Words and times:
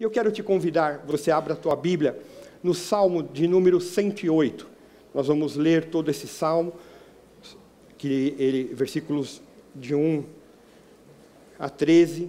Eu 0.00 0.10
quero 0.10 0.32
te 0.32 0.42
convidar, 0.42 1.04
você 1.06 1.30
abra 1.30 1.52
a 1.52 1.56
tua 1.56 1.76
Bíblia 1.76 2.20
no 2.64 2.74
Salmo 2.74 3.22
de 3.22 3.46
número 3.46 3.80
108. 3.80 4.66
Nós 5.14 5.28
vamos 5.28 5.54
ler 5.54 5.84
todo 5.84 6.10
esse 6.10 6.26
salmo, 6.26 6.72
que 7.96 8.34
ele, 8.36 8.74
versículos 8.74 9.40
de 9.72 9.94
1 9.94 10.24
a 11.60 11.68
13. 11.68 12.28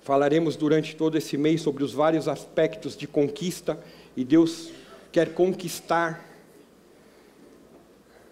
Falaremos 0.00 0.56
durante 0.56 0.96
todo 0.96 1.16
esse 1.16 1.36
mês 1.36 1.62
sobre 1.62 1.84
os 1.84 1.92
vários 1.92 2.26
aspectos 2.26 2.96
de 2.96 3.06
conquista 3.06 3.78
e 4.16 4.24
Deus 4.24 4.72
quer 5.12 5.32
conquistar 5.32 6.28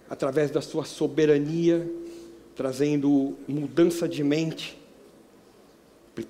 através 0.09 0.51
da 0.51 0.61
sua 0.61 0.85
soberania, 0.85 1.89
trazendo 2.57 3.39
mudança 3.47 4.09
de 4.09 4.25
mente, 4.25 4.80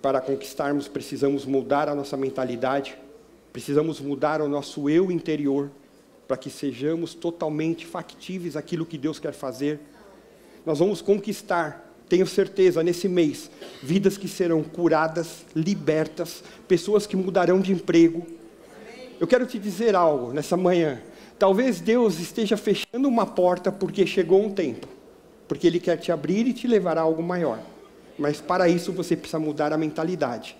para 0.00 0.20
conquistarmos, 0.20 0.88
precisamos 0.88 1.44
mudar 1.44 1.88
a 1.88 1.94
nossa 1.94 2.16
mentalidade, 2.16 2.96
precisamos 3.52 4.00
mudar 4.00 4.40
o 4.40 4.48
nosso 4.48 4.88
eu 4.88 5.10
interior, 5.10 5.70
para 6.28 6.36
que 6.36 6.48
sejamos 6.48 7.12
totalmente 7.12 7.84
factíveis 7.84 8.56
aquilo 8.56 8.86
que 8.86 8.96
Deus 8.96 9.18
quer 9.18 9.32
fazer. 9.32 9.80
Nós 10.64 10.78
vamos 10.78 11.02
conquistar, 11.02 11.92
tenho 12.08 12.26
certeza, 12.26 12.84
nesse 12.84 13.08
mês, 13.08 13.50
vidas 13.82 14.16
que 14.16 14.28
serão 14.28 14.62
curadas, 14.62 15.44
libertas, 15.56 16.44
pessoas 16.68 17.06
que 17.06 17.16
mudarão 17.16 17.60
de 17.60 17.72
emprego. 17.72 18.24
Eu 19.18 19.26
quero 19.26 19.44
te 19.44 19.58
dizer 19.58 19.96
algo 19.96 20.32
nessa 20.32 20.56
manhã. 20.56 21.00
Talvez 21.36 21.80
Deus 21.80 22.20
esteja 22.20 22.56
fechando 22.56 23.08
uma 23.08 23.26
porta 23.26 23.72
porque 23.72 24.06
chegou 24.06 24.44
um 24.44 24.50
tempo, 24.50 24.86
porque 25.48 25.66
Ele 25.66 25.80
quer 25.80 25.96
te 25.96 26.12
abrir 26.12 26.46
e 26.46 26.52
te 26.52 26.68
levar 26.68 26.96
a 26.96 27.00
algo 27.00 27.22
maior. 27.22 27.58
Mas 28.20 28.38
para 28.38 28.68
isso 28.68 28.92
você 28.92 29.16
precisa 29.16 29.38
mudar 29.38 29.72
a 29.72 29.78
mentalidade. 29.78 30.54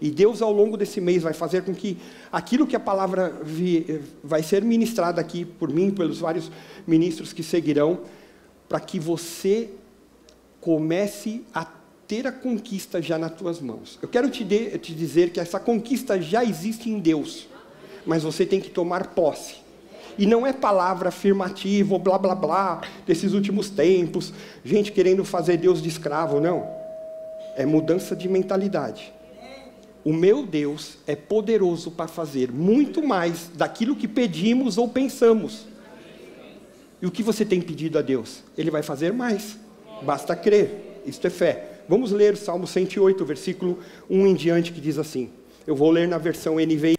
E 0.00 0.10
Deus, 0.10 0.40
ao 0.40 0.50
longo 0.50 0.78
desse 0.78 0.98
mês, 0.98 1.22
vai 1.22 1.34
fazer 1.34 1.62
com 1.62 1.74
que 1.74 1.98
aquilo 2.32 2.66
que 2.66 2.74
a 2.74 2.80
palavra 2.80 3.38
vi, 3.44 4.00
vai 4.24 4.42
ser 4.42 4.64
ministrada 4.64 5.20
aqui 5.20 5.44
por 5.44 5.68
mim, 5.68 5.90
pelos 5.90 6.18
vários 6.18 6.50
ministros 6.86 7.32
que 7.32 7.42
seguirão, 7.42 8.00
para 8.66 8.80
que 8.80 8.98
você 8.98 9.68
comece 10.58 11.44
a 11.54 11.66
ter 12.08 12.26
a 12.26 12.32
conquista 12.32 13.00
já 13.00 13.18
nas 13.18 13.32
tuas 13.34 13.60
mãos. 13.60 13.98
Eu 14.00 14.08
quero 14.08 14.30
te, 14.30 14.42
de, 14.42 14.78
te 14.78 14.94
dizer 14.94 15.30
que 15.30 15.38
essa 15.38 15.60
conquista 15.60 16.20
já 16.20 16.42
existe 16.42 16.88
em 16.88 16.98
Deus, 16.98 17.46
mas 18.06 18.22
você 18.22 18.46
tem 18.46 18.58
que 18.58 18.70
tomar 18.70 19.08
posse. 19.08 19.56
E 20.18 20.26
não 20.26 20.46
é 20.46 20.52
palavra 20.52 21.10
afirmativa, 21.10 21.98
blá 21.98 22.18
blá 22.18 22.34
blá, 22.34 22.80
desses 23.06 23.34
últimos 23.34 23.68
tempos, 23.68 24.32
gente 24.64 24.90
querendo 24.90 25.24
fazer 25.24 25.58
Deus 25.58 25.82
de 25.82 25.90
escravo, 25.90 26.40
não 26.40 26.81
é 27.56 27.66
mudança 27.66 28.14
de 28.14 28.28
mentalidade. 28.28 29.12
O 30.04 30.12
meu 30.12 30.44
Deus 30.44 30.98
é 31.06 31.14
poderoso 31.14 31.90
para 31.90 32.08
fazer 32.08 32.50
muito 32.50 33.02
mais 33.02 33.50
daquilo 33.54 33.94
que 33.94 34.08
pedimos 34.08 34.76
ou 34.76 34.88
pensamos. 34.88 35.66
E 37.00 37.06
o 37.06 37.10
que 37.10 37.22
você 37.22 37.44
tem 37.44 37.60
pedido 37.60 37.98
a 37.98 38.02
Deus? 38.02 38.42
Ele 38.56 38.70
vai 38.70 38.82
fazer 38.82 39.12
mais. 39.12 39.58
Basta 40.02 40.34
crer. 40.34 41.02
Isto 41.06 41.26
é 41.26 41.30
fé. 41.30 41.80
Vamos 41.88 42.10
ler 42.10 42.34
o 42.34 42.36
Salmo 42.36 42.66
108, 42.66 43.24
versículo 43.24 43.78
1 44.10 44.26
em 44.26 44.34
diante, 44.34 44.72
que 44.72 44.80
diz 44.80 44.98
assim. 44.98 45.30
Eu 45.66 45.76
vou 45.76 45.90
ler 45.90 46.08
na 46.08 46.18
versão 46.18 46.56
NVI. 46.56 46.96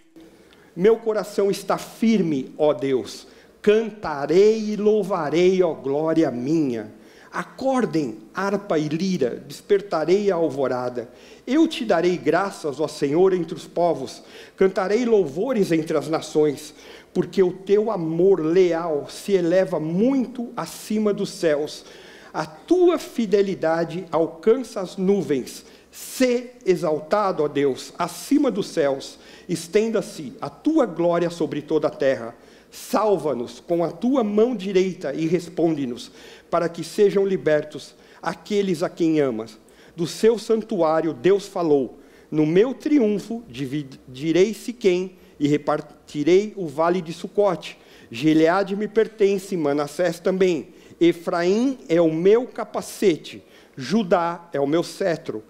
Meu 0.74 0.96
coração 0.96 1.50
está 1.50 1.76
firme, 1.76 2.52
ó 2.56 2.72
Deus. 2.72 3.26
Cantarei 3.60 4.72
e 4.72 4.76
louvarei, 4.76 5.62
ó 5.62 5.72
glória 5.74 6.30
minha 6.30 6.92
Acordem, 7.34 8.18
harpa 8.32 8.78
e 8.78 8.86
lira, 8.86 9.42
despertarei 9.48 10.30
a 10.30 10.36
alvorada. 10.36 11.08
Eu 11.44 11.66
te 11.66 11.84
darei 11.84 12.16
graças, 12.16 12.78
ó 12.78 12.86
Senhor, 12.86 13.32
entre 13.32 13.56
os 13.56 13.66
povos, 13.66 14.22
cantarei 14.56 15.04
louvores 15.04 15.72
entre 15.72 15.98
as 15.98 16.06
nações, 16.06 16.72
porque 17.12 17.42
o 17.42 17.52
teu 17.52 17.90
amor 17.90 18.38
leal 18.38 19.08
se 19.10 19.32
eleva 19.32 19.80
muito 19.80 20.52
acima 20.56 21.12
dos 21.12 21.30
céus. 21.30 21.84
A 22.32 22.46
tua 22.46 22.98
fidelidade 22.98 24.06
alcança 24.12 24.80
as 24.80 24.96
nuvens. 24.96 25.64
Se 25.90 26.52
exaltado, 26.64 27.42
ó 27.42 27.48
Deus, 27.48 27.92
acima 27.98 28.48
dos 28.48 28.68
céus, 28.68 29.18
estenda-se 29.48 30.34
a 30.40 30.48
tua 30.48 30.86
glória 30.86 31.30
sobre 31.30 31.62
toda 31.62 31.88
a 31.88 31.90
terra. 31.90 32.32
Salva-nos 32.74 33.60
com 33.60 33.84
a 33.84 33.92
tua 33.92 34.24
mão 34.24 34.56
direita 34.56 35.14
e 35.14 35.26
responde-nos 35.28 36.10
para 36.50 36.68
que 36.68 36.82
sejam 36.82 37.24
libertos 37.24 37.94
aqueles 38.20 38.82
a 38.82 38.88
quem 38.88 39.20
amas. 39.20 39.60
Do 39.94 40.08
seu 40.08 40.36
santuário 40.40 41.14
Deus 41.14 41.46
falou: 41.46 42.00
No 42.28 42.44
meu 42.44 42.74
triunfo 42.74 43.44
dividirei 43.48 44.52
Siquém 44.52 45.14
e 45.38 45.46
repartirei 45.46 46.52
o 46.56 46.66
vale 46.66 47.00
de 47.00 47.12
Sucote. 47.12 47.78
Gileade 48.10 48.74
me 48.74 48.88
pertence, 48.88 49.56
Manassés 49.56 50.18
também. 50.18 50.70
Efraim 51.00 51.78
é 51.88 52.00
o 52.00 52.12
meu 52.12 52.44
capacete, 52.44 53.40
Judá 53.76 54.48
é 54.52 54.58
o 54.58 54.66
meu 54.66 54.82
cetro. 54.82 55.44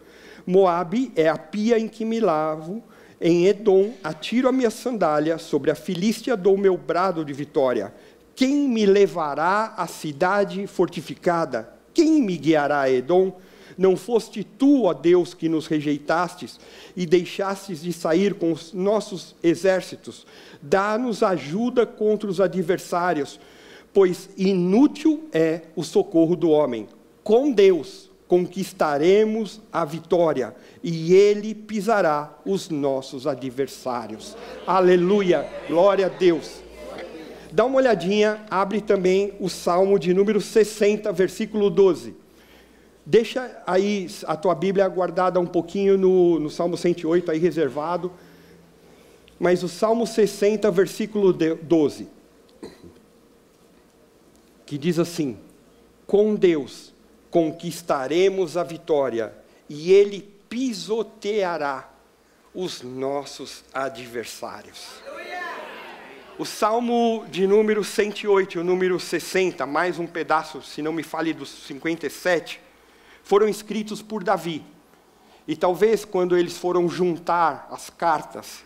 Moabe 0.47 1.11
é 1.17 1.27
a 1.27 1.39
pia 1.39 1.79
em 1.79 1.89
que 1.89 2.05
me 2.05 2.21
lavo, 2.21 2.85
em 3.21 3.47
Edom 3.47 3.93
atiro 4.03 4.49
a 4.49 4.53
minha 4.53 4.71
sandália, 4.71 5.39
sobre 5.39 5.71
a 5.71 5.75
Filístia 5.75 6.37
dou 6.37 6.57
meu 6.57 6.77
brado 6.77 7.25
de 7.25 7.33
vitória. 7.33 7.95
Quem 8.35 8.69
me 8.69 8.85
levará 8.85 9.75
à 9.77 9.87
cidade 9.87 10.67
fortificada? 10.67 11.73
Quem 11.93 12.21
me 12.21 12.37
guiará 12.37 12.81
a 12.81 12.91
Edom? 12.91 13.39
Não 13.79 13.97
foste 13.97 14.45
tu, 14.45 14.85
ó 14.85 14.93
Deus, 14.93 15.35
que 15.35 15.49
nos 15.49 15.67
rejeitastes 15.67 16.59
e 16.97 17.07
deixastes 17.07 17.83
de 17.83 17.93
sair 17.93 18.35
com 18.35 18.53
os 18.53 18.73
nossos 18.73 19.35
exércitos. 19.43 20.27
Dá-nos 20.61 21.23
ajuda 21.23 21.87
contra 21.87 22.29
os 22.29 22.41
adversários, 22.41 23.41
pois 23.93 24.29
inútil 24.37 25.29
é 25.33 25.63
o 25.75 25.83
socorro 25.83 26.37
do 26.37 26.51
homem. 26.51 26.89
Com 27.23 27.51
Deus 27.53 28.11
conquistaremos 28.35 29.61
a 29.73 29.85
vitória 29.85 30.57
e 30.83 31.15
ele 31.15 31.55
pisará 31.55 32.37
os 32.45 32.69
nossos 32.69 33.29
adversários. 33.29 34.37
Aleluia, 34.67 35.49
glória 35.69 36.07
a 36.07 36.09
Deus. 36.09 36.61
Dá 37.53 37.65
uma 37.65 37.77
olhadinha, 37.77 38.45
abre 38.51 38.81
também 38.81 39.35
o 39.39 39.49
Salmo 39.49 40.01
de 40.01 40.13
número 40.13 40.41
60, 40.41 41.13
versículo 41.13 41.71
12. 41.71 42.17
Deixa 43.07 43.63
aí 43.65 44.11
a 44.27 44.35
tua 44.35 44.57
Bíblia 44.57 44.89
guardada 44.89 45.39
um 45.39 45.47
pouquinho 45.47 45.97
no, 45.97 46.41
no 46.41 46.51
Salmo 46.51 46.77
108, 46.77 47.31
aí 47.31 47.39
reservado. 47.39 48.11
Mas 49.39 49.63
o 49.63 49.69
Salmo 49.69 50.09
60, 50.09 50.69
versículo 50.73 51.33
12. 51.33 52.09
Que 54.67 54.77
diz 54.77 54.99
assim: 54.99 55.37
Com 56.05 56.35
Deus 56.35 56.94
conquistaremos 57.35 58.57
a 58.57 58.63
vitória, 58.63 59.35
e 59.69 59.93
Ele 59.93 60.21
pisoteará 60.49 61.91
os 62.55 62.81
nossos 62.81 63.65
adversários. 63.75 65.03
O 66.39 66.45
Salmo 66.45 67.27
de 67.29 67.45
número 67.45 67.83
108 67.83 68.57
e 68.57 68.61
o 68.61 68.63
número 68.63 69.01
60, 69.01 69.67
mais 69.67 69.99
um 69.99 70.07
pedaço, 70.07 70.63
se 70.63 70.81
não 70.81 70.93
me 70.93 71.03
fale 71.03 71.33
dos 71.33 71.49
57, 71.67 72.61
foram 73.25 73.49
escritos 73.49 74.01
por 74.01 74.23
Davi. 74.23 74.65
E 75.49 75.57
talvez 75.57 76.05
quando 76.05 76.39
eles 76.39 76.57
foram 76.57 76.89
juntar 76.89 77.67
as 77.69 77.91
cartas, 77.91 78.63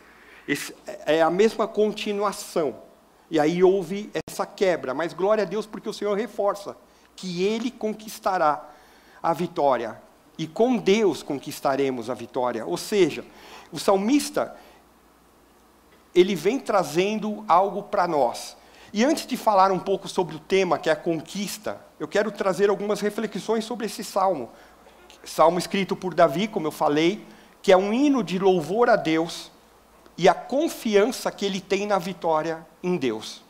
é 1.06 1.22
a 1.22 1.30
mesma 1.30 1.66
continuação. 1.66 2.82
E 3.30 3.40
aí 3.40 3.64
houve 3.64 4.10
essa 4.28 4.44
quebra, 4.44 4.92
mas 4.92 5.14
glória 5.14 5.44
a 5.44 5.46
Deus 5.46 5.64
porque 5.64 5.88
o 5.88 5.94
Senhor 5.94 6.14
reforça 6.14 6.76
que 7.18 7.42
ele 7.42 7.68
conquistará 7.68 8.64
a 9.20 9.32
vitória. 9.32 10.00
E 10.38 10.46
com 10.46 10.76
Deus 10.76 11.20
conquistaremos 11.20 12.08
a 12.08 12.14
vitória. 12.14 12.64
Ou 12.64 12.76
seja, 12.76 13.24
o 13.72 13.78
salmista 13.78 14.56
ele 16.14 16.36
vem 16.36 16.60
trazendo 16.60 17.44
algo 17.48 17.82
para 17.82 18.06
nós. 18.06 18.56
E 18.92 19.04
antes 19.04 19.26
de 19.26 19.36
falar 19.36 19.72
um 19.72 19.80
pouco 19.80 20.08
sobre 20.08 20.36
o 20.36 20.38
tema, 20.38 20.78
que 20.78 20.88
é 20.88 20.92
a 20.92 20.96
conquista, 20.96 21.80
eu 21.98 22.06
quero 22.06 22.30
trazer 22.30 22.70
algumas 22.70 23.00
reflexões 23.00 23.64
sobre 23.64 23.86
esse 23.86 24.04
salmo. 24.04 24.48
Salmo 25.24 25.58
escrito 25.58 25.96
por 25.96 26.14
Davi, 26.14 26.46
como 26.46 26.68
eu 26.68 26.72
falei, 26.72 27.26
que 27.60 27.72
é 27.72 27.76
um 27.76 27.92
hino 27.92 28.22
de 28.22 28.38
louvor 28.38 28.88
a 28.88 28.94
Deus 28.96 29.50
e 30.16 30.28
a 30.28 30.34
confiança 30.34 31.32
que 31.32 31.44
ele 31.44 31.60
tem 31.60 31.84
na 31.84 31.98
vitória 31.98 32.64
em 32.80 32.96
Deus. 32.96 33.42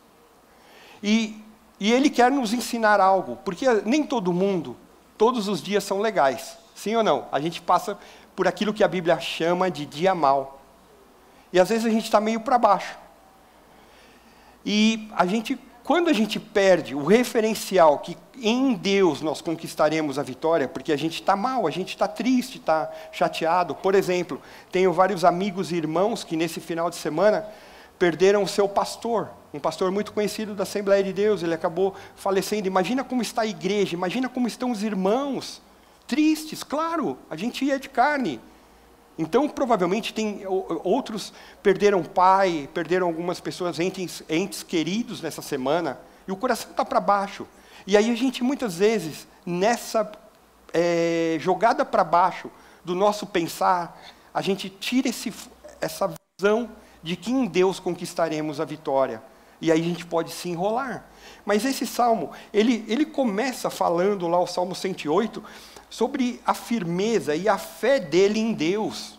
E, 1.02 1.40
e 1.80 1.92
ele 1.92 2.10
quer 2.10 2.30
nos 2.30 2.52
ensinar 2.52 3.00
algo, 3.00 3.36
porque 3.44 3.66
nem 3.84 4.02
todo 4.02 4.32
mundo, 4.32 4.76
todos 5.16 5.48
os 5.48 5.62
dias 5.62 5.84
são 5.84 6.00
legais, 6.00 6.58
sim 6.74 6.96
ou 6.96 7.02
não? 7.02 7.26
A 7.30 7.40
gente 7.40 7.62
passa 7.62 7.98
por 8.34 8.46
aquilo 8.46 8.72
que 8.72 8.84
a 8.84 8.88
Bíblia 8.88 9.18
chama 9.18 9.70
de 9.70 9.84
dia 9.84 10.14
mal. 10.14 10.60
E 11.52 11.58
às 11.58 11.68
vezes 11.68 11.86
a 11.86 11.90
gente 11.90 12.04
está 12.04 12.20
meio 12.20 12.40
para 12.40 12.58
baixo. 12.58 12.96
E 14.64 15.08
a 15.16 15.24
gente, 15.24 15.58
quando 15.82 16.08
a 16.08 16.12
gente 16.12 16.38
perde 16.38 16.94
o 16.94 17.04
referencial 17.04 17.98
que 17.98 18.16
em 18.40 18.74
Deus 18.74 19.20
nós 19.22 19.40
conquistaremos 19.40 20.18
a 20.18 20.22
vitória, 20.22 20.68
porque 20.68 20.92
a 20.92 20.96
gente 20.96 21.14
está 21.14 21.34
mal, 21.34 21.66
a 21.66 21.70
gente 21.70 21.88
está 21.88 22.06
triste, 22.06 22.58
está 22.58 22.90
chateado. 23.10 23.74
Por 23.74 23.94
exemplo, 23.94 24.40
tenho 24.70 24.92
vários 24.92 25.24
amigos 25.24 25.72
e 25.72 25.76
irmãos 25.76 26.22
que 26.22 26.36
nesse 26.36 26.60
final 26.60 26.90
de 26.90 26.96
semana 26.96 27.46
perderam 27.98 28.42
o 28.42 28.48
seu 28.48 28.68
pastor, 28.68 29.28
um 29.52 29.58
pastor 29.58 29.90
muito 29.90 30.12
conhecido 30.12 30.54
da 30.54 30.62
Assembleia 30.62 31.02
de 31.02 31.12
Deus, 31.12 31.42
ele 31.42 31.54
acabou 31.54 31.94
falecendo. 32.14 32.66
Imagina 32.66 33.02
como 33.02 33.22
está 33.22 33.42
a 33.42 33.46
igreja, 33.46 33.94
imagina 33.94 34.28
como 34.28 34.46
estão 34.46 34.70
os 34.70 34.82
irmãos, 34.82 35.60
tristes, 36.06 36.62
claro, 36.62 37.18
a 37.28 37.36
gente 37.36 37.70
é 37.70 37.78
de 37.78 37.88
carne. 37.88 38.40
Então, 39.18 39.48
provavelmente, 39.48 40.14
tem 40.14 40.42
outros 40.46 41.32
perderam 41.62 42.04
pai, 42.04 42.68
perderam 42.72 43.06
algumas 43.08 43.40
pessoas, 43.40 43.80
entes, 43.80 44.22
entes 44.28 44.62
queridos 44.62 45.20
nessa 45.20 45.42
semana, 45.42 45.98
e 46.26 46.30
o 46.30 46.36
coração 46.36 46.70
está 46.70 46.84
para 46.84 47.00
baixo. 47.00 47.46
E 47.86 47.96
aí 47.96 48.10
a 48.10 48.14
gente, 48.14 48.44
muitas 48.44 48.76
vezes, 48.76 49.26
nessa 49.44 50.10
é, 50.72 51.36
jogada 51.40 51.84
para 51.84 52.04
baixo 52.04 52.50
do 52.84 52.94
nosso 52.94 53.26
pensar, 53.26 54.00
a 54.32 54.40
gente 54.40 54.70
tira 54.70 55.08
esse, 55.08 55.32
essa 55.80 56.12
visão 56.38 56.70
de 57.02 57.16
que 57.16 57.30
em 57.30 57.46
Deus 57.46 57.78
conquistaremos 57.80 58.60
a 58.60 58.64
vitória. 58.64 59.22
E 59.60 59.72
aí 59.72 59.80
a 59.80 59.84
gente 59.84 60.06
pode 60.06 60.32
se 60.32 60.48
enrolar. 60.48 61.04
Mas 61.44 61.64
esse 61.64 61.86
salmo, 61.86 62.30
ele, 62.52 62.84
ele 62.88 63.04
começa 63.04 63.70
falando 63.70 64.28
lá, 64.28 64.38
o 64.38 64.46
Salmo 64.46 64.74
108, 64.74 65.42
sobre 65.90 66.40
a 66.46 66.54
firmeza 66.54 67.34
e 67.34 67.48
a 67.48 67.58
fé 67.58 67.98
dele 67.98 68.38
em 68.38 68.52
Deus, 68.52 69.18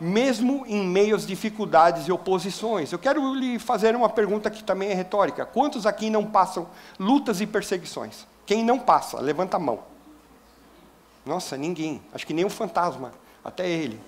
mesmo 0.00 0.64
em 0.66 0.86
meio 0.86 1.16
às 1.16 1.26
dificuldades 1.26 2.06
e 2.06 2.12
oposições. 2.12 2.92
Eu 2.92 2.98
quero 2.98 3.34
lhe 3.34 3.58
fazer 3.58 3.96
uma 3.96 4.08
pergunta 4.08 4.50
que 4.50 4.62
também 4.62 4.90
é 4.90 4.94
retórica: 4.94 5.44
quantos 5.44 5.86
aqui 5.86 6.08
não 6.08 6.24
passam 6.24 6.68
lutas 6.98 7.40
e 7.40 7.46
perseguições? 7.46 8.26
Quem 8.46 8.64
não 8.64 8.78
passa, 8.78 9.20
levanta 9.20 9.56
a 9.56 9.60
mão. 9.60 9.80
Nossa, 11.26 11.56
ninguém. 11.56 12.00
Acho 12.14 12.26
que 12.26 12.32
nem 12.32 12.44
um 12.44 12.50
fantasma, 12.50 13.12
até 13.44 13.68
ele. 13.68 14.00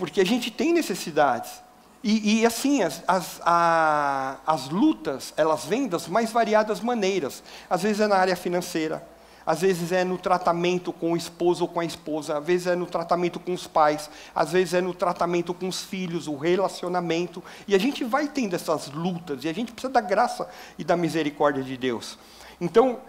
Porque 0.00 0.22
a 0.22 0.24
gente 0.24 0.50
tem 0.50 0.72
necessidades. 0.72 1.60
E, 2.02 2.40
e 2.40 2.46
assim, 2.46 2.82
as, 2.82 3.04
as, 3.06 3.38
a, 3.44 4.38
as 4.46 4.70
lutas, 4.70 5.34
elas 5.36 5.66
vêm 5.66 5.86
das 5.86 6.08
mais 6.08 6.32
variadas 6.32 6.80
maneiras. 6.80 7.42
Às 7.68 7.82
vezes 7.82 8.00
é 8.00 8.06
na 8.06 8.16
área 8.16 8.34
financeira, 8.34 9.06
às 9.44 9.60
vezes 9.60 9.92
é 9.92 10.02
no 10.02 10.16
tratamento 10.16 10.90
com 10.90 11.12
o 11.12 11.16
esposo 11.18 11.64
ou 11.64 11.68
com 11.68 11.80
a 11.80 11.84
esposa, 11.84 12.38
às 12.38 12.46
vezes 12.46 12.66
é 12.66 12.74
no 12.74 12.86
tratamento 12.86 13.38
com 13.38 13.52
os 13.52 13.66
pais, 13.66 14.08
às 14.34 14.52
vezes 14.52 14.72
é 14.72 14.80
no 14.80 14.94
tratamento 14.94 15.52
com 15.52 15.68
os 15.68 15.82
filhos, 15.82 16.26
o 16.26 16.34
relacionamento. 16.34 17.44
E 17.68 17.74
a 17.74 17.78
gente 17.78 18.02
vai 18.02 18.26
tendo 18.26 18.56
essas 18.56 18.88
lutas, 18.88 19.44
e 19.44 19.50
a 19.50 19.52
gente 19.52 19.70
precisa 19.70 19.92
da 19.92 20.00
graça 20.00 20.48
e 20.78 20.84
da 20.84 20.96
misericórdia 20.96 21.62
de 21.62 21.76
Deus. 21.76 22.18
Então, 22.58 23.00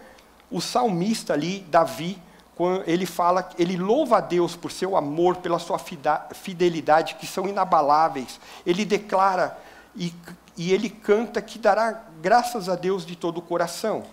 o 0.50 0.60
salmista 0.60 1.32
ali, 1.32 1.64
Davi, 1.70 2.20
ele 2.86 3.06
fala, 3.06 3.48
ele 3.58 3.76
louva 3.76 4.18
a 4.18 4.20
Deus 4.20 4.54
por 4.54 4.70
seu 4.70 4.96
amor, 4.96 5.36
pela 5.36 5.58
sua 5.58 5.78
fidelidade, 5.78 7.14
que 7.14 7.26
são 7.26 7.48
inabaláveis. 7.48 8.38
Ele 8.64 8.84
declara 8.84 9.58
e, 9.96 10.12
e 10.56 10.72
ele 10.72 10.90
canta 10.90 11.40
que 11.40 11.58
dará 11.58 12.04
graças 12.20 12.68
a 12.68 12.76
Deus 12.76 13.06
de 13.06 13.16
todo 13.16 13.38
o 13.38 13.42
coração. 13.42 14.04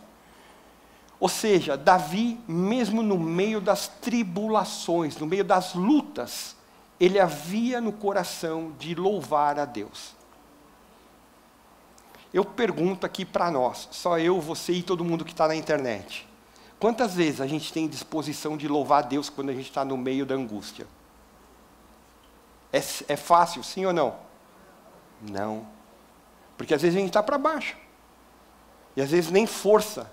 Ou 1.19 1.27
seja, 1.27 1.75
Davi, 1.75 2.39
mesmo 2.47 3.03
no 3.03 3.19
meio 3.19 3.59
das 3.59 3.87
tribulações, 3.87 5.17
no 5.17 5.25
meio 5.25 5.43
das 5.43 5.73
lutas, 5.73 6.55
ele 6.97 7.19
havia 7.19 7.81
no 7.81 7.91
coração 7.91 8.71
de 8.79 8.95
louvar 8.95 9.59
a 9.59 9.65
Deus. 9.65 10.15
Eu 12.33 12.45
pergunto 12.45 13.05
aqui 13.05 13.25
para 13.25 13.51
nós, 13.51 13.89
só 13.91 14.17
eu, 14.17 14.39
você 14.39 14.71
e 14.71 14.83
todo 14.83 15.03
mundo 15.03 15.25
que 15.25 15.31
está 15.31 15.47
na 15.47 15.55
internet. 15.55 16.28
Quantas 16.79 17.13
vezes 17.13 17.41
a 17.41 17.47
gente 17.47 17.73
tem 17.73 17.87
disposição 17.87 18.55
de 18.55 18.67
louvar 18.67 19.03
Deus 19.03 19.29
quando 19.29 19.49
a 19.49 19.53
gente 19.53 19.67
está 19.67 19.83
no 19.83 19.97
meio 19.97 20.25
da 20.25 20.35
angústia? 20.35 20.87
É, 22.71 22.77
é 23.07 23.15
fácil, 23.17 23.63
sim 23.63 23.85
ou 23.85 23.91
não? 23.91 24.15
Não. 25.21 25.67
Porque 26.57 26.73
às 26.73 26.81
vezes 26.81 26.95
a 26.95 26.99
gente 26.99 27.09
está 27.09 27.21
para 27.21 27.37
baixo. 27.37 27.75
E 28.95 29.01
às 29.01 29.11
vezes 29.11 29.29
nem 29.29 29.45
força 29.45 30.09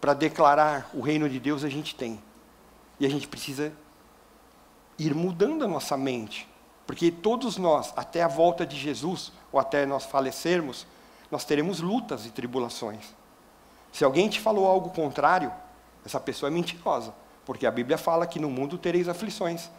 para 0.00 0.12
declarar 0.12 0.90
o 0.92 1.00
reino 1.00 1.28
de 1.28 1.40
Deus 1.40 1.64
a 1.64 1.68
gente 1.68 1.94
tem. 1.94 2.22
E 3.00 3.06
a 3.06 3.08
gente 3.08 3.26
precisa 3.26 3.72
ir 4.98 5.14
mudando 5.14 5.64
a 5.64 5.68
nossa 5.68 5.96
mente. 5.96 6.46
Porque 6.86 7.10
todos 7.10 7.56
nós, 7.56 7.92
até 7.96 8.22
a 8.22 8.28
volta 8.28 8.66
de 8.66 8.76
Jesus, 8.76 9.32
ou 9.50 9.58
até 9.58 9.86
nós 9.86 10.04
falecermos, 10.04 10.86
nós 11.30 11.44
teremos 11.44 11.80
lutas 11.80 12.26
e 12.26 12.30
tribulações. 12.30 13.14
Se 13.94 14.02
alguém 14.02 14.28
te 14.28 14.40
falou 14.40 14.66
algo 14.66 14.90
contrário, 14.90 15.52
essa 16.04 16.18
pessoa 16.18 16.50
é 16.50 16.52
mentirosa, 16.52 17.14
porque 17.46 17.64
a 17.64 17.70
Bíblia 17.70 17.96
fala 17.96 18.26
que 18.26 18.40
no 18.40 18.50
mundo 18.50 18.76
tereis 18.76 19.08
aflições. 19.08 19.70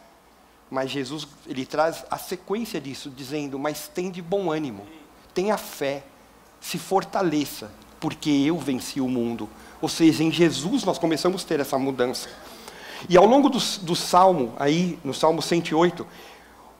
Mas 0.70 0.90
Jesus, 0.90 1.28
ele 1.46 1.66
traz 1.66 2.02
a 2.10 2.16
sequência 2.16 2.80
disso, 2.80 3.10
dizendo: 3.10 3.58
Mas 3.58 3.88
tem 3.88 4.10
de 4.10 4.22
bom 4.22 4.50
ânimo, 4.50 4.86
tenha 5.34 5.58
fé, 5.58 6.02
se 6.62 6.78
fortaleça, 6.78 7.70
porque 8.00 8.30
eu 8.30 8.56
venci 8.56 9.02
o 9.02 9.08
mundo. 9.08 9.50
Ou 9.82 9.88
seja, 9.88 10.24
em 10.24 10.32
Jesus 10.32 10.82
nós 10.82 10.96
começamos 10.96 11.44
a 11.44 11.46
ter 11.46 11.60
essa 11.60 11.78
mudança. 11.78 12.30
E 13.10 13.18
ao 13.18 13.26
longo 13.26 13.50
do, 13.50 13.58
do 13.82 13.94
Salmo, 13.94 14.54
aí, 14.58 14.98
no 15.04 15.12
Salmo 15.12 15.42
108, 15.42 16.06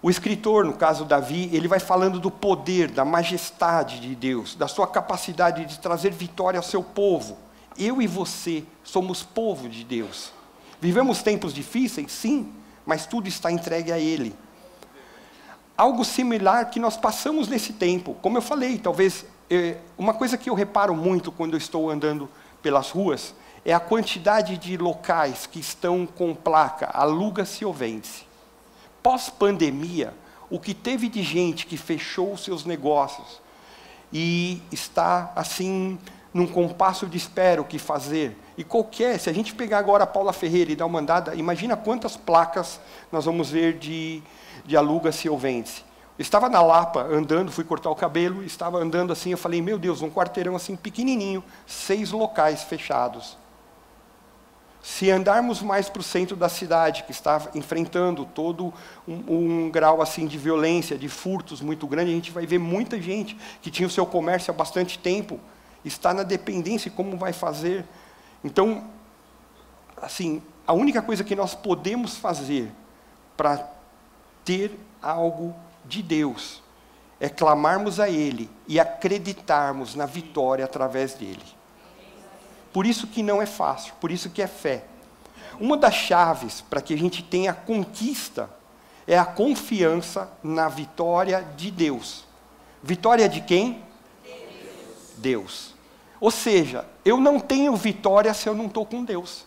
o 0.06 0.10
escritor, 0.10 0.64
no 0.64 0.72
caso 0.72 1.04
Davi, 1.04 1.50
ele 1.52 1.66
vai 1.66 1.80
falando 1.80 2.20
do 2.20 2.30
poder, 2.30 2.92
da 2.92 3.04
majestade 3.04 3.98
de 3.98 4.14
Deus, 4.14 4.54
da 4.54 4.68
sua 4.68 4.86
capacidade 4.86 5.64
de 5.64 5.80
trazer 5.80 6.12
vitória 6.12 6.60
ao 6.60 6.62
seu 6.62 6.80
povo. 6.80 7.36
Eu 7.76 8.00
e 8.00 8.06
você 8.06 8.62
somos 8.84 9.24
povo 9.24 9.68
de 9.68 9.82
Deus. 9.82 10.32
Vivemos 10.80 11.24
tempos 11.24 11.52
difíceis, 11.52 12.12
sim, 12.12 12.52
mas 12.86 13.04
tudo 13.04 13.26
está 13.26 13.50
entregue 13.50 13.90
a 13.90 13.98
Ele. 13.98 14.32
Algo 15.76 16.04
similar 16.04 16.70
que 16.70 16.78
nós 16.78 16.96
passamos 16.96 17.48
nesse 17.48 17.72
tempo, 17.72 18.14
como 18.22 18.38
eu 18.38 18.42
falei, 18.42 18.78
talvez 18.78 19.26
eh, 19.50 19.78
uma 19.98 20.14
coisa 20.14 20.38
que 20.38 20.48
eu 20.48 20.54
reparo 20.54 20.94
muito 20.94 21.32
quando 21.32 21.54
eu 21.54 21.58
estou 21.58 21.90
andando 21.90 22.28
pelas 22.62 22.90
ruas 22.90 23.34
é 23.64 23.74
a 23.74 23.80
quantidade 23.80 24.56
de 24.56 24.76
locais 24.76 25.46
que 25.46 25.58
estão 25.58 26.06
com 26.06 26.32
placa 26.32 26.86
aluga-se 26.94 27.64
ou 27.64 27.74
vende-se 27.74 28.25
pós-pandemia, 29.06 30.12
o 30.50 30.58
que 30.58 30.74
teve 30.74 31.08
de 31.08 31.22
gente 31.22 31.64
que 31.64 31.76
fechou 31.76 32.32
os 32.32 32.42
seus 32.42 32.64
negócios 32.64 33.40
e 34.12 34.60
está 34.72 35.32
assim 35.36 35.96
num 36.34 36.44
compasso 36.44 37.06
de 37.06 37.16
espera 37.16 37.62
o 37.62 37.64
que 37.64 37.78
fazer. 37.78 38.36
E 38.58 38.64
qualquer, 38.64 39.20
se 39.20 39.30
a 39.30 39.32
gente 39.32 39.54
pegar 39.54 39.78
agora 39.78 40.02
a 40.02 40.08
Paula 40.08 40.32
Ferreira 40.32 40.72
e 40.72 40.74
dar 40.74 40.86
uma 40.86 40.98
andada, 40.98 41.36
imagina 41.36 41.76
quantas 41.76 42.16
placas 42.16 42.80
nós 43.12 43.26
vamos 43.26 43.48
ver 43.48 43.78
de, 43.78 44.24
de 44.64 44.76
aluga-se 44.76 45.28
ou 45.28 45.38
vende-se. 45.38 45.84
Estava 46.18 46.48
na 46.48 46.60
Lapa 46.60 47.02
andando, 47.02 47.52
fui 47.52 47.62
cortar 47.62 47.90
o 47.90 47.94
cabelo, 47.94 48.42
estava 48.42 48.78
andando 48.78 49.12
assim, 49.12 49.30
eu 49.30 49.38
falei, 49.38 49.62
meu 49.62 49.78
Deus, 49.78 50.02
um 50.02 50.10
quarteirão 50.10 50.56
assim 50.56 50.74
pequenininho, 50.74 51.44
seis 51.64 52.10
locais 52.10 52.64
fechados. 52.64 53.38
Se 54.86 55.10
andarmos 55.10 55.62
mais 55.62 55.88
para 55.88 55.98
o 55.98 56.02
centro 56.02 56.36
da 56.36 56.48
cidade, 56.48 57.02
que 57.02 57.10
está 57.10 57.48
enfrentando 57.56 58.24
todo 58.24 58.72
um, 59.06 59.64
um, 59.64 59.68
grau 59.68 60.00
assim 60.00 60.28
de 60.28 60.38
violência, 60.38 60.96
de 60.96 61.08
furtos 61.08 61.60
muito 61.60 61.88
grande, 61.88 62.12
a 62.12 62.14
gente 62.14 62.30
vai 62.30 62.46
ver 62.46 62.60
muita 62.60 63.02
gente 63.02 63.36
que 63.60 63.68
tinha 63.68 63.88
o 63.88 63.90
seu 63.90 64.06
comércio 64.06 64.52
há 64.52 64.56
bastante 64.56 64.96
tempo, 64.96 65.40
está 65.84 66.14
na 66.14 66.22
dependência 66.22 66.88
e 66.88 66.92
como 66.92 67.16
vai 67.16 67.32
fazer. 67.32 67.84
Então, 68.44 68.84
assim, 70.00 70.40
a 70.64 70.72
única 70.72 71.02
coisa 71.02 71.24
que 71.24 71.34
nós 71.34 71.52
podemos 71.52 72.16
fazer 72.16 72.70
para 73.36 73.68
ter 74.44 74.78
algo 75.02 75.52
de 75.84 76.00
Deus 76.00 76.62
é 77.18 77.28
clamarmos 77.28 77.98
a 77.98 78.08
Ele 78.08 78.48
e 78.68 78.78
acreditarmos 78.78 79.96
na 79.96 80.06
vitória 80.06 80.64
através 80.64 81.14
dele. 81.14 81.55
Por 82.76 82.84
isso 82.84 83.06
que 83.06 83.22
não 83.22 83.40
é 83.40 83.46
fácil, 83.46 83.94
por 83.98 84.12
isso 84.12 84.28
que 84.28 84.42
é 84.42 84.46
fé. 84.46 84.84
Uma 85.58 85.78
das 85.78 85.94
chaves 85.94 86.60
para 86.60 86.82
que 86.82 86.92
a 86.92 86.98
gente 86.98 87.22
tenha 87.22 87.54
conquista 87.54 88.50
é 89.06 89.16
a 89.16 89.24
confiança 89.24 90.30
na 90.42 90.68
vitória 90.68 91.42
de 91.56 91.70
Deus. 91.70 92.26
Vitória 92.82 93.30
de 93.30 93.40
quem? 93.40 93.82
Deus. 94.22 94.34
Deus. 95.16 95.74
Ou 96.20 96.30
seja, 96.30 96.84
eu 97.02 97.18
não 97.18 97.40
tenho 97.40 97.74
vitória 97.74 98.34
se 98.34 98.46
eu 98.46 98.54
não 98.54 98.66
estou 98.66 98.84
com 98.84 99.02
Deus. 99.02 99.46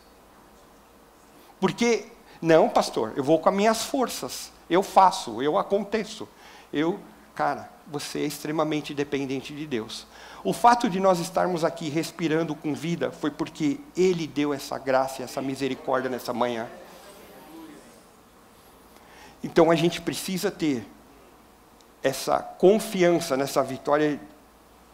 Porque 1.59 2.07
Não, 2.41 2.67
pastor, 2.67 3.13
eu 3.15 3.23
vou 3.23 3.37
com 3.37 3.49
as 3.49 3.55
minhas 3.55 3.83
forças. 3.83 4.51
Eu 4.67 4.81
faço, 4.81 5.39
eu 5.39 5.55
aconteço. 5.55 6.27
Eu, 6.73 6.99
cara, 7.35 7.69
você 7.91 8.19
é 8.19 8.25
extremamente 8.25 8.93
dependente 8.93 9.53
de 9.53 9.65
Deus. 9.65 10.05
O 10.43 10.53
fato 10.53 10.89
de 10.89 10.99
nós 10.99 11.19
estarmos 11.19 11.63
aqui 11.63 11.89
respirando 11.89 12.55
com 12.55 12.73
vida 12.73 13.11
foi 13.11 13.31
porque 13.31 13.79
Ele 13.95 14.27
deu 14.27 14.53
essa 14.53 14.77
graça 14.77 15.23
essa 15.23 15.41
misericórdia 15.41 16.09
nessa 16.09 16.33
manhã. 16.33 16.67
Então 19.43 19.71
a 19.71 19.75
gente 19.75 20.01
precisa 20.01 20.51
ter 20.51 20.85
essa 22.03 22.39
confiança 22.39 23.35
nessa 23.35 23.63
vitória 23.63 24.19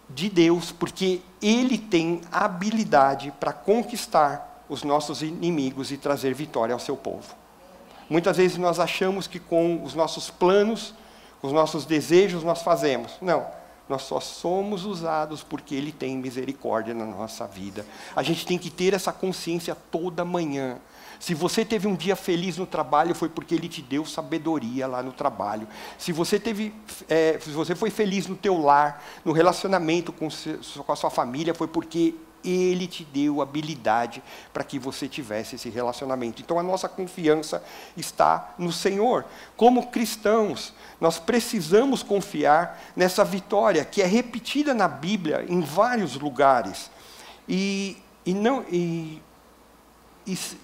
de 0.10 0.30
Deus, 0.30 0.72
porque 0.72 1.22
Ele 1.42 1.78
tem 1.78 2.22
habilidade 2.32 3.34
para 3.40 3.54
conquistar 3.54 4.64
os 4.70 4.84
nossos 4.84 5.22
inimigos 5.22 5.92
e 5.92 5.98
trazer 5.98 6.34
vitória 6.34 6.74
ao 6.74 6.80
seu 6.80 6.96
povo. 6.96 7.36
Muitas 8.10 8.38
vezes 8.38 8.58
nós 8.58 8.80
achamos 8.80 9.28
que 9.28 9.40
com 9.40 9.84
os 9.84 9.96
nossos 9.96 10.30
planos, 10.30 10.94
os 11.46 11.52
nossos 11.52 11.86
desejos, 11.86 12.44
nós 12.44 12.62
fazemos. 12.62 13.14
Não. 13.22 13.46
Nós 13.88 14.02
só 14.02 14.20
somos 14.20 14.84
usados 14.84 15.44
porque 15.44 15.76
Ele 15.76 15.92
tem 15.92 16.18
misericórdia 16.18 16.94
na 16.94 17.06
nossa 17.06 17.46
vida. 17.46 17.86
A 18.16 18.24
gente 18.24 18.46
tem 18.46 18.58
que 18.58 18.70
ter 18.70 18.94
essa 18.94 19.14
consciência 19.14 19.76
toda 19.92 20.26
manhã. 20.26 20.78
Se 21.20 21.34
você 21.34 21.64
teve 21.64 21.88
um 21.88 21.96
dia 21.96 22.16
feliz 22.16 22.58
no 22.58 22.66
trabalho, 22.66 23.14
foi 23.14 23.30
porque 23.30 23.54
Ele 23.54 23.70
te 23.70 23.82
deu 23.82 24.04
sabedoria 24.06 24.88
lá 24.88 25.04
no 25.04 25.12
trabalho. 25.12 25.68
Se 25.98 26.12
você 26.12 26.40
teve, 26.40 26.74
é, 27.08 27.40
se 27.40 27.52
você 27.52 27.76
foi 27.76 27.90
feliz 27.90 28.28
no 28.28 28.36
teu 28.36 28.60
lar, 28.60 29.04
no 29.24 29.32
relacionamento 29.32 30.12
com, 30.12 30.28
com 30.86 30.92
a 30.92 30.96
sua 30.96 31.10
família, 31.12 31.54
foi 31.54 31.68
porque 31.68 32.16
ele 32.50 32.88
te 32.88 33.04
deu 33.04 33.42
habilidade 33.42 34.22
para 34.54 34.64
que 34.64 34.78
você 34.78 35.08
tivesse 35.08 35.56
esse 35.56 35.70
relacionamento. 35.70 36.42
Então 36.42 36.60
a 36.60 36.64
nossa 36.64 36.88
confiança 36.88 37.64
está 37.96 38.54
no 38.58 38.72
Senhor. 38.72 39.26
Como 39.56 39.88
cristãos, 39.88 40.74
nós 41.00 41.20
precisamos 41.20 42.04
confiar 42.04 42.82
nessa 42.96 43.24
vitória 43.24 43.84
que 43.86 44.02
é 44.02 44.06
repetida 44.06 44.74
na 44.74 44.88
Bíblia 44.88 45.46
em 45.48 45.62
vários 45.62 46.16
lugares. 46.16 46.90
E, 47.48 47.98
e, 48.26 48.34
não, 48.34 48.64
e, 48.70 49.22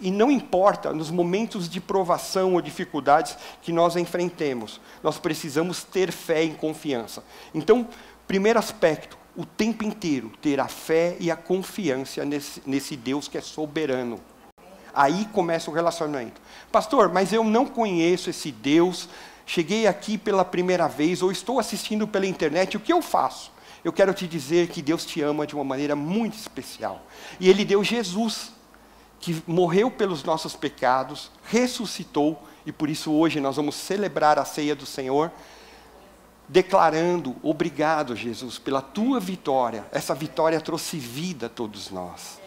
e, 0.02 0.12
não 0.12 0.32
importa 0.32 0.92
nos 0.92 1.12
momentos 1.12 1.70
de 1.70 1.80
provação 1.80 2.54
ou 2.54 2.62
dificuldades 2.62 3.38
que 3.62 3.72
nós 3.72 3.96
enfrentemos, 3.96 4.82
nós 5.04 5.20
precisamos 5.20 5.84
ter 5.84 6.12
fé 6.12 6.44
e 6.44 6.54
confiança. 6.56 7.24
Então, 7.54 7.88
primeiro 8.28 8.58
aspecto, 8.58 9.21
o 9.36 9.46
tempo 9.46 9.84
inteiro 9.84 10.32
ter 10.42 10.60
a 10.60 10.68
fé 10.68 11.16
e 11.20 11.32
a 11.32 11.36
confiança 11.36 12.26
nesse, 12.26 12.62
nesse 12.66 12.96
Deus 12.96 13.28
que 13.28 13.38
é 13.38 13.42
soberano. 13.42 14.20
Aí 14.94 15.26
começa 15.32 15.72
o 15.72 15.74
relacionamento. 15.74 16.42
Pastor, 16.72 17.12
mas 17.12 17.32
eu 17.32 17.44
não 17.44 17.66
conheço 17.66 18.30
esse 18.30 18.52
Deus, 18.52 19.08
cheguei 19.46 19.88
aqui 19.88 20.18
pela 20.18 20.44
primeira 20.44 20.88
vez 20.88 21.22
ou 21.22 21.32
estou 21.32 21.60
assistindo 21.60 22.08
pela 22.08 22.26
internet, 22.26 22.76
o 22.76 22.80
que 22.80 22.92
eu 22.92 23.02
faço? 23.02 23.52
Eu 23.84 23.94
quero 23.94 24.14
te 24.14 24.28
dizer 24.28 24.68
que 24.68 24.82
Deus 24.82 25.06
te 25.06 25.22
ama 25.22 25.48
de 25.48 25.56
uma 25.56 25.64
maneira 25.64 25.96
muito 25.96 26.38
especial. 26.38 27.02
E 27.40 27.50
Ele 27.50 27.66
deu 27.66 27.84
Jesus, 27.84 28.52
que 29.20 29.42
morreu 29.48 29.90
pelos 29.90 30.24
nossos 30.24 30.56
pecados, 30.56 31.32
ressuscitou, 31.46 32.42
e 32.66 32.72
por 32.72 32.90
isso 32.90 33.12
hoje 33.12 33.40
nós 33.40 33.56
vamos 33.56 33.76
celebrar 33.76 34.38
a 34.38 34.46
ceia 34.46 34.76
do 34.76 34.86
Senhor 34.86 35.32
declarando: 36.48 37.36
Obrigado, 37.44 38.16
Jesus, 38.16 38.58
pela 38.58 38.82
tua 38.82 39.20
vitória. 39.20 39.86
Essa 39.92 40.14
vitória 40.14 40.60
trouxe 40.60 40.98
vida 40.98 41.48
a 41.48 41.50
todos 41.50 41.90
nós. 41.90 42.40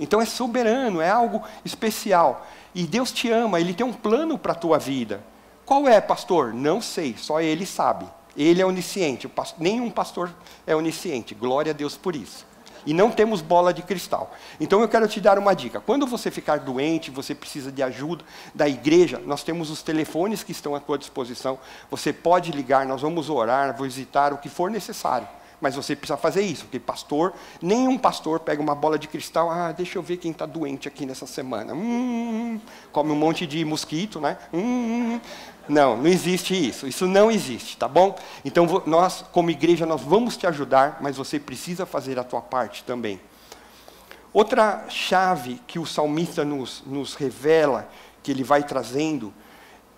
Então 0.00 0.20
é 0.20 0.24
soberano, 0.24 1.00
é 1.00 1.08
algo 1.08 1.42
especial. 1.64 2.46
E 2.74 2.84
Deus 2.84 3.12
te 3.12 3.30
ama, 3.30 3.60
Ele 3.60 3.74
tem 3.74 3.84
um 3.84 3.92
plano 3.92 4.38
para 4.38 4.52
a 4.52 4.56
tua 4.56 4.78
vida. 4.78 5.22
Qual 5.64 5.86
é, 5.86 6.00
pastor? 6.00 6.52
Não 6.52 6.80
sei, 6.80 7.14
só 7.16 7.40
Ele 7.40 7.66
sabe. 7.66 8.06
Ele 8.36 8.62
é 8.62 8.66
onisciente, 8.66 9.30
nenhum 9.58 9.90
pastor 9.90 10.34
é 10.66 10.74
onisciente. 10.74 11.34
Glória 11.34 11.70
a 11.70 11.74
Deus 11.74 11.96
por 11.96 12.16
isso 12.16 12.51
e 12.86 12.92
não 12.92 13.10
temos 13.10 13.40
bola 13.40 13.72
de 13.72 13.82
cristal. 13.82 14.32
Então 14.60 14.80
eu 14.80 14.88
quero 14.88 15.06
te 15.08 15.20
dar 15.20 15.38
uma 15.38 15.54
dica. 15.54 15.80
Quando 15.80 16.06
você 16.06 16.30
ficar 16.30 16.58
doente, 16.58 17.10
você 17.10 17.34
precisa 17.34 17.70
de 17.70 17.82
ajuda 17.82 18.24
da 18.54 18.68
igreja, 18.68 19.20
nós 19.24 19.42
temos 19.42 19.70
os 19.70 19.82
telefones 19.82 20.42
que 20.42 20.52
estão 20.52 20.74
à 20.74 20.80
tua 20.80 20.98
disposição. 20.98 21.58
Você 21.90 22.12
pode 22.12 22.52
ligar, 22.52 22.86
nós 22.86 23.02
vamos 23.02 23.28
orar, 23.30 23.76
visitar 23.80 24.32
o 24.32 24.38
que 24.38 24.48
for 24.48 24.70
necessário. 24.70 25.28
Mas 25.62 25.76
você 25.76 25.94
precisa 25.94 26.16
fazer 26.16 26.42
isso, 26.42 26.64
porque 26.64 26.80
pastor, 26.80 27.32
nenhum 27.62 27.96
pastor 27.96 28.40
pega 28.40 28.60
uma 28.60 28.74
bola 28.74 28.98
de 28.98 29.06
cristal, 29.06 29.48
ah, 29.48 29.70
deixa 29.70 29.96
eu 29.96 30.02
ver 30.02 30.16
quem 30.16 30.32
está 30.32 30.44
doente 30.44 30.88
aqui 30.88 31.06
nessa 31.06 31.24
semana. 31.24 31.72
Hum, 31.72 32.60
come 32.90 33.12
um 33.12 33.14
monte 33.14 33.46
de 33.46 33.64
mosquito, 33.64 34.20
né? 34.20 34.36
Hum, 34.52 35.20
não, 35.68 35.96
não 35.96 36.06
existe 36.06 36.54
isso. 36.54 36.86
Isso 36.86 37.06
não 37.06 37.30
existe, 37.30 37.76
tá 37.76 37.88
bom? 37.88 38.16
Então 38.44 38.66
nós, 38.86 39.24
como 39.32 39.50
igreja, 39.50 39.86
nós 39.86 40.00
vamos 40.00 40.36
te 40.36 40.46
ajudar, 40.46 40.98
mas 41.00 41.16
você 41.16 41.38
precisa 41.38 41.86
fazer 41.86 42.18
a 42.18 42.24
tua 42.24 42.40
parte 42.40 42.84
também. 42.84 43.20
Outra 44.32 44.86
chave 44.88 45.60
que 45.66 45.78
o 45.78 45.84
salmista 45.84 46.44
nos, 46.44 46.82
nos 46.86 47.14
revela, 47.14 47.88
que 48.22 48.30
ele 48.30 48.42
vai 48.42 48.62
trazendo 48.62 49.32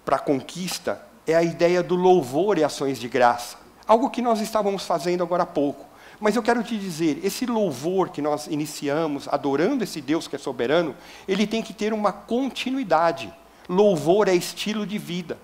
para 0.05 0.17
a 0.17 0.19
conquista, 0.19 1.01
é 1.27 1.35
a 1.35 1.43
ideia 1.43 1.83
do 1.83 1.95
louvor 1.95 2.59
e 2.59 2.65
ações 2.65 2.99
de 2.99 3.09
graça. 3.09 3.57
Algo 3.87 4.11
que 4.11 4.21
nós 4.21 4.41
estávamos 4.41 4.85
fazendo 4.85 5.23
agora 5.23 5.45
há 5.45 5.47
pouco. 5.47 5.87
Mas 6.21 6.37
eu 6.37 6.43
quero 6.43 6.63
te 6.63 6.77
dizer, 6.79 7.21
esse 7.25 7.47
louvor 7.47 8.09
que 8.09 8.23
nós 8.23 8.47
iniciamos, 8.47 9.29
adorando 9.29 9.85
esse 9.85 10.01
Deus 10.01 10.27
que 10.27 10.37
é 10.37 10.39
soberano, 10.39 10.95
ele 11.29 11.47
tem 11.47 11.63
que 11.63 11.73
ter 11.73 11.93
uma 11.93 12.13
continuidade. 12.13 13.33
Louvor 13.69 14.29
é 14.29 14.35
estilo 14.35 14.87
de 14.87 14.99
vida. 14.99 15.39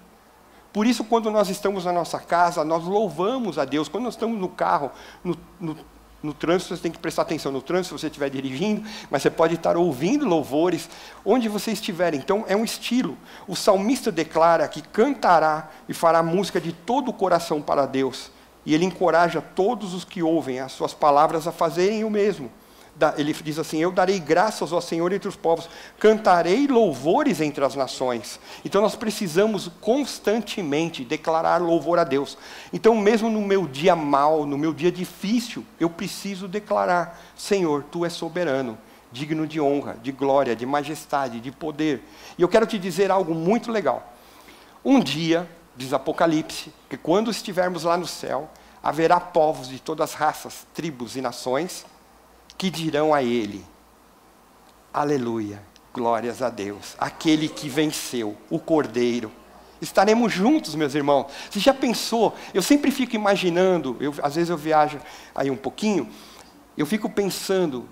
Por 0.72 0.86
isso, 0.86 1.02
quando 1.04 1.30
nós 1.30 1.48
estamos 1.48 1.84
na 1.84 1.92
nossa 1.92 2.18
casa, 2.18 2.64
nós 2.64 2.84
louvamos 2.84 3.58
a 3.58 3.64
Deus. 3.64 3.88
Quando 3.88 4.04
nós 4.04 4.14
estamos 4.14 4.38
no 4.38 4.48
carro, 4.48 4.92
no, 5.24 5.36
no, 5.58 5.76
no 6.22 6.32
trânsito, 6.32 6.76
você 6.76 6.82
tem 6.82 6.92
que 6.92 6.98
prestar 6.98 7.22
atenção 7.22 7.50
no 7.50 7.60
trânsito 7.60 7.96
se 7.96 8.02
você 8.02 8.06
estiver 8.06 8.30
dirigindo, 8.30 8.86
mas 9.10 9.22
você 9.22 9.30
pode 9.30 9.54
estar 9.54 9.76
ouvindo 9.76 10.24
louvores 10.26 10.88
onde 11.24 11.48
você 11.48 11.72
estiver. 11.72 12.14
Então, 12.14 12.44
é 12.46 12.54
um 12.54 12.64
estilo. 12.64 13.18
O 13.48 13.56
salmista 13.56 14.12
declara 14.12 14.68
que 14.68 14.80
cantará 14.80 15.70
e 15.88 15.94
fará 15.94 16.22
música 16.22 16.60
de 16.60 16.72
todo 16.72 17.08
o 17.08 17.12
coração 17.12 17.60
para 17.60 17.84
Deus. 17.84 18.30
E 18.64 18.74
ele 18.74 18.84
encoraja 18.84 19.40
todos 19.40 19.92
os 19.92 20.04
que 20.04 20.22
ouvem 20.22 20.60
as 20.60 20.70
suas 20.70 20.94
palavras 20.94 21.48
a 21.48 21.52
fazerem 21.52 22.04
o 22.04 22.10
mesmo 22.10 22.50
ele 23.16 23.33
diz 23.33 23.59
assim: 23.59 23.78
Eu 23.78 23.90
darei 23.90 24.19
graças 24.19 24.73
ao 24.73 24.80
Senhor 24.80 25.12
entre 25.12 25.28
os 25.28 25.37
povos, 25.37 25.69
cantarei 25.99 26.66
louvores 26.66 27.40
entre 27.40 27.64
as 27.64 27.75
nações. 27.75 28.38
Então 28.64 28.83
nós 28.83 28.97
precisamos 28.97 29.71
constantemente 29.80 31.04
declarar 31.04 31.59
louvor 31.59 31.99
a 31.99 32.04
Deus. 32.04 32.37
Então, 32.73 32.95
mesmo 32.95 33.30
no 33.30 33.40
meu 33.40 33.66
dia 33.66 33.97
mal, 33.97 34.45
no 34.47 34.59
meu 34.59 34.73
dia 34.73 34.92
difícil, 34.92 35.64
eu 35.78 35.88
preciso 35.88 36.47
declarar: 36.47 37.21
Senhor, 37.37 37.85
tu 37.90 38.04
és 38.04 38.12
soberano, 38.12 38.78
digno 39.11 39.47
de 39.47 39.61
honra, 39.61 39.97
de 40.02 40.12
glória, 40.12 40.54
de 40.54 40.66
majestade, 40.66 41.40
de 41.40 41.50
poder. 41.50 42.02
E 42.37 42.42
eu 42.42 42.49
quero 42.49 42.66
te 42.66 42.78
dizer 42.78 43.11
algo 43.11 43.35
muito 43.35 43.71
legal. 43.71 44.14
Um 44.85 45.00
dia, 45.00 45.49
diz 45.76 45.92
Apocalipse, 45.92 46.73
que 46.88 46.97
quando 46.97 47.30
estivermos 47.30 47.85
lá 47.85 47.97
no 47.97 48.07
céu, 48.07 48.50
haverá 48.83 49.21
povos 49.21 49.69
de 49.69 49.78
todas 49.78 50.11
as 50.11 50.16
raças, 50.16 50.66
tribos 50.75 51.16
e 51.16 51.21
nações 51.21 51.85
que 52.61 52.69
dirão 52.69 53.14
a 53.14 53.23
ele: 53.23 53.64
Aleluia, 54.93 55.62
glórias 55.95 56.43
a 56.43 56.50
Deus, 56.50 56.95
aquele 56.99 57.49
que 57.49 57.71
venceu, 57.71 58.37
o 58.50 58.59
Cordeiro. 58.59 59.33
Estaremos 59.81 60.31
juntos, 60.31 60.75
meus 60.75 60.95
irmãos. 60.95 61.33
Você 61.50 61.59
já 61.59 61.73
pensou? 61.73 62.35
Eu 62.52 62.61
sempre 62.61 62.90
fico 62.90 63.17
imaginando, 63.17 63.97
eu, 63.99 64.14
às 64.23 64.35
vezes 64.35 64.50
eu 64.50 64.59
viajo 64.59 64.99
aí 65.35 65.50
um 65.50 65.57
pouquinho, 65.57 66.07
eu 66.76 66.85
fico 66.85 67.09
pensando, 67.09 67.88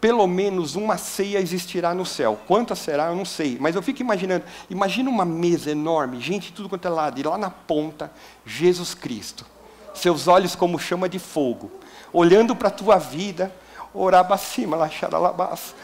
pelo 0.00 0.26
menos 0.26 0.74
uma 0.74 0.98
ceia 0.98 1.38
existirá 1.38 1.94
no 1.94 2.04
céu. 2.04 2.36
Quantas 2.48 2.80
será, 2.80 3.10
eu 3.10 3.14
não 3.14 3.24
sei. 3.24 3.58
Mas 3.60 3.76
eu 3.76 3.82
fico 3.82 4.02
imaginando, 4.02 4.44
imagina 4.68 5.08
uma 5.08 5.24
mesa 5.24 5.70
enorme, 5.70 6.20
gente 6.20 6.52
tudo 6.52 6.68
quanto 6.68 6.88
é 6.88 6.90
lado, 6.90 7.20
e 7.20 7.22
lá 7.22 7.38
na 7.38 7.50
ponta, 7.50 8.10
Jesus 8.44 8.92
Cristo. 8.92 9.46
Seus 9.94 10.26
olhos 10.26 10.56
como 10.56 10.80
chama 10.80 11.08
de 11.08 11.20
fogo, 11.20 11.70
olhando 12.12 12.56
para 12.56 12.66
a 12.66 12.72
tua 12.72 12.96
vida, 12.98 13.54
orabacima, 13.94 14.76
lacharalabás, 14.76 15.74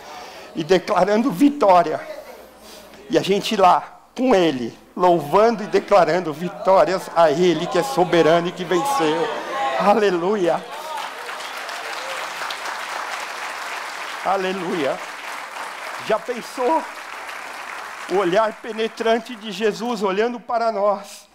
e 0.55 0.65
declarando 0.65 1.31
vitória. 1.31 2.01
E 3.11 3.19
a 3.19 3.23
gente 3.23 3.57
lá, 3.57 4.01
com 4.17 4.35
ele, 4.35 4.77
louvando 4.97 5.63
e 5.63 5.67
declarando 5.67 6.33
vitórias 6.33 7.11
a 7.15 7.31
ele 7.31 7.67
que 7.67 7.79
é 7.79 7.83
soberano 7.83 8.49
e 8.49 8.53
que 8.53 8.65
venceu. 8.65 9.29
Aleluia. 9.79 10.65
Aleluia. 14.25 14.99
Já 16.07 16.19
pensou 16.19 16.83
o 18.13 18.17
olhar 18.17 18.53
penetrante 18.55 19.37
de 19.37 19.53
Jesus 19.53 20.03
olhando 20.03 20.41
para 20.41 20.73
nós 20.73 21.29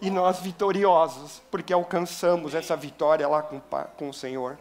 e 0.00 0.10
nós 0.10 0.40
vitoriosos, 0.40 1.42
porque 1.50 1.72
alcançamos 1.72 2.54
essa 2.54 2.74
vitória 2.74 3.28
lá 3.28 3.42
com, 3.42 3.60
com 3.96 4.08
o 4.08 4.14
Senhor? 4.14 4.58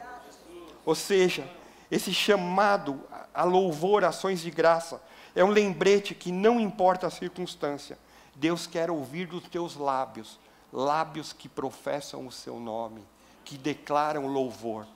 Ou 0.89 0.95
seja, 0.95 1.47
esse 1.91 2.11
chamado 2.11 2.99
a 3.31 3.43
louvor, 3.43 4.03
ações 4.03 4.41
de 4.41 4.49
graça, 4.49 4.99
É 5.35 5.43
um 5.43 5.51
lembrete 5.51 6.15
que 6.15 6.31
não 6.31 6.59
importa 6.59 7.05
a 7.05 7.11
circunstância, 7.11 7.99
Deus 8.33 8.65
quer 8.65 8.89
ouvir 8.89 9.27
dos 9.27 9.43
teus 9.43 9.75
lábios, 9.75 10.39
lábios 10.73 11.31
que 11.31 11.47
professam 11.47 12.25
o 12.25 12.31
seu 12.31 12.59
nome, 12.59 13.03
que 13.45 13.55
declaram 13.55 14.25
louvor. 14.25 14.87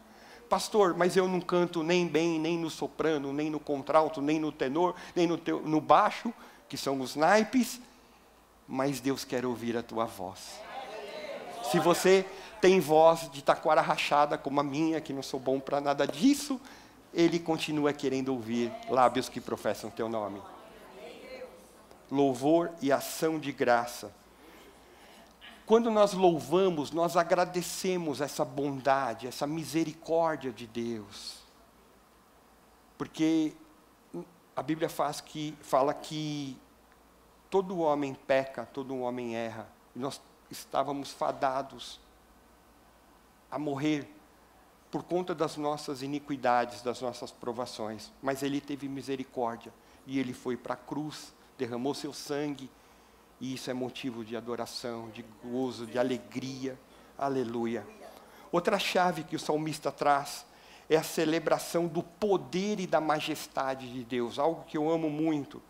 Pastor, 0.49 0.97
mas 0.97 1.15
eu 1.15 1.27
não 1.27 1.39
canto 1.39 1.83
nem 1.83 2.07
bem, 2.07 2.39
nem 2.39 2.57
no 2.57 2.71
soprano, 2.71 3.31
nem 3.31 3.51
no 3.51 3.59
contralto, 3.59 4.19
nem 4.19 4.39
no 4.39 4.51
tenor, 4.51 4.95
nem 5.15 5.27
no, 5.27 5.37
teu, 5.37 5.61
no 5.61 5.79
baixo, 5.79 6.33
que 6.67 6.75
são 6.75 6.99
os 7.01 7.15
naipes, 7.15 7.79
mas 8.67 8.99
Deus 8.99 9.23
quer 9.23 9.45
ouvir 9.45 9.77
a 9.77 9.83
tua 9.83 10.05
voz. 10.05 10.59
Se 11.71 11.79
você 11.79 12.25
tem 12.63 12.79
voz 12.79 13.29
de 13.29 13.43
taquara 13.43 13.81
rachada 13.81 14.37
como 14.37 14.57
a 14.61 14.63
minha, 14.63 15.01
que 15.01 15.11
não 15.11 15.21
sou 15.21 15.37
bom 15.37 15.59
para 15.59 15.81
nada 15.81 16.07
disso, 16.07 16.61
ele 17.13 17.37
continua 17.37 17.91
querendo 17.91 18.29
ouvir 18.29 18.71
lábios 18.89 19.27
que 19.27 19.41
professam 19.41 19.89
teu 19.89 20.07
nome. 20.07 20.41
Louvor 22.09 22.71
e 22.81 22.89
ação 22.89 23.37
de 23.37 23.51
graça. 23.51 24.15
Quando 25.65 25.91
nós 25.91 26.13
louvamos, 26.13 26.91
nós 26.91 27.17
agradecemos 27.17 28.21
essa 28.21 28.45
bondade, 28.45 29.27
essa 29.27 29.45
misericórdia 29.45 30.49
de 30.49 30.65
Deus. 30.65 31.39
Porque 32.97 33.51
a 34.55 34.63
Bíblia 34.63 34.87
faz 34.87 35.19
que, 35.19 35.53
fala 35.61 35.93
que 35.93 36.57
todo 37.49 37.79
homem 37.79 38.13
peca, 38.13 38.65
todo 38.65 38.97
homem 38.99 39.35
erra. 39.35 39.67
E 39.93 39.99
nós 39.99 40.21
estávamos 40.49 41.11
fadados 41.11 42.01
a 43.53 43.59
morrer 43.59 44.07
por 44.89 45.03
conta 45.03 45.35
das 45.35 45.57
nossas 45.57 46.01
iniquidades, 46.01 46.81
das 46.81 47.01
nossas 47.01 47.31
provações. 47.31 48.11
Mas 48.21 48.41
Ele 48.41 48.59
teve 48.59 48.87
misericórdia 48.87 49.73
e 50.07 50.19
Ele 50.19 50.33
foi 50.33 50.57
para 50.57 50.73
a 50.73 50.77
cruz, 50.77 51.33
derramou 51.57 51.93
seu 51.93 52.11
sangue, 52.11 52.69
e 53.39 53.53
isso 53.53 53.69
é 53.69 53.73
motivo 53.73 54.23
de 54.25 54.35
adoração, 54.35 55.09
de 55.09 55.23
gozo, 55.43 55.85
de 55.85 55.99
alegria. 55.99 56.79
Aleluia. 57.17 57.85
Outra 58.51 58.79
chave 58.79 59.23
que 59.23 59.35
o 59.35 59.39
salmista 59.39 59.91
traz 59.91 60.45
é 60.89 60.97
a 60.97 61.03
celebração 61.03 61.87
do 61.87 62.01
poder 62.01 62.79
e 62.79 62.87
da 62.87 62.99
majestade 62.99 63.91
de 63.91 64.03
Deus, 64.03 64.39
algo 64.39 64.63
que 64.65 64.77
eu 64.77 64.89
amo 64.89 65.09
muito 65.09 65.61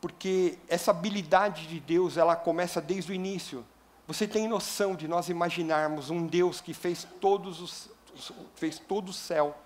porque 0.00 0.58
essa 0.68 0.90
habilidade 0.90 1.66
de 1.66 1.80
Deus, 1.80 2.16
ela 2.16 2.36
começa 2.36 2.80
desde 2.80 3.10
o 3.10 3.14
início. 3.14 3.64
Você 4.06 4.26
tem 4.28 4.46
noção 4.46 4.94
de 4.94 5.08
nós 5.08 5.28
imaginarmos 5.28 6.10
um 6.10 6.26
Deus 6.26 6.60
que 6.60 6.72
fez 6.72 7.06
todos 7.20 7.60
os 7.60 7.90
fez 8.54 8.78
todo 8.78 9.10
o 9.10 9.12
céu? 9.12 9.56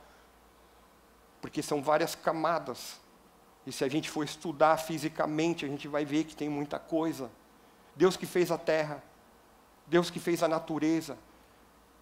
Porque 1.40 1.62
são 1.62 1.82
várias 1.82 2.14
camadas. 2.14 2.98
E 3.66 3.72
se 3.72 3.84
a 3.84 3.88
gente 3.88 4.10
for 4.10 4.24
estudar 4.24 4.76
fisicamente, 4.78 5.64
a 5.64 5.68
gente 5.68 5.86
vai 5.86 6.04
ver 6.04 6.24
que 6.24 6.34
tem 6.34 6.48
muita 6.48 6.78
coisa. 6.78 7.30
Deus 7.94 8.16
que 8.16 8.26
fez 8.26 8.50
a 8.50 8.58
terra, 8.58 9.02
Deus 9.86 10.10
que 10.10 10.18
fez 10.18 10.42
a 10.42 10.48
natureza. 10.48 11.16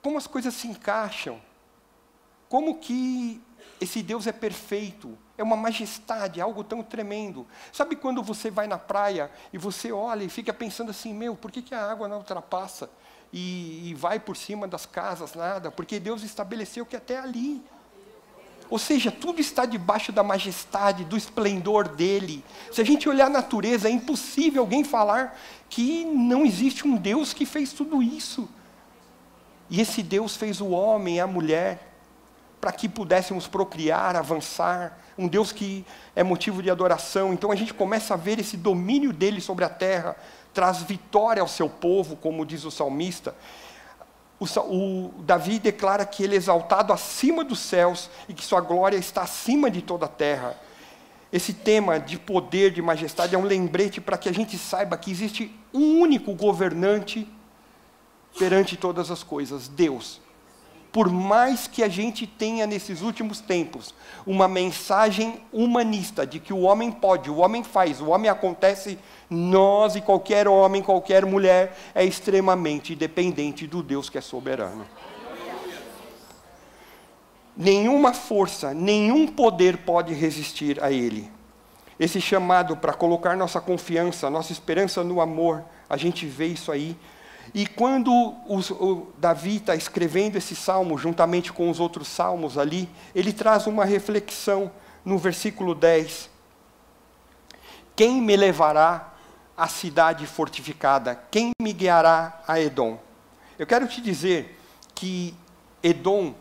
Como 0.01 0.17
as 0.17 0.27
coisas 0.27 0.55
se 0.55 0.69
encaixam? 0.69 1.41
Como 2.49 2.79
que 2.79 3.41
esse 3.81 4.03
Deus 4.03 4.27
é 4.27 4.33
perfeito, 4.33 5.17
é 5.37 5.43
uma 5.43 5.57
majestade, 5.57 6.41
é 6.41 6.43
algo 6.43 6.65
tão 6.65 6.83
tremendo. 6.83 7.47
Sabe 7.73 7.95
quando 7.95 8.23
você 8.23 8.51
vai 8.51 8.67
na 8.67 8.79
praia 8.79 9.31
e 9.53 9.59
você 9.59 9.93
olha 9.93 10.25
e 10.25 10.29
fica 10.29 10.53
pensando 10.53 10.91
assim: 10.91 11.15
meu, 11.15 11.37
por 11.37 11.51
que, 11.51 11.63
que 11.63 11.75
a 11.75 11.91
água 11.91 12.09
não 12.09 12.19
ultrapassa 12.19 12.91
e, 13.33 13.91
e 13.91 13.95
vai 13.95 14.19
por 14.19 14.37
cima 14.37 14.67
das 14.67 14.85
casas, 14.85 15.35
nada? 15.35 15.71
Porque 15.71 16.01
Deus 16.01 16.23
estabeleceu 16.23 16.85
que 16.85 16.97
até 16.97 17.19
ali. 17.19 17.63
Ou 18.71 18.79
seja, 18.79 19.11
tudo 19.11 19.41
está 19.41 19.65
debaixo 19.65 20.13
da 20.13 20.23
majestade, 20.23 21.05
do 21.05 21.17
esplendor 21.17 21.89
dele. 21.89 22.45
Se 22.71 22.83
a 22.83 22.85
gente 22.85 23.09
olhar 23.09 23.27
a 23.27 23.31
natureza, 23.31 23.89
é 23.89 23.91
impossível 23.91 24.61
alguém 24.61 24.85
falar 24.85 25.39
que 25.71 26.05
não 26.05 26.45
existe 26.45 26.87
um 26.87 26.97
Deus 26.97 27.33
que 27.33 27.47
fez 27.47 27.73
tudo 27.73 28.03
isso. 28.03 28.47
E 29.71 29.81
esse 29.81 30.03
Deus 30.03 30.37
fez 30.37 30.61
o 30.61 30.69
homem 30.69 31.19
a 31.19 31.27
mulher 31.27 31.88
para 32.61 32.73
que 32.73 32.89
pudéssemos 32.89 33.47
procriar, 33.47 34.17
avançar, 34.17 34.99
um 35.17 35.29
Deus 35.29 35.53
que 35.53 35.85
é 36.15 36.23
motivo 36.23 36.63
de 36.63 36.71
adoração. 36.71 37.33
Então 37.33 37.51
a 37.51 37.57
gente 37.57 37.73
começa 37.73 38.15
a 38.15 38.17
ver 38.17 38.39
esse 38.39 38.57
domínio 38.57 39.13
dele 39.13 39.41
sobre 39.41 39.65
a 39.65 39.69
terra, 39.69 40.17
traz 40.53 40.83
vitória 40.83 41.41
ao 41.41 41.49
seu 41.49 41.69
povo, 41.69 42.17
como 42.17 42.45
diz 42.45 42.65
o 42.65 42.71
salmista. 42.71 43.35
O, 44.41 44.45
o, 44.45 45.15
Davi 45.23 45.59
declara 45.59 46.07
que 46.07 46.23
ele 46.23 46.35
é 46.35 46.39
exaltado 46.39 46.93
acima 46.93 47.45
dos 47.45 47.59
céus 47.59 48.09
e 48.29 48.35
que 48.35 48.45
sua 48.45 48.61
glória 48.61 48.97
está 48.97 49.23
acima 49.23 49.71
de 49.71 49.83
toda 49.83 50.07
a 50.07 50.09
terra. 50.09 50.57
Esse 51.33 51.53
tema 51.53 52.01
de 52.01 52.19
poder, 52.19 52.71
de 52.71 52.81
majestade, 52.81 53.35
é 53.35 53.39
um 53.39 53.45
lembrete 53.45 54.01
para 54.01 54.17
que 54.17 54.29
a 54.29 54.33
gente 54.33 54.57
saiba 54.57 54.97
que 54.97 55.11
existe 55.11 55.55
um 55.75 56.01
único 56.01 56.33
governante 56.35 57.29
perante 58.39 58.77
todas 58.77 59.11
as 59.11 59.23
coisas: 59.23 59.69
Deus 59.69 60.21
por 60.91 61.11
mais 61.11 61.67
que 61.67 61.83
a 61.83 61.89
gente 61.89 62.27
tenha 62.27 62.67
nesses 62.67 63.03
últimos 63.03 63.41
tempos 63.41 63.95
uma 64.27 64.49
mensagem 64.49 65.41
humanista 65.53 66.27
de 66.27 66.41
que 66.41 66.53
o 66.53 66.61
homem 66.61 66.91
pode, 66.91 67.31
o 67.31 67.39
homem 67.39 67.63
faz, 67.63 68.01
o 68.01 68.09
homem 68.09 68.31
acontece, 68.31 68.99
nós 69.29 69.97
e 69.97 70.01
qualquer 70.01 70.49
homem, 70.49 70.83
qualquer 70.83 71.27
mulher 71.27 71.77
é 71.95 72.05
extremamente 72.05 72.95
dependente 72.95 73.67
do 73.67 73.83
Deus 73.83 74.09
que 74.09 74.19
é 74.19 74.21
soberano. 74.21 74.87
Nenhuma 77.57 78.15
força, 78.15 78.73
nenhum 78.73 79.27
poder 79.27 79.79
pode 79.79 80.15
resistir 80.15 80.83
a 80.83 80.93
Ele. 80.93 81.31
Esse 81.99 82.21
chamado 82.21 82.77
para 82.77 82.95
colocar 82.95 83.37
nossa 83.37 83.61
confiança, 83.61 84.31
nossa 84.31 84.53
esperança 84.53 85.03
no 85.03 85.21
amor, 85.21 85.65
a 85.91 85.97
gente 85.97 86.25
vê 86.25 86.47
isso 86.47 86.71
aí 86.71 86.97
e 87.55 87.67
quando 87.67 88.13
o 88.13 89.13
Davi 89.19 89.57
está 89.57 89.75
escrevendo 89.75 90.37
esse 90.37 90.55
salmo, 90.55 90.99
juntamente 90.99 91.53
com 91.53 91.71
os 91.71 91.81
outros 91.81 92.09
salmos 92.09 92.59
ali, 92.59 92.89
ele 93.15 93.33
traz 93.33 93.67
uma 93.67 93.85
reflexão 93.85 94.71
no 95.05 95.19
versículo 95.19 95.75
10. 95.75 96.29
Quem 97.97 98.21
me 98.21 98.37
levará 98.37 99.15
à 99.57 99.67
cidade 99.67 100.27
fortificada? 100.27 101.21
Quem 101.31 101.51
me 101.61 101.73
guiará 101.73 102.41
a 102.47 102.61
Edom? 102.61 102.99
Eu 103.59 103.67
quero 103.67 103.89
te 103.89 104.01
dizer 104.01 104.61
que 104.95 105.35
Edom, 105.83 106.35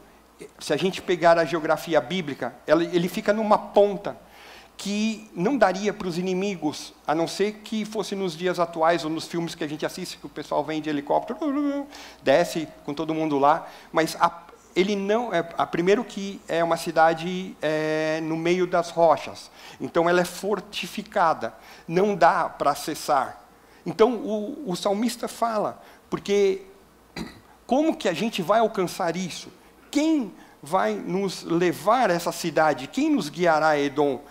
se 0.60 0.74
a 0.74 0.78
gente 0.78 1.02
pegar 1.02 1.38
a 1.40 1.46
geografia 1.46 2.00
bíblica, 2.02 2.54
ele 2.68 3.08
fica 3.08 3.34
numa 3.34 3.58
ponta 3.58 4.18
que 4.78 5.28
não 5.34 5.58
daria 5.58 5.92
para 5.92 6.08
os 6.08 6.20
inimigos, 6.20 6.94
a 7.06 7.16
não 7.16 7.28
ser 7.28 7.62
que 7.64 7.84
fosse 7.84 8.16
nos 8.16 8.38
dias 8.38 8.60
atuais 8.60 9.04
ou 9.04 9.10
nos 9.10 9.26
filmes 9.26 9.56
que 9.56 9.64
a 9.64 9.68
gente 9.68 9.86
assiste, 9.86 10.18
que 10.18 10.28
o 10.28 10.30
pessoal 10.30 10.64
vem 10.64 10.80
de 10.80 10.90
helicóptero, 10.90 11.88
desce 12.22 12.68
com 12.86 12.94
todo 12.94 13.14
mundo 13.14 13.40
lá, 13.40 13.68
mas 13.92 14.16
a, 14.20 14.44
ele 14.76 14.96
não 14.96 15.34
é 15.34 15.40
a, 15.58 15.66
primeiro 15.66 16.04
que 16.04 16.40
é 16.48 16.64
uma 16.64 16.78
cidade 16.78 17.58
é, 17.60 18.20
no 18.22 18.38
meio 18.38 18.68
das 18.68 18.92
rochas, 18.92 19.50
então 19.82 20.08
ela 20.08 20.22
é 20.22 20.26
fortificada, 20.26 21.56
não 21.88 22.16
dá 22.16 22.48
para 22.48 22.72
acessar. 22.72 23.42
Então 23.84 24.14
o, 24.14 24.72
o 24.72 24.76
salmista 24.76 25.28
fala, 25.28 25.82
porque 26.08 26.62
como 27.66 27.96
que 27.98 28.08
a 28.08 28.14
gente 28.14 28.44
vai 28.44 28.60
alcançar 28.60 29.16
isso? 29.16 29.52
Quem 29.90 30.32
vai 30.62 30.94
nos 30.94 31.44
levar 31.44 32.12
a 32.12 32.14
essa 32.14 32.32
cidade? 32.32 32.88
Quem 32.88 33.10
nos 33.10 33.30
guiará 33.30 33.70
a 33.70 33.80
Edom? 33.80 34.22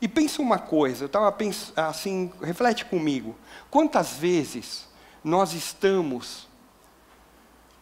E 0.00 0.08
pensa 0.08 0.40
uma 0.40 0.58
coisa, 0.58 1.10
eu 1.12 1.84
assim, 1.84 2.32
reflete 2.40 2.84
comigo. 2.86 3.36
Quantas 3.70 4.14
vezes 4.14 4.88
nós 5.22 5.52
estamos 5.52 6.48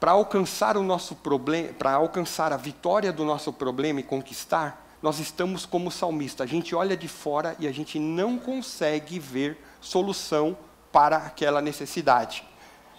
para 0.01 0.13
alcançar 0.13 0.77
o 0.77 0.83
nosso 0.83 1.15
problema, 1.15 1.73
para 1.73 1.93
alcançar 1.93 2.53
a 2.53 2.57
vitória 2.57 3.13
do 3.13 3.25
nosso 3.25 3.53
problema 3.53 4.01
e 4.01 4.03
conquistar, 4.03 4.85
nós 5.01 5.21
estamos 5.21 5.65
como 5.65 5.91
salmista. 5.91 6.43
A 6.43 6.47
gente 6.47 6.75
olha 6.75 6.97
de 6.97 7.07
fora 7.07 7.57
e 7.59 7.69
a 7.69 7.73
gente 7.73 7.99
não 7.99 8.39
consegue 8.39 9.19
ver 9.19 9.59
solução 9.81 10.57
para 10.91 11.19
aquela 11.19 11.61
necessidade. 11.61 12.45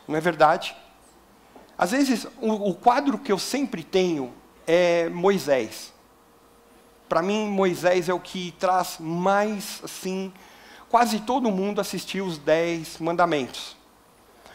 Não 0.07 0.15
é 0.15 0.21
verdade? 0.21 0.75
Às 1.77 1.91
vezes, 1.91 2.27
o 2.41 2.73
quadro 2.73 3.17
que 3.17 3.31
eu 3.31 3.39
sempre 3.39 3.83
tenho 3.83 4.33
é 4.67 5.09
Moisés. 5.09 5.93
Para 7.09 7.23
mim, 7.23 7.49
Moisés 7.49 8.07
é 8.07 8.13
o 8.13 8.19
que 8.19 8.53
traz 8.59 8.97
mais, 8.99 9.81
assim, 9.83 10.31
quase 10.87 11.19
todo 11.19 11.49
mundo 11.49 11.81
assistiu 11.81 12.23
os 12.23 12.37
dez 12.37 12.99
mandamentos. 12.99 13.75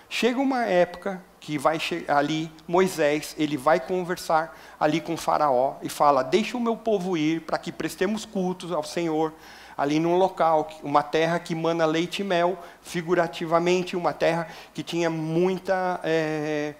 Chega 0.08 0.40
uma 0.40 0.64
época 0.64 1.20
que 1.40 1.58
vai 1.58 1.78
ali, 2.06 2.48
Moisés, 2.68 3.34
ele 3.36 3.56
vai 3.56 3.80
conversar 3.80 4.56
ali 4.78 5.00
com 5.00 5.16
faraó 5.16 5.74
e 5.82 5.88
fala, 5.88 6.22
deixa 6.22 6.56
o 6.56 6.60
meu 6.60 6.76
povo 6.76 7.16
ir 7.16 7.40
para 7.40 7.58
que 7.58 7.72
prestemos 7.72 8.24
cultos 8.24 8.70
ao 8.70 8.84
Senhor, 8.84 9.32
ali 9.76 9.98
num 9.98 10.16
local, 10.16 10.70
uma 10.84 11.02
terra 11.02 11.40
que 11.40 11.56
mana 11.56 11.84
leite 11.84 12.20
e 12.20 12.24
mel, 12.24 12.56
figurativamente, 12.82 13.96
uma 13.96 14.12
terra 14.12 14.46
que 14.72 14.84
tinha 14.84 15.10
muita... 15.10 16.00
É, 16.04 16.74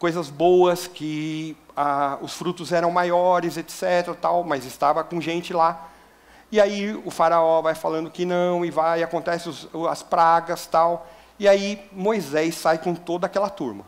coisas 0.00 0.30
boas, 0.30 0.86
que 0.86 1.54
ah, 1.82 2.18
os 2.20 2.34
frutos 2.34 2.72
eram 2.72 2.90
maiores, 2.90 3.56
etc. 3.56 4.14
Tal, 4.20 4.44
mas 4.44 4.66
estava 4.66 5.02
com 5.02 5.18
gente 5.18 5.54
lá. 5.54 5.88
E 6.52 6.60
aí 6.60 6.94
o 7.06 7.10
faraó 7.10 7.62
vai 7.62 7.74
falando 7.74 8.10
que 8.10 8.26
não, 8.26 8.66
e 8.66 8.70
vai, 8.70 9.02
acontece 9.02 9.48
os, 9.48 9.66
as 9.88 10.02
pragas 10.02 10.66
tal. 10.66 11.08
E 11.38 11.48
aí 11.48 11.88
Moisés 11.90 12.54
sai 12.56 12.76
com 12.76 12.94
toda 12.94 13.26
aquela 13.26 13.48
turma. 13.48 13.86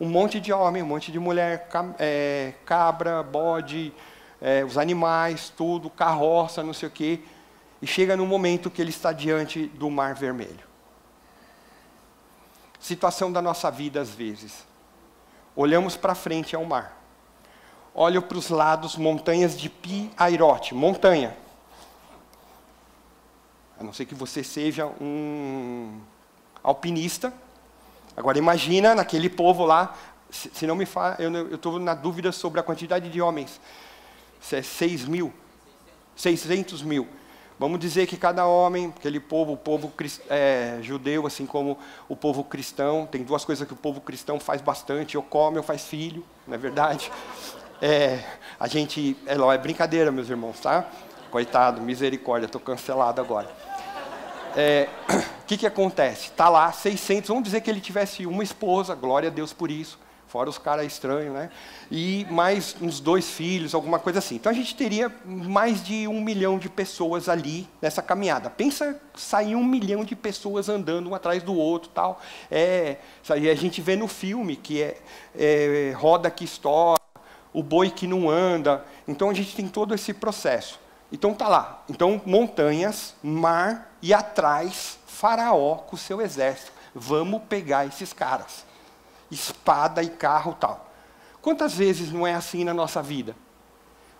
Um 0.00 0.08
monte 0.08 0.40
de 0.40 0.52
homem, 0.52 0.82
um 0.82 0.86
monte 0.86 1.12
de 1.12 1.18
mulher, 1.20 1.68
é, 2.00 2.54
cabra, 2.66 3.22
bode, 3.22 3.92
é, 4.42 4.64
os 4.64 4.76
animais, 4.76 5.52
tudo, 5.56 5.88
carroça, 5.88 6.60
não 6.64 6.74
sei 6.74 6.88
o 6.88 6.92
quê. 6.92 7.20
E 7.80 7.86
chega 7.86 8.16
no 8.16 8.26
momento 8.26 8.68
que 8.68 8.82
ele 8.82 8.90
está 8.90 9.12
diante 9.12 9.66
do 9.66 9.88
mar 9.88 10.12
vermelho. 10.12 10.66
Situação 12.80 13.30
da 13.30 13.40
nossa 13.40 13.70
vida 13.70 14.00
às 14.00 14.10
vezes. 14.10 14.66
Olhamos 15.54 15.96
para 15.96 16.16
frente 16.16 16.56
ao 16.56 16.64
mar. 16.64 16.97
Olho 17.94 18.22
para 18.22 18.38
os 18.38 18.48
lados, 18.48 18.96
montanhas 18.96 19.58
de 19.58 19.68
Pi 19.68 20.10
Airote, 20.16 20.74
montanha. 20.74 21.36
A 23.78 23.84
não 23.84 23.92
ser 23.92 24.06
que 24.06 24.14
você 24.14 24.42
seja 24.42 24.86
um 25.00 26.00
alpinista. 26.62 27.32
Agora 28.16 28.36
imagina 28.36 28.94
naquele 28.94 29.28
povo 29.28 29.64
lá, 29.64 29.94
se, 30.30 30.66
não 30.66 30.74
me 30.74 30.84
fala, 30.84 31.16
eu 31.18 31.54
estou 31.54 31.78
na 31.78 31.94
dúvida 31.94 32.32
sobre 32.32 32.60
a 32.60 32.62
quantidade 32.62 33.08
de 33.08 33.20
homens. 33.20 33.60
Se 34.40 34.56
é 34.56 34.62
6 34.62 35.04
mil, 35.06 35.32
600 36.16 36.82
mil. 36.82 37.06
Vamos 37.58 37.80
dizer 37.80 38.06
que 38.06 38.16
cada 38.16 38.46
homem, 38.46 38.92
aquele 38.96 39.18
povo, 39.18 39.52
o 39.52 39.56
povo 39.56 39.92
é, 40.28 40.78
judeu, 40.80 41.26
assim 41.26 41.44
como 41.44 41.76
o 42.08 42.14
povo 42.14 42.44
cristão, 42.44 43.04
tem 43.04 43.24
duas 43.24 43.44
coisas 43.44 43.66
que 43.66 43.72
o 43.72 43.76
povo 43.76 44.00
cristão 44.00 44.38
faz 44.38 44.60
bastante, 44.60 45.16
ou 45.16 45.22
come 45.24 45.56
ou 45.56 45.62
faz 45.64 45.84
filho, 45.84 46.24
não 46.46 46.54
é 46.54 46.58
verdade? 46.58 47.10
É, 47.80 48.24
a 48.58 48.66
gente, 48.66 49.16
é, 49.24 49.34
é 49.34 49.58
brincadeira, 49.58 50.10
meus 50.10 50.28
irmãos, 50.28 50.58
tá? 50.58 50.86
Coitado, 51.30 51.80
misericórdia, 51.80 52.46
estou 52.46 52.60
cancelado 52.60 53.20
agora. 53.20 53.46
O 53.46 54.58
é, 54.58 54.88
que, 55.46 55.56
que 55.56 55.66
acontece? 55.66 56.26
Está 56.26 56.48
lá, 56.48 56.72
600, 56.72 57.28
vamos 57.28 57.44
dizer 57.44 57.60
que 57.60 57.70
ele 57.70 57.80
tivesse 57.80 58.26
uma 58.26 58.42
esposa, 58.42 58.94
glória 58.96 59.28
a 59.28 59.32
Deus 59.32 59.52
por 59.52 59.70
isso, 59.70 59.96
fora 60.26 60.50
os 60.50 60.58
caras 60.58 60.86
estranhos, 60.86 61.32
né? 61.32 61.50
E 61.88 62.26
mais 62.30 62.74
uns 62.82 62.98
dois 62.98 63.30
filhos, 63.30 63.74
alguma 63.74 64.00
coisa 64.00 64.18
assim. 64.18 64.34
Então 64.34 64.50
a 64.50 64.54
gente 64.54 64.74
teria 64.74 65.14
mais 65.24 65.82
de 65.82 66.08
um 66.08 66.20
milhão 66.20 66.58
de 66.58 66.68
pessoas 66.68 67.28
ali 67.28 67.68
nessa 67.80 68.02
caminhada. 68.02 68.50
Pensa 68.50 69.00
sair 69.14 69.54
um 69.54 69.64
milhão 69.64 70.04
de 70.04 70.16
pessoas 70.16 70.68
andando 70.68 71.08
um 71.10 71.14
atrás 71.14 71.44
do 71.44 71.54
outro, 71.54 71.90
tal. 71.90 72.20
É, 72.50 72.96
a 73.28 73.54
gente 73.54 73.80
vê 73.80 73.94
no 73.94 74.08
filme 74.08 74.56
que 74.56 74.82
é, 74.82 74.98
é 75.34 75.94
roda 75.96 76.28
que 76.30 76.44
estoura, 76.44 76.98
o 77.58 77.62
boi 77.62 77.90
que 77.90 78.06
não 78.06 78.30
anda. 78.30 78.84
Então 79.06 79.30
a 79.30 79.34
gente 79.34 79.56
tem 79.56 79.66
todo 79.66 79.94
esse 79.94 80.14
processo. 80.14 80.78
Então 81.10 81.34
tá 81.34 81.48
lá. 81.48 81.82
Então 81.88 82.22
montanhas, 82.24 83.14
mar 83.22 83.92
e 84.00 84.14
atrás 84.14 84.98
Faraó 85.06 85.76
com 85.76 85.96
o 85.96 85.98
seu 85.98 86.20
exército. 86.20 86.72
Vamos 86.94 87.42
pegar 87.48 87.86
esses 87.86 88.12
caras 88.12 88.68
espada 89.30 90.02
e 90.02 90.08
carro 90.08 90.56
tal. 90.58 90.88
Quantas 91.42 91.74
vezes 91.74 92.12
não 92.12 92.26
é 92.26 92.34
assim 92.34 92.64
na 92.64 92.72
nossa 92.72 93.02
vida? 93.02 93.36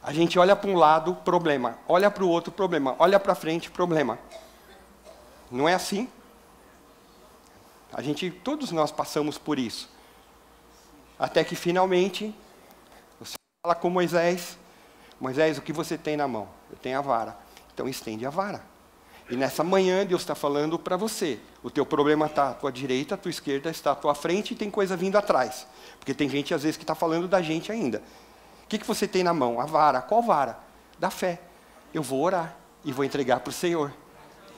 A 0.03 0.13
gente 0.13 0.39
olha 0.39 0.55
para 0.55 0.71
um 0.71 0.77
lado, 0.77 1.15
problema. 1.15 1.79
Olha 1.89 2.11
para 2.11 2.25
o 2.25 2.29
outro, 2.29 2.53
problema. 2.53 2.97
Olha 2.99 3.19
para 3.19 3.35
frente, 3.35 3.71
problema. 3.71 4.19
Não 5.51 5.69
é 5.69 5.75
assim? 5.75 6.09
A 7.93 8.03
gente, 8.03 8.31
todos 8.31 8.71
nós 8.71 8.91
passamos 8.91 9.39
por 9.39 9.59
isso. 9.59 9.89
Até 11.19 11.43
que 11.43 11.57
finalmente, 11.57 12.35
fala 13.69 13.75
com 13.75 13.91
Moisés: 13.91 14.57
Moisés, 15.21 15.59
o 15.59 15.63
que 15.63 15.73
você 15.73 15.99
tem 15.99 16.17
na 16.17 16.27
mão? 16.27 16.49
Eu 16.71 16.77
tenho 16.79 16.99
a 16.99 17.03
vara. 17.03 17.37
Então 17.75 17.87
estende 17.87 18.25
a 18.25 18.31
vara. 18.31 18.63
E 19.31 19.37
nessa 19.37 19.63
manhã 19.63 20.07
Deus 20.07 20.23
está 20.23 20.35
falando 20.35 20.79
para 20.79 20.97
você. 20.97 21.39
O 21.63 21.71
teu 21.71 21.85
problema 21.85 22.27
está 22.27 22.51
à 22.51 22.55
tua 22.55 22.73
direita, 22.73 23.15
à 23.15 23.19
tua 23.19 23.31
esquerda, 23.31 23.69
está 23.69 23.93
à 23.93 23.95
tua 23.95 24.15
frente 24.15 24.53
e 24.53 24.57
tem 24.57 24.71
coisa 24.71 24.97
vindo 24.97 25.19
atrás. 25.19 25.67
Porque 25.99 26.15
tem 26.15 26.31
gente 26.31 26.55
às 26.55 26.63
vezes 26.63 26.79
que 26.79 26.83
está 26.83 26.95
falando 26.95 27.29
da 27.29 27.43
gente 27.43 27.71
ainda. 27.71 28.03
O 28.65 28.69
que, 28.69 28.79
que 28.79 28.87
você 28.87 29.07
tem 29.07 29.23
na 29.23 29.35
mão? 29.35 29.61
A 29.61 29.67
vara. 29.67 30.01
Qual 30.01 30.23
vara? 30.23 30.59
Da 30.99 31.11
fé. 31.11 31.39
Eu 31.93 32.03
vou 32.03 32.23
orar 32.23 32.57
e 32.85 32.93
vou 32.93 33.05
entregar 33.05 33.41
para 33.41 33.51
o 33.51 33.53
Senhor. 33.53 33.93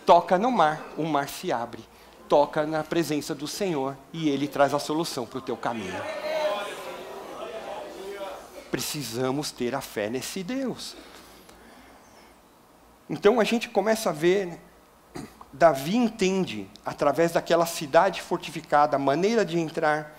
Toca 0.07 0.39
no 0.39 0.53
mar, 0.53 0.81
o 0.97 1.05
mar 1.05 1.29
se 1.29 1.51
abre. 1.51 1.83
Toca 2.29 2.65
na 2.65 2.85
presença 2.85 3.35
do 3.35 3.49
Senhor 3.49 3.97
e 4.13 4.29
Ele 4.29 4.47
traz 4.47 4.73
a 4.73 4.79
solução 4.79 5.27
para 5.27 5.39
o 5.39 5.43
teu 5.43 5.57
caminho. 5.57 6.30
Precisamos 8.71 9.51
ter 9.51 9.75
a 9.75 9.81
fé 9.81 10.09
nesse 10.09 10.43
Deus. 10.43 10.97
Então 13.09 13.41
a 13.41 13.45
gente 13.45 13.69
começa 13.69 14.11
a 14.11 14.13
ver, 14.13 14.61
Davi 15.53 15.97
entende, 15.97 16.71
através 16.85 17.33
daquela 17.33 17.67
cidade 17.67 18.23
fortificada, 18.23 18.97
a 18.97 19.01
maneira 19.01 19.45
de 19.45 19.59
entrar, 19.59 20.17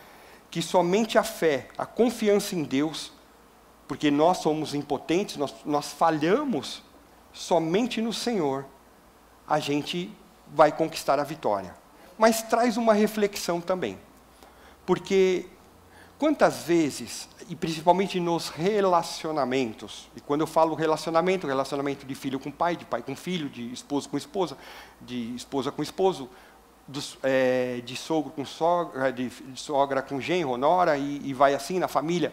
que 0.49 0.61
somente 0.61 1.17
a 1.17 1.23
fé, 1.23 1.69
a 1.77 1.85
confiança 1.85 2.53
em 2.53 2.63
Deus, 2.63 3.13
porque 3.87 4.11
nós 4.11 4.39
somos 4.39 4.73
impotentes, 4.73 5.37
nós, 5.37 5.55
nós 5.65 5.93
falhamos, 5.93 6.83
somente 7.31 8.01
no 8.01 8.11
Senhor, 8.11 8.65
a 9.47 9.59
gente 9.59 10.13
vai 10.47 10.71
conquistar 10.71 11.19
a 11.19 11.23
vitória. 11.23 11.73
Mas 12.17 12.41
traz 12.41 12.75
uma 12.75 12.93
reflexão 12.93 13.61
também, 13.61 13.97
porque 14.85 15.45
Quantas 16.21 16.65
vezes, 16.65 17.27
e 17.49 17.55
principalmente 17.55 18.19
nos 18.19 18.49
relacionamentos, 18.49 20.07
e 20.15 20.21
quando 20.21 20.41
eu 20.41 20.45
falo 20.45 20.75
relacionamento, 20.75 21.47
relacionamento 21.47 22.05
de 22.05 22.13
filho 22.13 22.39
com 22.39 22.51
pai, 22.51 22.75
de 22.75 22.85
pai 22.85 23.01
com 23.01 23.15
filho, 23.15 23.49
de 23.49 23.73
esposo 23.73 24.07
com 24.07 24.15
esposa, 24.15 24.55
de 25.01 25.35
esposa 25.35 25.71
com 25.71 25.81
esposo, 25.81 26.29
dos, 26.87 27.17
é, 27.23 27.81
de 27.83 27.95
sogro 27.95 28.31
com 28.33 28.45
sogra, 28.45 29.11
de, 29.11 29.29
de 29.29 29.59
sogra 29.59 30.03
com 30.03 30.21
genro, 30.21 30.57
nora, 30.57 30.95
e, 30.95 31.21
e 31.25 31.33
vai 31.33 31.55
assim 31.55 31.79
na 31.79 31.87
família. 31.87 32.31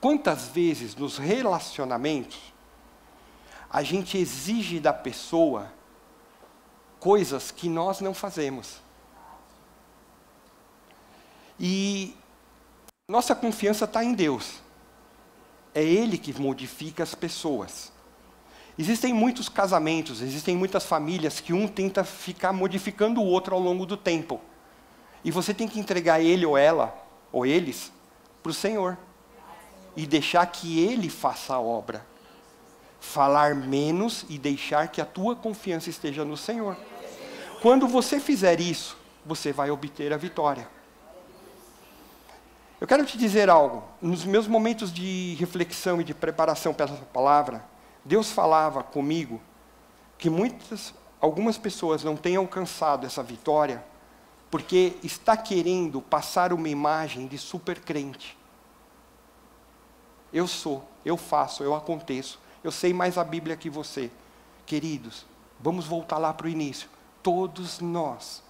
Quantas 0.00 0.48
vezes 0.48 0.96
nos 0.96 1.16
relacionamentos 1.16 2.52
a 3.70 3.84
gente 3.84 4.18
exige 4.18 4.80
da 4.80 4.92
pessoa 4.92 5.72
coisas 6.98 7.52
que 7.52 7.68
nós 7.68 8.00
não 8.00 8.12
fazemos? 8.12 8.80
E 11.60 12.17
nossa 13.10 13.34
confiança 13.34 13.86
está 13.86 14.04
em 14.04 14.12
Deus. 14.12 14.60
É 15.74 15.82
Ele 15.82 16.18
que 16.18 16.38
modifica 16.38 17.02
as 17.02 17.14
pessoas. 17.14 17.90
Existem 18.78 19.14
muitos 19.14 19.48
casamentos, 19.48 20.20
existem 20.20 20.54
muitas 20.54 20.84
famílias 20.84 21.40
que 21.40 21.54
um 21.54 21.66
tenta 21.66 22.04
ficar 22.04 22.52
modificando 22.52 23.22
o 23.22 23.24
outro 23.24 23.54
ao 23.54 23.60
longo 23.62 23.86
do 23.86 23.96
tempo. 23.96 24.38
E 25.24 25.30
você 25.30 25.54
tem 25.54 25.66
que 25.66 25.80
entregar 25.80 26.20
ele 26.20 26.44
ou 26.44 26.56
ela, 26.56 26.94
ou 27.32 27.46
eles, 27.46 27.90
para 28.42 28.50
o 28.50 28.54
Senhor. 28.54 28.98
E 29.96 30.06
deixar 30.06 30.44
que 30.46 30.78
Ele 30.78 31.08
faça 31.08 31.54
a 31.54 31.60
obra. 31.60 32.06
Falar 33.00 33.54
menos 33.54 34.26
e 34.28 34.38
deixar 34.38 34.88
que 34.88 35.00
a 35.00 35.06
tua 35.06 35.34
confiança 35.34 35.88
esteja 35.88 36.26
no 36.26 36.36
Senhor. 36.36 36.76
Quando 37.62 37.88
você 37.88 38.20
fizer 38.20 38.60
isso, 38.60 38.98
você 39.24 39.50
vai 39.50 39.70
obter 39.70 40.12
a 40.12 40.16
vitória. 40.16 40.77
Eu 42.80 42.86
quero 42.86 43.04
te 43.04 43.18
dizer 43.18 43.50
algo. 43.50 43.82
Nos 44.00 44.24
meus 44.24 44.46
momentos 44.46 44.92
de 44.92 45.34
reflexão 45.38 46.00
e 46.00 46.04
de 46.04 46.14
preparação 46.14 46.72
para 46.72 46.84
essa 46.84 47.04
palavra, 47.06 47.64
Deus 48.04 48.30
falava 48.30 48.82
comigo 48.84 49.40
que 50.16 50.30
muitas, 50.30 50.94
algumas 51.20 51.58
pessoas 51.58 52.04
não 52.04 52.16
têm 52.16 52.36
alcançado 52.36 53.04
essa 53.04 53.22
vitória 53.22 53.84
porque 54.50 54.96
está 55.02 55.36
querendo 55.36 56.00
passar 56.00 56.52
uma 56.52 56.68
imagem 56.68 57.26
de 57.26 57.36
super 57.36 57.80
crente. 57.80 58.38
Eu 60.32 60.46
sou, 60.46 60.88
eu 61.04 61.16
faço, 61.16 61.64
eu 61.64 61.74
aconteço, 61.74 62.40
eu 62.62 62.70
sei 62.70 62.94
mais 62.94 63.18
a 63.18 63.24
Bíblia 63.24 63.56
que 63.56 63.68
você. 63.68 64.10
Queridos, 64.64 65.26
vamos 65.58 65.84
voltar 65.84 66.18
lá 66.18 66.32
para 66.32 66.46
o 66.46 66.50
início. 66.50 66.88
Todos 67.22 67.80
nós 67.80 68.42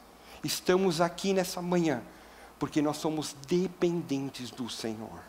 estamos 0.44 1.00
aqui 1.00 1.32
nessa 1.32 1.62
manhã 1.62 2.02
porque 2.58 2.82
nós 2.82 2.96
somos 2.96 3.34
dependentes 3.46 4.50
do 4.50 4.68
Senhor. 4.68 5.20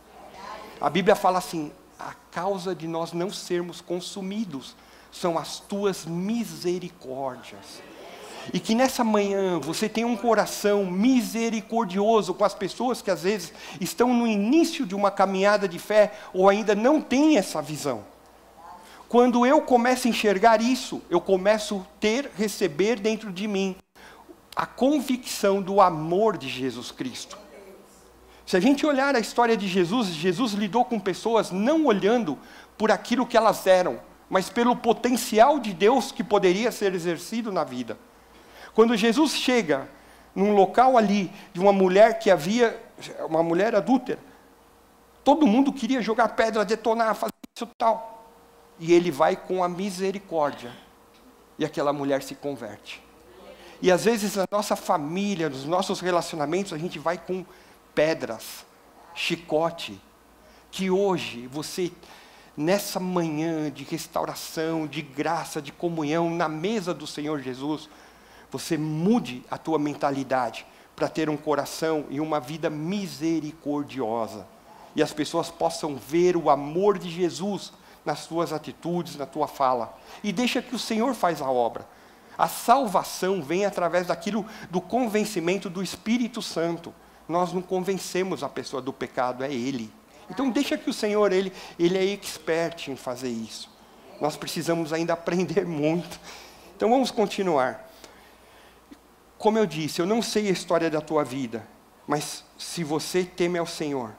A 0.81 0.89
Bíblia 0.89 1.15
fala 1.15 1.37
assim: 1.37 1.71
a 1.97 2.13
causa 2.31 2.73
de 2.73 2.87
nós 2.87 3.13
não 3.13 3.31
sermos 3.31 3.81
consumidos 3.81 4.75
são 5.11 5.37
as 5.37 5.59
tuas 5.59 6.05
misericórdias. 6.05 7.81
E 8.53 8.59
que 8.59 8.73
nessa 8.73 9.03
manhã 9.03 9.59
você 9.59 9.87
tenha 9.89 10.07
um 10.07 10.15
coração 10.15 10.85
misericordioso 10.85 12.33
com 12.33 12.43
as 12.43 12.53
pessoas 12.53 13.01
que 13.01 13.11
às 13.11 13.23
vezes 13.23 13.53
estão 13.79 14.13
no 14.13 14.25
início 14.25 14.85
de 14.85 14.95
uma 14.95 15.11
caminhada 15.11 15.67
de 15.67 15.77
fé 15.77 16.13
ou 16.33 16.49
ainda 16.49 16.73
não 16.73 17.01
têm 17.01 17.37
essa 17.37 17.61
visão. 17.61 18.03
Quando 19.07 19.45
eu 19.45 19.61
começo 19.61 20.07
a 20.07 20.09
enxergar 20.09 20.61
isso, 20.61 21.01
eu 21.09 21.19
começo 21.19 21.77
a 21.77 21.99
ter, 21.99 22.31
receber 22.35 22.99
dentro 22.99 23.31
de 23.31 23.47
mim 23.47 23.75
a 24.59 24.65
convicção 24.65 25.61
do 25.61 25.79
amor 25.79 26.37
de 26.37 26.49
Jesus 26.49 26.91
Cristo. 26.91 27.37
Se 28.45 28.57
a 28.57 28.59
gente 28.59 28.85
olhar 28.85 29.15
a 29.15 29.19
história 29.19 29.55
de 29.55 29.69
Jesus, 29.69 30.07
Jesus 30.07 30.51
lidou 30.51 30.83
com 30.83 30.99
pessoas 30.99 31.49
não 31.49 31.85
olhando 31.85 32.37
por 32.77 32.91
aquilo 32.91 33.25
que 33.25 33.37
elas 33.37 33.65
eram, 33.65 34.01
mas 34.29 34.49
pelo 34.49 34.75
potencial 34.75 35.59
de 35.59 35.73
Deus 35.73 36.11
que 36.11 36.25
poderia 36.25 36.73
ser 36.73 36.93
exercido 36.93 37.53
na 37.53 37.63
vida. 37.63 37.97
Quando 38.75 38.97
Jesus 38.97 39.31
chega 39.31 39.89
num 40.35 40.53
local 40.53 40.97
ali 40.97 41.31
de 41.53 41.61
uma 41.61 41.71
mulher 41.71 42.19
que 42.19 42.29
havia, 42.29 42.77
uma 43.29 43.41
mulher 43.41 43.73
adúltera, 43.73 44.19
todo 45.23 45.47
mundo 45.47 45.71
queria 45.71 46.01
jogar 46.01 46.35
pedra, 46.35 46.65
detonar, 46.65 47.15
fazer 47.15 47.31
isso 47.55 47.65
tal. 47.77 48.29
E 48.77 48.91
ele 48.91 49.09
vai 49.09 49.37
com 49.37 49.63
a 49.63 49.69
misericórdia. 49.69 50.73
E 51.57 51.63
aquela 51.63 51.93
mulher 51.93 52.21
se 52.21 52.35
converte. 52.35 53.07
E 53.81 53.91
às 53.91 54.05
vezes 54.05 54.35
na 54.35 54.45
nossa 54.51 54.75
família, 54.75 55.49
nos 55.49 55.65
nossos 55.65 55.99
relacionamentos, 55.99 56.73
a 56.73 56.77
gente 56.77 56.99
vai 56.99 57.17
com 57.17 57.45
pedras, 57.95 58.65
chicote, 59.15 59.99
que 60.71 60.89
hoje 60.89 61.47
você, 61.47 61.91
nessa 62.55 62.99
manhã 62.99 63.71
de 63.71 63.83
restauração, 63.83 64.85
de 64.85 65.01
graça, 65.01 65.61
de 65.61 65.71
comunhão, 65.71 66.29
na 66.29 66.49
mesa 66.49 66.93
do 66.93 67.07
Senhor 67.07 67.41
Jesus, 67.41 67.89
você 68.51 68.77
mude 68.77 69.43
a 69.49 69.57
tua 69.57 69.79
mentalidade 69.79 70.65
para 70.95 71.07
ter 71.07 71.29
um 71.29 71.37
coração 71.37 72.05
e 72.09 72.19
uma 72.19 72.39
vida 72.39 72.69
misericordiosa. 72.69 74.45
E 74.95 75.01
as 75.01 75.13
pessoas 75.13 75.49
possam 75.49 75.95
ver 75.95 76.35
o 76.35 76.49
amor 76.49 76.97
de 76.97 77.09
Jesus 77.09 77.71
nas 78.03 78.25
tuas 78.25 78.51
atitudes, 78.51 79.15
na 79.15 79.25
tua 79.25 79.47
fala. 79.47 79.97
E 80.23 80.31
deixa 80.31 80.61
que 80.61 80.75
o 80.75 80.79
Senhor 80.79 81.13
faz 81.13 81.41
a 81.41 81.49
obra. 81.49 81.87
A 82.39 82.47
salvação 82.47 83.41
vem 83.41 83.65
através 83.65 84.07
daquilo 84.07 84.45
do 84.71 84.79
convencimento 84.79 85.69
do 85.69 85.83
Espírito 85.83 86.41
Santo. 86.41 86.95
Nós 87.27 87.51
não 87.51 87.61
convencemos 87.61 88.43
a 88.43 88.47
pessoa 88.47 88.81
do 88.81 88.93
pecado, 88.93 89.43
é 89.43 89.53
Ele. 89.53 89.91
Então 90.29 90.49
deixa 90.49 90.77
que 90.77 90.89
o 90.89 90.93
Senhor, 90.93 91.33
Ele, 91.33 91.51
ele 91.77 91.97
é 91.97 92.13
expert 92.13 92.87
em 92.87 92.95
fazer 92.95 93.27
isso. 93.27 93.69
Nós 94.21 94.37
precisamos 94.37 94.93
ainda 94.93 95.11
aprender 95.11 95.65
muito. 95.67 96.17
Então 96.77 96.89
vamos 96.89 97.11
continuar. 97.11 97.85
Como 99.37 99.57
eu 99.57 99.65
disse, 99.65 99.99
eu 99.99 100.05
não 100.05 100.21
sei 100.21 100.47
a 100.47 100.51
história 100.51 100.89
da 100.89 101.01
tua 101.01 101.25
vida, 101.25 101.67
mas 102.07 102.45
se 102.57 102.85
você 102.85 103.25
teme 103.25 103.59
ao 103.59 103.67
Senhor, 103.67 104.15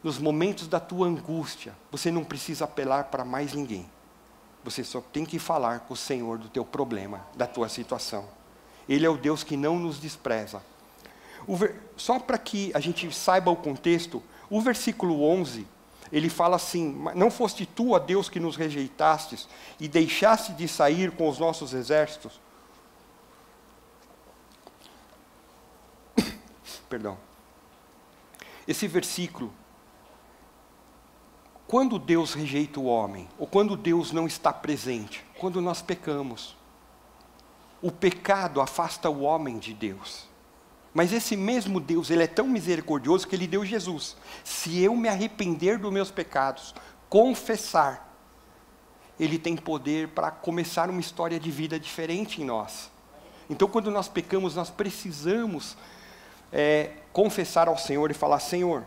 nos 0.00 0.20
momentos 0.20 0.68
da 0.68 0.78
tua 0.78 1.08
angústia, 1.08 1.74
você 1.90 2.08
não 2.12 2.22
precisa 2.22 2.66
apelar 2.66 3.06
para 3.06 3.24
mais 3.24 3.52
ninguém. 3.52 3.90
Você 4.64 4.82
só 4.82 5.00
tem 5.00 5.26
que 5.26 5.38
falar 5.38 5.80
com 5.80 5.92
o 5.92 5.96
Senhor 5.96 6.38
do 6.38 6.48
teu 6.48 6.64
problema, 6.64 7.26
da 7.36 7.46
tua 7.46 7.68
situação. 7.68 8.24
Ele 8.88 9.04
é 9.04 9.10
o 9.10 9.16
Deus 9.16 9.44
que 9.44 9.56
não 9.56 9.78
nos 9.78 10.00
despreza. 10.00 10.62
Ver... 11.46 11.80
Só 11.96 12.18
para 12.18 12.38
que 12.38 12.72
a 12.74 12.80
gente 12.80 13.14
saiba 13.14 13.50
o 13.50 13.56
contexto, 13.56 14.22
o 14.48 14.60
versículo 14.62 15.22
11, 15.22 15.66
ele 16.10 16.30
fala 16.30 16.56
assim: 16.56 17.04
Não 17.14 17.30
foste 17.30 17.66
tu, 17.66 17.90
ó 17.90 17.98
Deus, 17.98 18.30
que 18.30 18.40
nos 18.40 18.56
rejeitastes 18.56 19.46
e 19.78 19.86
deixaste 19.86 20.52
de 20.54 20.66
sair 20.66 21.10
com 21.10 21.28
os 21.28 21.38
nossos 21.38 21.74
exércitos? 21.74 22.40
Perdão. 26.88 27.18
Esse 28.66 28.88
versículo, 28.88 29.52
quando 31.74 31.98
Deus 31.98 32.34
rejeita 32.34 32.78
o 32.78 32.84
homem, 32.84 33.28
ou 33.36 33.48
quando 33.48 33.76
Deus 33.76 34.12
não 34.12 34.28
está 34.28 34.52
presente, 34.52 35.24
quando 35.40 35.60
nós 35.60 35.82
pecamos, 35.82 36.56
o 37.82 37.90
pecado 37.90 38.60
afasta 38.60 39.10
o 39.10 39.22
homem 39.22 39.58
de 39.58 39.74
Deus. 39.74 40.28
Mas 40.94 41.12
esse 41.12 41.36
mesmo 41.36 41.80
Deus, 41.80 42.10
ele 42.10 42.22
é 42.22 42.28
tão 42.28 42.46
misericordioso 42.46 43.26
que 43.26 43.34
ele 43.34 43.48
deu 43.48 43.64
Jesus. 43.64 44.16
Se 44.44 44.80
eu 44.80 44.94
me 44.94 45.08
arrepender 45.08 45.76
dos 45.76 45.92
meus 45.92 46.12
pecados, 46.12 46.72
confessar, 47.08 48.08
ele 49.18 49.36
tem 49.36 49.56
poder 49.56 50.10
para 50.10 50.30
começar 50.30 50.88
uma 50.88 51.00
história 51.00 51.40
de 51.40 51.50
vida 51.50 51.76
diferente 51.76 52.40
em 52.40 52.44
nós. 52.44 52.88
Então, 53.50 53.66
quando 53.66 53.90
nós 53.90 54.06
pecamos, 54.06 54.54
nós 54.54 54.70
precisamos 54.70 55.76
é, 56.52 56.92
confessar 57.12 57.66
ao 57.66 57.76
Senhor 57.76 58.12
e 58.12 58.14
falar: 58.14 58.38
Senhor, 58.38 58.86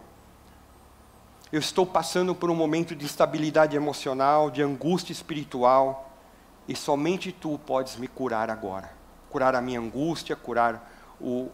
eu 1.52 1.60
estou 1.60 1.86
passando 1.86 2.36
por 2.36 2.50
um 2.50 2.56
momento 2.56 2.96
de 2.96 3.06
instabilidade 3.06 3.76
emocional, 3.76 4.52
de 4.52 4.62
angústia 4.62 5.14
espiritual, 5.14 6.12
e 6.68 6.76
somente 6.76 7.32
Tu 7.32 7.58
podes 7.66 7.96
me 7.96 8.08
curar 8.08 8.50
agora. 8.50 8.92
Curar 9.30 9.56
a 9.56 9.62
minha 9.62 9.80
angústia, 9.80 10.36
curar 10.36 10.92
o, 11.20 11.50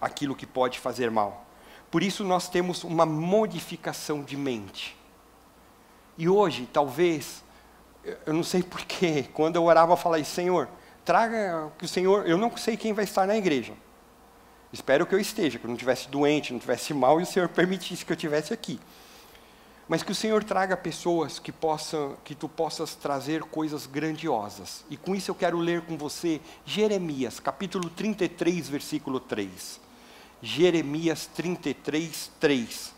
aquilo 0.00 0.36
que 0.36 0.46
pode 0.46 0.78
fazer 0.78 1.10
mal. 1.10 1.46
Por 1.90 2.02
isso 2.02 2.24
nós 2.24 2.48
temos 2.48 2.84
uma 2.84 3.06
modificação 3.06 4.22
de 4.22 4.36
mente. 4.36 4.96
E 6.18 6.28
hoje, 6.28 6.68
talvez, 6.70 7.42
eu 8.26 8.34
não 8.34 8.42
sei 8.42 8.62
porquê, 8.62 9.26
quando 9.32 9.56
eu 9.56 9.64
orava, 9.64 9.92
eu 9.92 9.96
falei, 9.96 10.24
Senhor, 10.24 10.68
traga 11.04 11.72
que 11.78 11.84
o 11.84 11.88
Senhor, 11.88 12.26
eu 12.28 12.36
não 12.36 12.54
sei 12.56 12.76
quem 12.76 12.92
vai 12.92 13.04
estar 13.04 13.26
na 13.26 13.36
igreja. 13.36 13.72
Espero 14.72 15.06
que 15.06 15.14
eu 15.14 15.20
esteja, 15.20 15.58
que 15.58 15.64
eu 15.64 15.68
não 15.68 15.74
estivesse 15.74 16.08
doente, 16.08 16.52
não 16.52 16.58
estivesse 16.58 16.92
mal 16.92 17.20
e 17.20 17.22
o 17.22 17.26
Senhor 17.26 17.48
permitisse 17.48 18.04
que 18.04 18.12
eu 18.12 18.16
estivesse 18.16 18.52
aqui. 18.52 18.80
Mas 19.88 20.02
que 20.02 20.10
o 20.10 20.14
Senhor 20.14 20.42
traga 20.42 20.76
pessoas 20.76 21.38
que 21.38 21.52
possam, 21.52 22.16
que 22.24 22.34
tu 22.34 22.48
possas 22.48 22.94
trazer 22.96 23.42
coisas 23.42 23.86
grandiosas. 23.86 24.84
E 24.90 24.96
com 24.96 25.14
isso 25.14 25.30
eu 25.30 25.34
quero 25.34 25.58
ler 25.58 25.82
com 25.82 25.96
você 25.96 26.40
Jeremias, 26.64 27.38
capítulo 27.38 27.88
33, 27.88 28.68
versículo 28.68 29.20
3. 29.20 29.80
Jeremias 30.42 31.26
33, 31.26 32.32
3. 32.40 32.94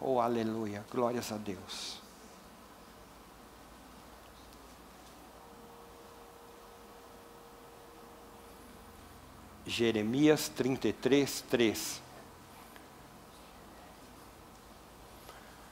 Oh, 0.00 0.20
aleluia, 0.20 0.84
glórias 0.90 1.32
a 1.32 1.36
Deus. 1.36 1.99
Jeremias 9.70 10.48
33, 10.48 11.44
3. 11.48 12.02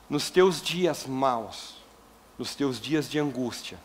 Nos 0.08 0.30
teus 0.30 0.62
dias 0.62 1.04
maus, 1.04 1.78
nos 2.38 2.54
teus 2.54 2.80
dias 2.80 3.11
de 3.11 3.18
angústia, 3.18 3.76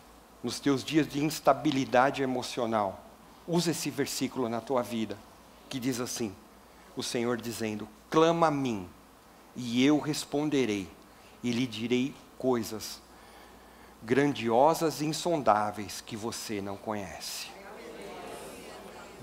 nos 0.43 0.59
teus 0.59 0.83
dias 0.83 1.07
de 1.07 1.23
instabilidade 1.23 2.21
emocional, 2.21 3.03
usa 3.47 3.71
esse 3.71 3.89
versículo 3.89 4.47
na 4.47 4.61
tua 4.61 4.83
vida, 4.83 5.17
que 5.67 5.79
diz 5.79 5.99
assim: 5.99 6.31
o 6.95 7.01
Senhor 7.01 7.41
dizendo: 7.41 7.89
clama 8.11 8.47
a 8.47 8.51
mim, 8.51 8.87
e 9.55 9.83
eu 9.83 9.97
responderei, 9.97 10.87
e 11.43 11.51
lhe 11.51 11.65
direi 11.65 12.13
coisas 12.37 13.01
grandiosas 14.03 15.01
e 15.01 15.05
insondáveis 15.05 16.01
que 16.01 16.15
você 16.15 16.61
não 16.61 16.77
conhece. 16.77 17.62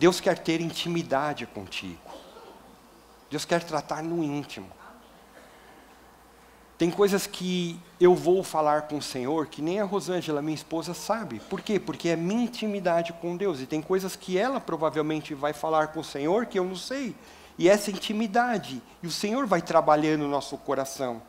Deus 0.01 0.19
quer 0.19 0.39
ter 0.39 0.63
intimidade 0.63 1.45
contigo. 1.45 2.01
Deus 3.31 3.45
quer 3.45 3.63
tratar 3.63 4.03
no 4.03 4.25
íntimo. 4.25 4.71
Tem 6.79 6.91
coisas 6.91 7.27
que 7.27 7.79
eu 8.01 8.15
vou 8.15 8.43
falar 8.43 8.89
com 8.89 8.97
o 8.97 9.03
Senhor 9.03 9.49
que 9.49 9.61
nem 9.61 9.79
a 9.79 9.85
Rosângela, 9.85 10.41
minha 10.41 10.55
esposa, 10.55 10.95
sabe. 10.95 11.39
Por 11.51 11.61
quê? 11.61 11.79
Porque 11.79 12.09
é 12.09 12.17
minha 12.17 12.45
intimidade 12.45 13.13
com 13.13 13.37
Deus. 13.37 13.61
E 13.61 13.67
tem 13.67 13.83
coisas 13.83 14.17
que 14.17 14.39
ela 14.39 14.59
provavelmente 14.59 15.35
vai 15.35 15.53
falar 15.53 15.89
com 15.89 16.01
o 16.01 16.05
Senhor 16.05 16.47
que 16.47 16.59
eu 16.59 16.65
não 16.65 16.77
sei 16.77 17.15
e 17.59 17.69
essa 17.69 17.91
intimidade, 17.91 18.81
e 19.03 19.07
o 19.07 19.11
Senhor 19.11 19.45
vai 19.45 19.61
trabalhando 19.61 20.23
no 20.23 20.29
nosso 20.31 20.57
coração. 20.57 21.21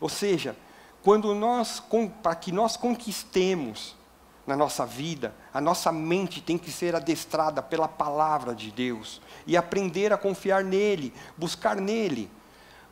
Ou 0.00 0.08
seja, 0.08 0.56
quando 1.02 1.34
nós, 1.34 1.82
para 2.22 2.34
que 2.34 2.50
nós 2.50 2.78
conquistemos 2.78 3.94
na 4.46 4.56
nossa 4.56 4.84
vida, 4.86 5.34
a 5.52 5.60
nossa 5.60 5.92
mente 5.92 6.40
tem 6.40 6.58
que 6.58 6.70
ser 6.70 6.94
adestrada 6.94 7.62
pela 7.62 7.86
palavra 7.86 8.54
de 8.54 8.70
Deus 8.70 9.20
e 9.46 9.56
aprender 9.56 10.12
a 10.12 10.16
confiar 10.16 10.64
nele, 10.64 11.12
buscar 11.36 11.76
nele. 11.76 12.30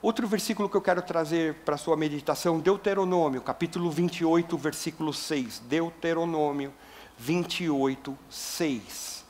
Outro 0.00 0.28
versículo 0.28 0.68
que 0.68 0.76
eu 0.76 0.82
quero 0.82 1.02
trazer 1.02 1.54
para 1.64 1.74
a 1.74 1.78
sua 1.78 1.96
meditação, 1.96 2.61
Deuteronômio, 2.61 3.40
capítulo 3.40 3.90
28, 3.90 4.56
versículo 4.56 5.12
6. 5.12 5.61
Deuteronômio 5.66 6.72
28, 7.18 8.16
6. 8.30 9.24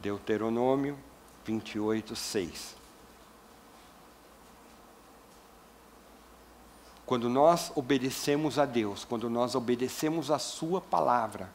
Deuteronômio 0.00 0.98
28, 1.44 2.16
6. 2.16 2.77
Quando 7.08 7.28
nós 7.28 7.72
obedecemos 7.74 8.58
a 8.58 8.66
Deus, 8.66 9.04
quando 9.04 9.28
nós 9.30 9.54
obedecemos 9.54 10.30
a 10.30 10.38
Sua 10.38 10.80
palavra, 10.80 11.50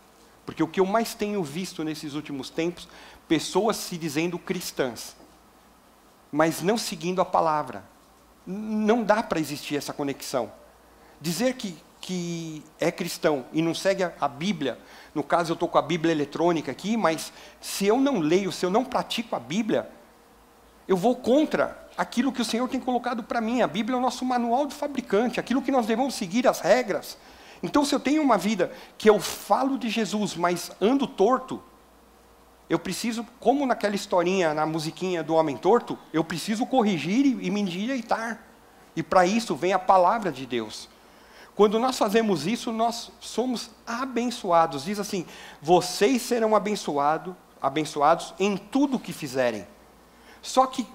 porque 0.45 0.63
o 0.63 0.67
que 0.67 0.79
eu 0.79 0.85
mais 0.85 1.13
tenho 1.13 1.43
visto 1.43 1.83
nesses 1.83 2.15
últimos 2.15 2.49
tempos, 2.49 2.87
pessoas 3.27 3.77
se 3.77 3.95
dizendo 3.95 4.39
cristãs, 4.39 5.15
mas 6.31 6.61
não 6.61 6.77
seguindo 6.77 7.21
a 7.21 7.25
palavra. 7.25 7.85
Não 8.45 9.03
dá 9.03 9.21
para 9.21 9.39
existir 9.39 9.77
essa 9.77 9.93
conexão. 9.93 10.51
Dizer 11.21 11.53
que, 11.53 11.77
que 12.01 12.63
é 12.79 12.91
cristão 12.91 13.45
e 13.53 13.61
não 13.61 13.75
segue 13.75 14.03
a, 14.03 14.11
a 14.19 14.27
Bíblia 14.27 14.77
no 15.13 15.21
caso, 15.23 15.51
eu 15.51 15.53
estou 15.53 15.69
com 15.69 15.77
a 15.77 15.81
Bíblia 15.81 16.11
eletrônica 16.11 16.71
aqui, 16.71 16.97
mas 16.97 17.31
se 17.61 17.85
eu 17.85 17.99
não 17.99 18.19
leio, 18.19 18.51
se 18.51 18.65
eu 18.65 18.71
não 18.71 18.83
pratico 18.83 19.35
a 19.35 19.39
Bíblia, 19.39 19.87
eu 20.87 20.97
vou 20.97 21.15
contra 21.15 21.82
aquilo 21.97 22.31
que 22.31 22.41
o 22.41 22.45
Senhor 22.45 22.67
tem 22.67 22.79
colocado 22.79 23.23
para 23.23 23.41
mim. 23.41 23.61
A 23.61 23.67
Bíblia 23.67 23.95
é 23.95 23.99
o 23.99 24.01
nosso 24.01 24.25
manual 24.25 24.65
do 24.65 24.73
fabricante, 24.73 25.39
aquilo 25.39 25.61
que 25.61 25.71
nós 25.71 25.85
devemos 25.85 26.15
seguir, 26.15 26.47
as 26.47 26.59
regras. 26.59 27.17
Então, 27.61 27.85
se 27.85 27.95
eu 27.95 27.99
tenho 27.99 28.21
uma 28.21 28.37
vida 28.37 28.71
que 28.97 29.09
eu 29.09 29.19
falo 29.19 29.77
de 29.77 29.89
Jesus, 29.89 30.35
mas 30.35 30.71
ando 30.81 31.07
torto, 31.07 31.61
eu 32.69 32.79
preciso, 32.79 33.25
como 33.39 33.65
naquela 33.65 33.95
historinha, 33.95 34.53
na 34.53 34.65
musiquinha 34.65 35.23
do 35.23 35.35
homem 35.35 35.55
torto, 35.55 35.97
eu 36.11 36.23
preciso 36.23 36.65
corrigir 36.65 37.25
e, 37.25 37.49
me 37.49 37.61
endireitar. 37.61 38.41
E 38.95 39.03
para 39.03 39.25
isso 39.25 39.55
vem 39.55 39.73
a 39.73 39.79
palavra 39.79 40.31
de 40.31 40.45
Deus. 40.45 40.89
Quando 41.55 41.79
nós 41.79 41.97
fazemos 41.97 42.47
isso, 42.47 42.71
nós 42.71 43.11
somos 43.19 43.69
abençoados. 43.85 44.85
Diz 44.85 44.99
assim: 44.99 45.25
vocês 45.61 46.21
serão 46.21 46.55
abençoado, 46.55 47.35
abençoados 47.61 48.33
em 48.39 48.57
tudo 48.57 48.99
que 48.99 49.13
fizerem. 49.13 49.67
Só 50.41 50.65
que 50.65 50.87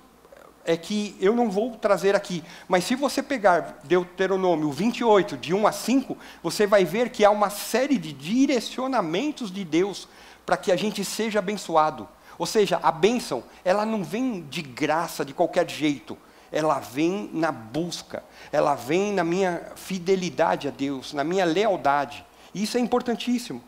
é 0.69 0.77
que 0.77 1.17
eu 1.19 1.35
não 1.35 1.51
vou 1.51 1.75
trazer 1.79 2.15
aqui, 2.15 2.45
mas 2.69 2.85
se 2.85 2.95
você 2.95 3.23
pegar 3.23 3.79
Deuteronômio 3.85 4.71
28, 4.71 5.39
de 5.39 5.55
1 5.55 5.67
a 5.67 5.73
5, 5.73 6.15
você 6.43 6.67
vai 6.67 6.85
ver 6.85 7.09
que 7.09 7.25
há 7.25 7.31
uma 7.31 7.49
série 7.49 7.97
de 7.97 8.13
direcionamentos 8.13 9.51
de 9.51 9.65
Deus 9.65 10.07
para 10.45 10.59
que 10.59 10.71
a 10.71 10.77
gente 10.77 11.03
seja 11.07 11.39
abençoado. 11.39 12.07
Ou 12.37 12.45
seja, 12.45 12.79
a 12.83 12.93
bênção, 12.93 13.43
ela 13.65 13.87
não 13.87 14.05
vem 14.05 14.43
de 14.43 14.61
graça, 14.61 15.25
de 15.25 15.33
qualquer 15.33 15.69
jeito. 15.71 16.19
Ela 16.53 16.79
vem 16.79 17.31
na 17.33 17.51
busca, 17.51 18.23
ela 18.53 18.75
vem 18.75 19.11
na 19.15 19.25
minha 19.25 19.73
fidelidade 19.75 20.69
a 20.69 20.71
Deus, 20.71 21.15
na 21.15 21.25
minha 21.25 21.47
lealdade. 21.47 22.23
E 22.55 22.63
isso 22.63 22.77
é 22.77 22.81
importantíssimo. 22.81 23.65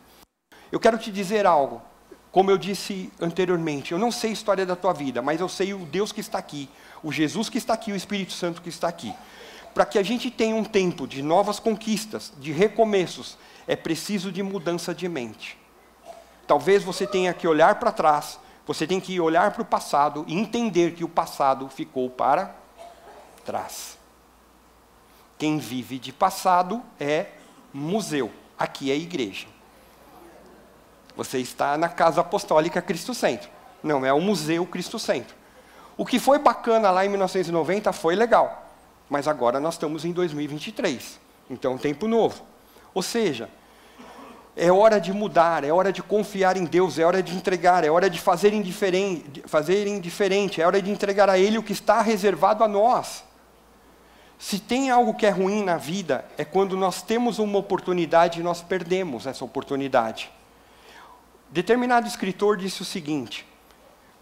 Eu 0.71 0.79
quero 0.79 0.99
te 0.99 1.11
dizer 1.11 1.47
algo. 1.47 1.81
Como 2.31 2.49
eu 2.49 2.57
disse 2.57 3.11
anteriormente, 3.19 3.91
eu 3.91 3.99
não 3.99 4.09
sei 4.09 4.29
a 4.29 4.33
história 4.33 4.65
da 4.65 4.75
tua 4.75 4.93
vida, 4.93 5.21
mas 5.21 5.41
eu 5.41 5.49
sei 5.49 5.73
o 5.73 5.79
Deus 5.79 6.13
que 6.13 6.21
está 6.21 6.37
aqui, 6.37 6.69
o 7.03 7.11
Jesus 7.11 7.49
que 7.49 7.57
está 7.57 7.73
aqui, 7.73 7.91
o 7.91 7.95
Espírito 7.95 8.33
Santo 8.33 8.61
que 8.61 8.69
está 8.69 8.87
aqui. 8.87 9.13
Para 9.73 9.85
que 9.85 9.97
a 9.97 10.03
gente 10.03 10.29
tenha 10.29 10.55
um 10.55 10.63
tempo 10.63 11.07
de 11.07 11.21
novas 11.21 11.59
conquistas, 11.59 12.33
de 12.39 12.51
recomeços, 12.51 13.37
é 13.67 13.75
preciso 13.75 14.31
de 14.31 14.43
mudança 14.43 14.93
de 14.93 15.07
mente. 15.07 15.57
Talvez 16.45 16.83
você 16.83 17.07
tenha 17.07 17.33
que 17.33 17.47
olhar 17.47 17.75
para 17.75 17.91
trás, 17.91 18.39
você 18.65 18.85
tem 18.85 18.99
que 18.99 19.19
olhar 19.19 19.51
para 19.51 19.61
o 19.61 19.65
passado 19.65 20.25
e 20.27 20.37
entender 20.37 20.93
que 20.93 21.03
o 21.03 21.09
passado 21.09 21.69
ficou 21.69 22.09
para 22.09 22.55
trás. 23.45 23.97
Quem 25.37 25.57
vive 25.57 25.97
de 25.97 26.11
passado 26.11 26.83
é 26.99 27.27
museu, 27.73 28.31
aqui 28.59 28.91
é 28.91 28.95
igreja. 28.95 29.47
Você 31.15 31.39
está 31.39 31.77
na 31.77 31.89
Casa 31.89 32.21
Apostólica 32.21 32.81
Cristo 32.81 33.13
Centro. 33.13 33.49
Não 33.83 34.05
é 34.05 34.13
o 34.13 34.21
Museu 34.21 34.65
Cristo 34.65 34.99
Centro. 34.99 35.35
O 36.01 36.05
que 36.05 36.17
foi 36.17 36.39
bacana 36.39 36.89
lá 36.89 37.05
em 37.05 37.09
1990 37.09 37.93
foi 37.93 38.15
legal. 38.15 38.73
Mas 39.07 39.27
agora 39.27 39.59
nós 39.59 39.75
estamos 39.75 40.03
em 40.03 40.11
2023. 40.11 41.19
Então, 41.47 41.77
tempo 41.77 42.07
novo. 42.07 42.41
Ou 42.91 43.03
seja, 43.03 43.47
é 44.55 44.71
hora 44.71 44.99
de 44.99 45.13
mudar, 45.13 45.63
é 45.63 45.71
hora 45.71 45.93
de 45.93 46.01
confiar 46.01 46.57
em 46.57 46.65
Deus, 46.65 46.97
é 46.97 47.05
hora 47.05 47.21
de 47.21 47.35
entregar, 47.35 47.83
é 47.83 47.91
hora 47.91 48.09
de 48.09 48.19
fazer 48.19 48.51
indiferente, 48.51 49.43
fazer 49.45 49.85
indiferente, 49.85 50.59
é 50.59 50.65
hora 50.65 50.81
de 50.81 50.89
entregar 50.89 51.29
a 51.29 51.37
Ele 51.37 51.59
o 51.59 51.63
que 51.63 51.71
está 51.71 52.01
reservado 52.01 52.63
a 52.63 52.67
nós. 52.67 53.23
Se 54.39 54.57
tem 54.57 54.89
algo 54.89 55.13
que 55.13 55.27
é 55.27 55.29
ruim 55.29 55.63
na 55.63 55.77
vida, 55.77 56.25
é 56.35 56.43
quando 56.43 56.75
nós 56.75 57.03
temos 57.03 57.37
uma 57.37 57.59
oportunidade 57.59 58.39
e 58.39 58.43
nós 58.43 58.59
perdemos 58.59 59.27
essa 59.27 59.45
oportunidade. 59.45 60.31
Determinado 61.51 62.07
escritor 62.07 62.57
disse 62.57 62.81
o 62.81 62.85
seguinte, 62.85 63.45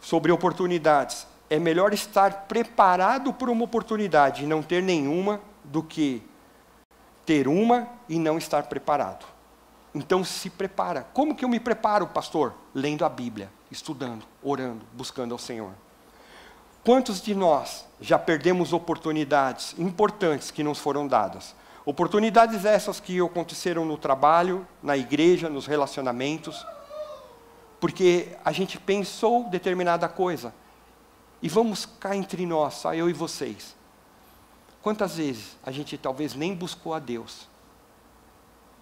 sobre 0.02 0.30
oportunidades: 0.30 1.26
é 1.50 1.58
melhor 1.60 1.94
estar 1.94 2.46
preparado 2.48 3.34
por 3.34 3.50
uma 3.50 3.64
oportunidade 3.64 4.44
e 4.44 4.48
não 4.48 4.62
ter 4.62 4.84
nenhuma, 4.84 5.42
do 5.64 5.84
que 5.84 6.24
ter 7.26 7.48
uma 7.48 7.88
e 8.08 8.18
não 8.18 8.38
estar 8.38 8.64
preparado. 8.64 9.26
Então 9.94 10.24
se 10.24 10.50
prepara. 10.50 11.08
Como 11.14 11.36
que 11.36 11.44
eu 11.44 11.50
me 11.50 11.60
preparo, 11.60 12.08
pastor? 12.08 12.54
Lendo 12.74 13.04
a 13.06 13.10
Bíblia, 13.10 13.50
estudando, 13.72 14.26
orando, 14.44 14.86
buscando 14.94 15.34
ao 15.34 15.40
Senhor. 15.40 15.72
Quantos 16.84 17.22
de 17.22 17.36
nós 17.36 17.86
já 18.00 18.18
perdemos 18.18 18.72
oportunidades 18.72 19.76
importantes 19.78 20.50
que 20.52 20.64
nos 20.64 20.80
foram 20.80 21.08
dadas? 21.08 21.56
Oportunidades 21.86 22.66
essas 22.66 23.00
que 23.00 23.20
aconteceram 23.20 23.86
no 23.86 23.98
trabalho, 23.98 24.66
na 24.82 24.96
igreja, 24.96 25.50
nos 25.50 25.66
relacionamentos 25.66 26.66
porque 27.80 28.28
a 28.44 28.52
gente 28.52 28.78
pensou 28.78 29.46
determinada 29.46 30.08
coisa. 30.08 30.54
E 31.42 31.48
vamos 31.50 31.86
cá 31.86 32.16
entre 32.16 32.46
nós, 32.46 32.76
só 32.76 32.94
eu 32.94 33.10
e 33.10 33.14
vocês. 33.14 33.76
Quantas 34.82 35.18
vezes 35.18 35.58
a 35.64 35.72
gente 35.72 35.98
talvez 35.98 36.34
nem 36.36 36.56
buscou 36.56 36.94
a 36.94 37.00
Deus? 37.00 37.48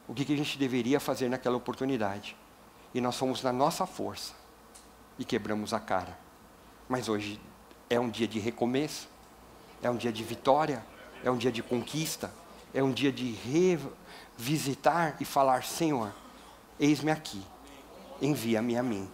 O 0.07 0.13
que, 0.13 0.25
que 0.25 0.33
a 0.33 0.37
gente 0.37 0.57
deveria 0.57 0.99
fazer 0.99 1.29
naquela 1.29 1.57
oportunidade? 1.57 2.35
E 2.93 3.01
nós 3.01 3.17
fomos 3.17 3.43
na 3.43 3.51
nossa 3.51 3.85
força 3.85 4.33
e 5.19 5.25
quebramos 5.25 5.73
a 5.73 5.79
cara. 5.79 6.17
Mas 6.87 7.09
hoje 7.09 7.39
é 7.89 7.99
um 7.99 8.09
dia 8.09 8.27
de 8.27 8.39
recomeço, 8.39 9.09
é 9.81 9.89
um 9.89 9.97
dia 9.97 10.11
de 10.11 10.23
vitória, 10.23 10.83
é 11.23 11.29
um 11.29 11.37
dia 11.37 11.51
de 11.51 11.61
conquista, 11.61 12.31
é 12.73 12.81
um 12.81 12.91
dia 12.91 13.11
de 13.11 13.31
revisitar 14.37 15.17
e 15.19 15.25
falar: 15.25 15.63
Senhor, 15.63 16.13
eis-me 16.79 17.11
aqui 17.11 17.43
envia-me 18.21 18.77
a 18.77 18.83
mim. 18.83 19.09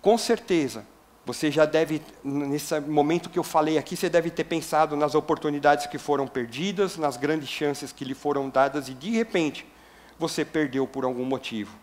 Com 0.00 0.16
certeza, 0.16 0.86
você 1.32 1.50
já 1.50 1.64
deve, 1.64 2.02
nesse 2.24 2.80
momento 2.80 3.30
que 3.30 3.38
eu 3.38 3.44
falei 3.44 3.78
aqui, 3.78 3.96
você 3.96 4.08
deve 4.08 4.30
ter 4.30 4.44
pensado 4.44 4.96
nas 4.96 5.14
oportunidades 5.14 5.86
que 5.86 5.96
foram 5.96 6.26
perdidas, 6.26 6.96
nas 6.96 7.16
grandes 7.16 7.48
chances 7.48 7.92
que 7.92 8.04
lhe 8.04 8.14
foram 8.14 8.48
dadas 8.48 8.88
e 8.88 8.94
de 8.94 9.10
repente 9.10 9.64
você 10.18 10.44
perdeu 10.44 10.88
por 10.88 11.04
algum 11.04 11.24
motivo. 11.24 11.76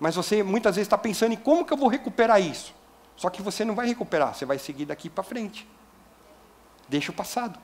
Mas 0.00 0.16
você 0.16 0.42
muitas 0.42 0.76
vezes 0.76 0.86
está 0.86 0.96
pensando 0.96 1.32
em 1.32 1.36
como 1.36 1.64
que 1.64 1.72
eu 1.74 1.76
vou 1.76 1.88
recuperar 1.88 2.40
isso. 2.40 2.74
Só 3.16 3.28
que 3.28 3.42
você 3.42 3.64
não 3.64 3.74
vai 3.74 3.86
recuperar, 3.86 4.34
você 4.34 4.46
vai 4.46 4.58
seguir 4.58 4.86
daqui 4.86 5.10
para 5.10 5.22
frente. 5.22 5.68
Deixa 6.88 7.12
o 7.12 7.14
passado. 7.14 7.58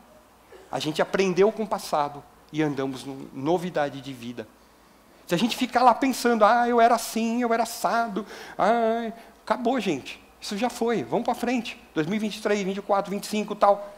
A 0.70 0.78
gente 0.78 1.00
aprendeu 1.00 1.50
com 1.50 1.62
o 1.62 1.66
passado 1.66 2.22
e 2.52 2.62
andamos 2.62 3.06
em 3.06 3.28
novidade 3.32 4.00
de 4.00 4.12
vida. 4.12 4.46
Se 5.26 5.34
a 5.34 5.38
gente 5.38 5.56
ficar 5.56 5.82
lá 5.82 5.94
pensando, 5.94 6.44
ah, 6.44 6.68
eu 6.68 6.80
era 6.80 6.94
assim, 6.94 7.40
eu 7.40 7.54
era 7.54 7.62
assado, 7.62 8.26
ah, 8.58 9.12
acabou, 9.42 9.80
gente. 9.80 10.21
Isso 10.42 10.58
já 10.58 10.68
foi, 10.68 11.04
vamos 11.04 11.24
para 11.24 11.36
frente. 11.36 11.80
2023, 11.94 12.62
24, 12.64 13.12
25 13.12 13.54
tal. 13.54 13.94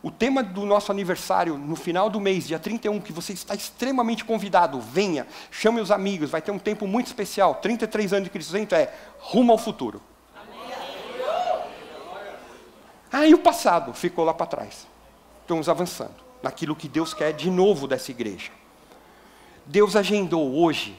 O 0.00 0.10
tema 0.10 0.40
do 0.40 0.64
nosso 0.64 0.92
aniversário, 0.92 1.58
no 1.58 1.74
final 1.74 2.08
do 2.08 2.20
mês, 2.20 2.46
dia 2.46 2.60
31, 2.60 3.00
que 3.00 3.12
você 3.12 3.32
está 3.32 3.56
extremamente 3.56 4.24
convidado, 4.24 4.80
venha, 4.80 5.26
chame 5.50 5.80
os 5.80 5.90
amigos, 5.90 6.30
vai 6.30 6.40
ter 6.40 6.52
um 6.52 6.60
tempo 6.60 6.86
muito 6.86 7.08
especial. 7.08 7.56
33 7.56 8.12
anos 8.12 8.24
de 8.24 8.30
Cristo 8.30 8.56
é 8.72 8.94
rumo 9.18 9.50
ao 9.50 9.58
futuro. 9.58 10.00
Ah, 13.12 13.26
e 13.26 13.34
o 13.34 13.38
passado 13.38 13.92
ficou 13.92 14.24
lá 14.24 14.32
para 14.32 14.46
trás. 14.46 14.86
Estamos 15.42 15.68
avançando 15.68 16.14
naquilo 16.40 16.76
que 16.76 16.88
Deus 16.88 17.12
quer 17.12 17.32
de 17.32 17.50
novo 17.50 17.88
dessa 17.88 18.12
igreja. 18.12 18.52
Deus 19.66 19.96
agendou 19.96 20.54
hoje, 20.54 20.96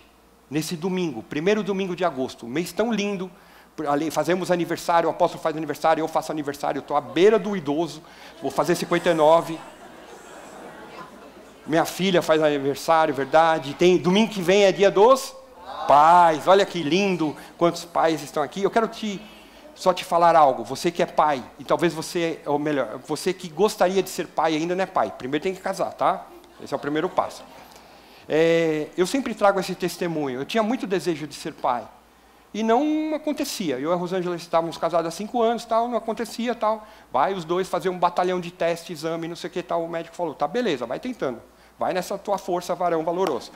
nesse 0.49 0.75
domingo, 0.75 1.23
primeiro 1.23 1.63
domingo 1.63 1.95
de 1.95 2.04
agosto, 2.04 2.45
um 2.45 2.49
mês 2.49 2.73
tão 2.73 2.91
lindo, 2.91 3.32
fazemos 4.12 4.51
aniversário, 4.51 5.07
o 5.07 5.12
apóstolo 5.12 5.41
faz 5.41 5.55
aniversário, 5.55 6.01
eu 6.01 6.07
faço 6.07 6.31
aniversário, 6.31 6.79
estou 6.79 6.95
à 6.95 7.01
beira 7.01 7.39
do 7.39 7.55
idoso, 7.55 8.01
vou 8.41 8.51
fazer 8.51 8.75
59. 8.75 9.57
Minha 11.65 11.86
filha 11.86 12.21
faz 12.21 12.41
aniversário, 12.41 13.13
verdade. 13.13 13.73
Tem, 13.75 13.97
domingo 13.97 14.31
que 14.31 14.41
vem 14.41 14.63
é 14.63 14.71
dia 14.71 14.91
dos 14.91 15.36
pais. 15.88 16.47
Olha 16.47 16.65
que 16.65 16.81
lindo, 16.81 17.36
quantos 17.57 17.86
pais 17.86 18.21
estão 18.23 18.41
aqui. 18.41 18.63
Eu 18.63 18.71
quero 18.71 18.88
te 18.88 19.21
só 19.75 19.93
te 19.93 20.03
falar 20.03 20.36
algo. 20.36 20.63
Você 20.63 20.91
que 20.91 21.01
é 21.01 21.05
pai, 21.05 21.43
e 21.57 21.63
talvez 21.63 21.93
você, 21.93 22.39
ou 22.45 22.59
melhor, 22.59 22.99
você 23.07 23.34
que 23.34 23.47
gostaria 23.47 24.03
de 24.03 24.09
ser 24.09 24.28
pai 24.28 24.55
ainda 24.55 24.76
não 24.76 24.84
é 24.84 24.86
pai. 24.86 25.11
Primeiro 25.17 25.41
tem 25.41 25.55
que 25.55 25.61
casar, 25.61 25.91
tá? 25.93 26.28
Esse 26.63 26.74
é 26.74 26.78
o 26.78 26.80
primeiro 26.80 27.09
passo. 27.09 27.43
É, 28.30 28.88
eu 28.95 29.07
sempre 29.07 29.34
trago 29.34 29.59
esse 29.59 29.74
testemunho. 29.74 30.41
Eu 30.41 30.45
tinha 30.45 30.61
muito 30.61 30.86
desejo 30.86 31.26
de 31.26 31.34
ser 31.34 31.53
pai. 31.53 31.84
E 32.54 32.64
não 32.64 33.16
acontecia. 33.16 33.80
Eu 33.80 33.91
e 33.91 33.93
a 33.93 33.95
Rosângela 33.95 34.36
estávamos 34.36 34.78
casados 34.78 35.08
há 35.08 35.12
cinco 35.12 35.41
anos, 35.41 35.64
tal, 35.64 35.88
não 35.88 35.97
acontecia, 35.97 36.54
tal. 36.54 36.86
Vai 37.12 37.34
os 37.34 37.45
dois 37.45 37.68
fazer 37.68 37.89
um 37.89 37.97
batalhão 37.97 38.39
de 38.41 38.52
teste, 38.52 38.91
exame, 38.91 39.28
não 39.28 39.36
sei 39.36 39.49
o 39.49 39.54
que 39.54 39.64
tal. 39.64 39.84
O 39.84 39.89
médico 39.89 40.16
falou, 40.16 40.34
tá, 40.34 40.47
beleza, 40.47 40.86
vai 40.86 40.99
tentando. 40.99 41.41
Vai 41.80 41.93
nessa 41.93 42.18
tua 42.18 42.38
força, 42.38 42.76
varão 42.76 43.04
valoroso. 43.04 43.52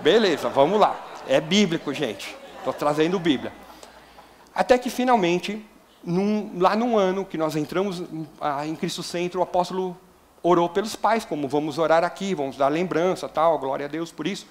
Beleza, 0.00 0.48
vamos 0.48 0.80
lá. 0.80 0.98
É 1.28 1.40
bíblico, 1.40 1.94
gente. 1.94 2.36
Estou 2.58 2.72
trazendo 2.72 3.18
Bíblia. 3.18 3.52
Até 4.54 4.76
que 4.76 4.90
finalmente, 4.90 5.64
num, 6.04 6.58
lá 6.58 6.74
num 6.74 6.98
ano 6.98 7.24
que 7.24 7.38
nós 7.38 7.56
entramos 7.56 8.02
ah, 8.40 8.66
em 8.66 8.74
Cristo 8.74 9.02
Centro, 9.02 9.40
o 9.40 9.42
apóstolo 9.42 9.96
orou 10.42 10.68
pelos 10.68 10.96
pais, 10.96 11.24
como 11.24 11.48
vamos 11.48 11.78
orar 11.78 12.04
aqui, 12.04 12.34
vamos 12.34 12.56
dar 12.56 12.68
lembrança, 12.68 13.28
tal, 13.28 13.58
glória 13.58 13.86
a 13.86 13.88
Deus 13.88 14.10
por 14.10 14.26
isso. 14.26 14.46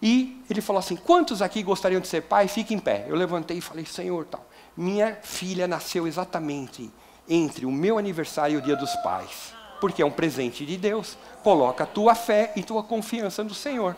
E 0.00 0.42
ele 0.48 0.60
falou 0.60 0.78
assim: 0.78 0.96
quantos 0.96 1.42
aqui 1.42 1.62
gostariam 1.62 2.00
de 2.00 2.08
ser 2.08 2.22
pai? 2.22 2.48
Fique 2.48 2.74
em 2.74 2.78
pé. 2.78 3.06
Eu 3.08 3.16
levantei 3.16 3.58
e 3.58 3.60
falei: 3.60 3.84
Senhor, 3.84 4.24
tal. 4.26 4.46
Minha 4.76 5.18
filha 5.22 5.66
nasceu 5.66 6.06
exatamente 6.06 6.90
entre 7.28 7.66
o 7.66 7.70
meu 7.72 7.98
aniversário 7.98 8.54
e 8.54 8.58
o 8.58 8.62
dia 8.62 8.76
dos 8.76 8.94
pais. 8.96 9.52
Porque 9.80 10.02
é 10.02 10.06
um 10.06 10.10
presente 10.10 10.64
de 10.64 10.76
Deus. 10.76 11.16
Coloca 11.42 11.84
a 11.84 11.86
tua 11.86 12.14
fé 12.14 12.52
e 12.56 12.62
tua 12.62 12.82
confiança 12.82 13.42
no 13.42 13.54
Senhor. 13.54 13.96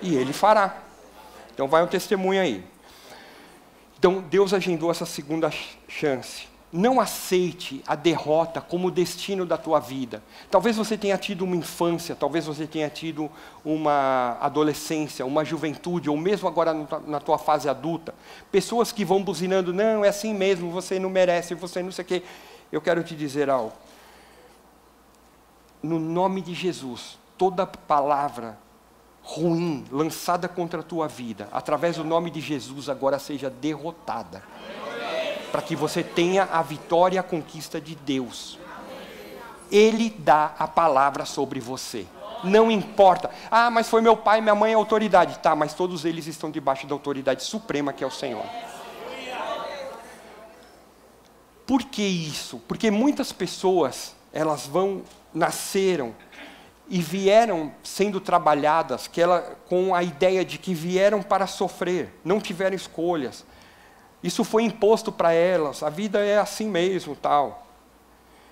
E 0.00 0.14
Ele 0.14 0.32
fará. 0.32 0.82
Então 1.52 1.68
vai 1.68 1.82
um 1.82 1.86
testemunho 1.86 2.40
aí. 2.40 2.64
Então 3.98 4.20
Deus 4.20 4.52
agendou 4.52 4.90
essa 4.90 5.06
segunda 5.06 5.50
chance. 5.86 6.51
Não 6.72 6.98
aceite 6.98 7.84
a 7.86 7.94
derrota 7.94 8.58
como 8.58 8.90
destino 8.90 9.44
da 9.44 9.58
tua 9.58 9.78
vida. 9.78 10.22
Talvez 10.50 10.74
você 10.74 10.96
tenha 10.96 11.18
tido 11.18 11.44
uma 11.44 11.54
infância, 11.54 12.16
talvez 12.16 12.46
você 12.46 12.66
tenha 12.66 12.88
tido 12.88 13.30
uma 13.62 14.38
adolescência, 14.40 15.26
uma 15.26 15.44
juventude, 15.44 16.08
ou 16.08 16.16
mesmo 16.16 16.48
agora 16.48 16.72
na 17.06 17.20
tua 17.20 17.36
fase 17.36 17.68
adulta. 17.68 18.14
Pessoas 18.50 18.90
que 18.90 19.04
vão 19.04 19.22
buzinando, 19.22 19.70
não, 19.70 20.02
é 20.02 20.08
assim 20.08 20.32
mesmo, 20.32 20.70
você 20.70 20.98
não 20.98 21.10
merece, 21.10 21.54
você 21.54 21.82
não 21.82 21.92
sei 21.92 22.04
o 22.04 22.08
quê. 22.08 22.22
Eu 22.72 22.80
quero 22.80 23.04
te 23.04 23.14
dizer 23.14 23.50
algo. 23.50 23.74
No 25.82 25.98
nome 25.98 26.40
de 26.40 26.54
Jesus, 26.54 27.18
toda 27.36 27.66
palavra 27.66 28.58
ruim 29.22 29.84
lançada 29.92 30.48
contra 30.48 30.80
a 30.80 30.82
tua 30.82 31.06
vida, 31.06 31.48
através 31.52 31.96
do 31.96 32.04
nome 32.04 32.30
de 32.30 32.40
Jesus, 32.40 32.88
agora 32.88 33.18
seja 33.18 33.50
derrotada 33.50 34.42
para 35.52 35.62
que 35.62 35.76
você 35.76 36.02
tenha 36.02 36.48
a 36.50 36.62
vitória 36.62 37.16
e 37.16 37.18
a 37.18 37.22
conquista 37.22 37.78
de 37.78 37.94
Deus. 37.94 38.58
Ele 39.70 40.10
dá 40.10 40.54
a 40.58 40.66
palavra 40.66 41.26
sobre 41.26 41.60
você. 41.60 42.06
Não 42.42 42.70
importa. 42.70 43.30
Ah, 43.50 43.70
mas 43.70 43.88
foi 43.88 44.00
meu 44.00 44.16
pai, 44.16 44.40
minha 44.40 44.54
mãe 44.54 44.72
a 44.72 44.76
autoridade. 44.76 45.38
Tá, 45.38 45.54
mas 45.54 45.74
todos 45.74 46.04
eles 46.04 46.26
estão 46.26 46.50
debaixo 46.50 46.86
da 46.86 46.94
autoridade 46.94 47.44
suprema 47.44 47.92
que 47.92 48.02
é 48.02 48.06
o 48.06 48.10
Senhor. 48.10 48.44
Por 51.66 51.84
que 51.84 52.02
isso? 52.02 52.60
Porque 52.66 52.90
muitas 52.90 53.32
pessoas, 53.32 54.16
elas 54.32 54.66
vão 54.66 55.02
nasceram 55.32 56.14
e 56.88 57.00
vieram 57.00 57.72
sendo 57.82 58.20
trabalhadas 58.20 59.06
que 59.06 59.20
ela, 59.20 59.56
com 59.68 59.94
a 59.94 60.02
ideia 60.02 60.44
de 60.44 60.58
que 60.58 60.74
vieram 60.74 61.22
para 61.22 61.46
sofrer, 61.46 62.12
não 62.24 62.40
tiveram 62.40 62.76
escolhas, 62.76 63.46
isso 64.22 64.44
foi 64.44 64.62
imposto 64.62 65.10
para 65.10 65.32
elas, 65.32 65.82
a 65.82 65.90
vida 65.90 66.20
é 66.20 66.38
assim 66.38 66.68
mesmo, 66.68 67.16
tal. 67.16 67.66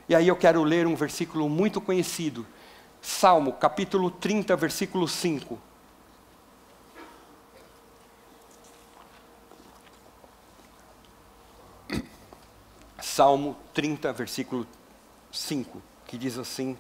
E 0.08 0.14
aí 0.14 0.26
eu 0.26 0.36
quero 0.36 0.64
ler 0.64 0.86
um 0.86 0.96
versículo 0.96 1.48
muito 1.48 1.80
conhecido, 1.80 2.46
Salmo, 3.00 3.52
capítulo 3.52 4.10
30, 4.10 4.56
versículo 4.56 5.06
5. 5.06 5.58
Salmo 13.00 13.56
30, 13.72 14.12
versículo 14.12 14.66
5, 15.32 15.80
que 16.06 16.18
diz 16.18 16.38
assim: 16.38 16.76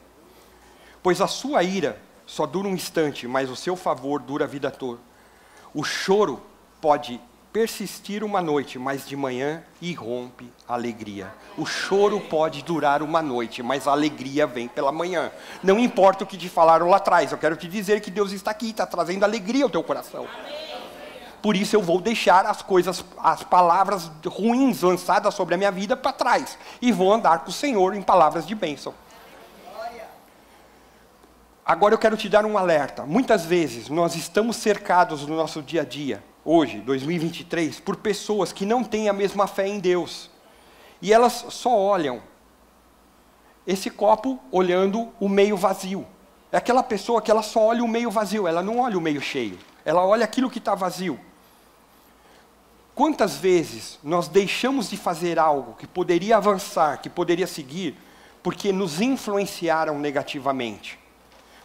Pois 1.02 1.20
a 1.20 1.26
sua 1.26 1.62
ira 1.62 2.00
só 2.26 2.46
dura 2.46 2.68
um 2.68 2.74
instante, 2.74 3.26
mas 3.26 3.50
o 3.50 3.56
seu 3.56 3.76
favor 3.76 4.20
dura 4.20 4.44
a 4.44 4.48
vida 4.48 4.70
toda. 4.70 5.00
O 5.74 5.84
choro 5.84 6.42
pode 6.80 7.20
persistir 7.52 8.22
uma 8.22 8.40
noite, 8.40 8.78
mas 8.78 9.06
de 9.06 9.16
manhã 9.16 9.62
irrompe 9.80 10.50
a 10.68 10.74
alegria. 10.74 11.32
O 11.58 11.66
choro 11.66 12.20
pode 12.20 12.62
durar 12.62 13.02
uma 13.02 13.20
noite, 13.20 13.62
mas 13.62 13.88
a 13.88 13.92
alegria 13.92 14.46
vem 14.46 14.68
pela 14.68 14.92
manhã. 14.92 15.32
Não 15.62 15.78
importa 15.78 16.24
o 16.24 16.26
que 16.26 16.36
te 16.36 16.48
falaram 16.48 16.88
lá 16.88 16.98
atrás, 16.98 17.32
eu 17.32 17.38
quero 17.38 17.56
te 17.56 17.66
dizer 17.66 18.00
que 18.00 18.10
Deus 18.10 18.32
está 18.32 18.52
aqui, 18.52 18.70
está 18.70 18.86
trazendo 18.86 19.24
alegria 19.24 19.64
ao 19.64 19.70
teu 19.70 19.82
coração. 19.82 20.28
Por 21.42 21.56
isso 21.56 21.74
eu 21.74 21.82
vou 21.82 22.00
deixar 22.00 22.46
as 22.46 22.62
coisas, 22.62 23.04
as 23.18 23.42
palavras 23.42 24.10
ruins 24.26 24.82
lançadas 24.82 25.34
sobre 25.34 25.54
a 25.54 25.58
minha 25.58 25.72
vida 25.72 25.96
para 25.96 26.12
trás 26.12 26.58
e 26.80 26.92
vou 26.92 27.12
andar 27.12 27.40
com 27.40 27.50
o 27.50 27.52
Senhor 27.52 27.94
em 27.94 28.02
palavras 28.02 28.46
de 28.46 28.54
bênção. 28.54 28.94
Agora 31.64 31.94
eu 31.94 31.98
quero 31.98 32.16
te 32.16 32.28
dar 32.28 32.44
um 32.44 32.58
alerta. 32.58 33.06
Muitas 33.06 33.44
vezes 33.44 33.88
nós 33.88 34.14
estamos 34.16 34.56
cercados 34.56 35.26
no 35.26 35.36
nosso 35.36 35.62
dia 35.62 35.82
a 35.82 35.84
dia 35.84 36.22
hoje, 36.44 36.78
2023, 36.80 37.80
por 37.80 37.96
pessoas 37.96 38.52
que 38.52 38.66
não 38.66 38.82
têm 38.82 39.08
a 39.08 39.12
mesma 39.12 39.46
fé 39.46 39.66
em 39.66 39.78
Deus. 39.78 40.30
E 41.02 41.12
elas 41.12 41.46
só 41.50 41.76
olham 41.76 42.22
esse 43.66 43.90
copo 43.90 44.40
olhando 44.50 45.08
o 45.20 45.28
meio 45.28 45.56
vazio. 45.56 46.06
É 46.52 46.56
aquela 46.56 46.82
pessoa 46.82 47.22
que 47.22 47.30
ela 47.30 47.42
só 47.42 47.66
olha 47.66 47.84
o 47.84 47.88
meio 47.88 48.10
vazio, 48.10 48.46
ela 48.46 48.62
não 48.62 48.80
olha 48.80 48.98
o 48.98 49.00
meio 49.00 49.20
cheio. 49.20 49.58
Ela 49.84 50.04
olha 50.04 50.24
aquilo 50.24 50.50
que 50.50 50.58
está 50.58 50.74
vazio. 50.74 51.18
Quantas 52.94 53.36
vezes 53.36 53.98
nós 54.02 54.28
deixamos 54.28 54.90
de 54.90 54.96
fazer 54.96 55.38
algo 55.38 55.74
que 55.74 55.86
poderia 55.86 56.36
avançar, 56.36 57.00
que 57.00 57.08
poderia 57.08 57.46
seguir, 57.46 57.96
porque 58.42 58.72
nos 58.72 59.00
influenciaram 59.00 59.98
negativamente? 59.98 60.98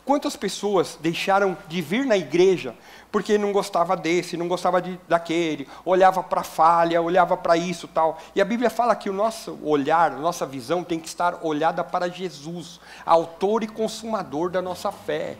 Quantas 0.05 0.36
pessoas 0.36 0.99
deixaram 1.01 1.57
de 1.67 1.82
vir 1.82 2.05
na 2.05 2.15
igreja 2.15 2.76
porque 3.16 3.38
não 3.38 3.53
gostava 3.53 3.95
desse, 3.95 4.36
não 4.36 4.45
gostava 4.45 4.82
de, 4.82 4.99
daquele, 5.07 5.70
olhava 5.86 6.22
para 6.22 6.41
a 6.41 6.43
falha, 6.43 7.01
olhava 7.01 7.38
para 7.38 7.55
isso 7.55 7.88
tal. 7.88 8.20
E 8.36 8.41
a 8.41 8.43
Bíblia 8.43 8.70
fala 8.70 8.93
que 8.93 9.09
o 9.09 9.13
nosso 9.13 9.57
olhar, 9.63 10.11
a 10.11 10.18
nossa 10.18 10.45
visão 10.45 10.84
tem 10.84 10.99
que 10.99 11.07
estar 11.07 11.39
olhada 11.41 11.82
para 11.82 12.09
Jesus, 12.09 12.78
autor 13.05 13.63
e 13.63 13.70
consumador 13.70 14.49
da 14.49 14.61
nossa 14.61 14.91
fé. 14.91 15.38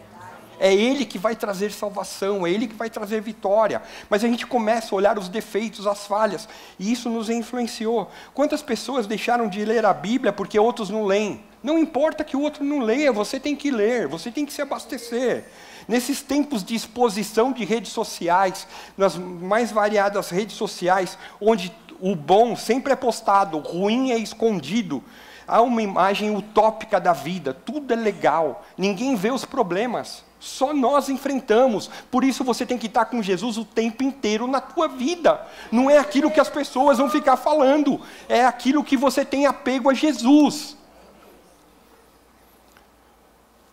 É 0.58 0.74
Ele 0.74 1.06
que 1.06 1.20
vai 1.20 1.36
trazer 1.36 1.70
salvação, 1.70 2.48
é 2.48 2.50
Ele 2.50 2.66
que 2.66 2.76
vai 2.76 2.90
trazer 2.90 3.20
vitória. 3.20 3.82
Mas 4.10 4.24
a 4.24 4.28
gente 4.30 4.48
começa 4.48 4.96
a 4.96 4.98
olhar 4.98 5.20
os 5.20 5.28
defeitos, 5.28 5.86
as 5.86 6.08
falhas, 6.08 6.48
e 6.80 6.90
isso 6.90 7.10
nos 7.10 7.30
influenciou. 7.30 8.10
Quantas 8.34 8.62
pessoas 8.62 9.06
deixaram 9.06 9.50
de 9.50 9.66
ler 9.66 9.86
a 9.86 9.94
Bíblia 9.94 10.32
porque 10.32 10.58
outros 10.58 10.90
não 10.90 11.04
leem? 11.04 11.44
Não 11.62 11.78
importa 11.78 12.24
que 12.24 12.38
o 12.38 12.42
outro 12.42 12.64
não 12.64 12.80
leia, 12.80 13.12
você 13.12 13.38
tem 13.38 13.54
que 13.54 13.70
ler, 13.70 14.08
você 14.08 14.32
tem 14.32 14.46
que 14.46 14.54
se 14.54 14.62
abastecer. 14.62 15.44
Nesses 15.88 16.22
tempos 16.22 16.64
de 16.64 16.76
exposição 16.76 17.52
de 17.52 17.64
redes 17.64 17.92
sociais, 17.92 18.68
nas 18.98 19.16
mais 19.16 19.72
variadas 19.72 20.30
redes 20.30 20.56
sociais, 20.56 21.18
onde 21.40 21.72
o 22.00 22.16
bom 22.16 22.56
sempre 22.56 22.94
é 22.94 22.96
postado, 22.96 23.58
o 23.58 23.62
ruim 23.62 24.12
é 24.12 24.18
escondido, 24.18 25.04
há 25.48 25.62
uma 25.62 25.82
imagem 25.82 26.36
utópica 26.36 27.00
da 27.00 27.14
vida, 27.14 27.54
tudo 27.54 27.94
é 27.94 27.96
legal, 27.96 28.66
ninguém 28.78 29.16
vê 29.16 29.32
os 29.32 29.46
problemas. 29.46 30.24
Só 30.38 30.76
nós 30.76 31.10
enfrentamos. 31.10 31.90
Por 32.12 32.24
isso 32.24 32.44
você 32.44 32.68
tem 32.68 32.78
que 32.78 32.86
estar 32.86 33.06
com 33.06 33.24
Jesus 33.24 33.58
o 33.58 33.66
tempo 33.66 34.04
inteiro 34.04 34.46
na 34.46 34.62
tua 34.62 34.88
vida. 34.88 35.44
Não 35.72 35.90
é 35.90 35.98
aquilo 35.98 36.30
que 36.30 36.40
as 36.40 36.50
pessoas 36.50 37.00
vão 37.00 37.10
ficar 37.10 37.36
falando, 37.36 38.00
é 38.30 38.46
aquilo 38.46 38.84
que 38.84 38.96
você 38.96 39.26
tem 39.26 39.48
apego 39.48 39.90
a 39.90 39.94
Jesus. 39.94 40.78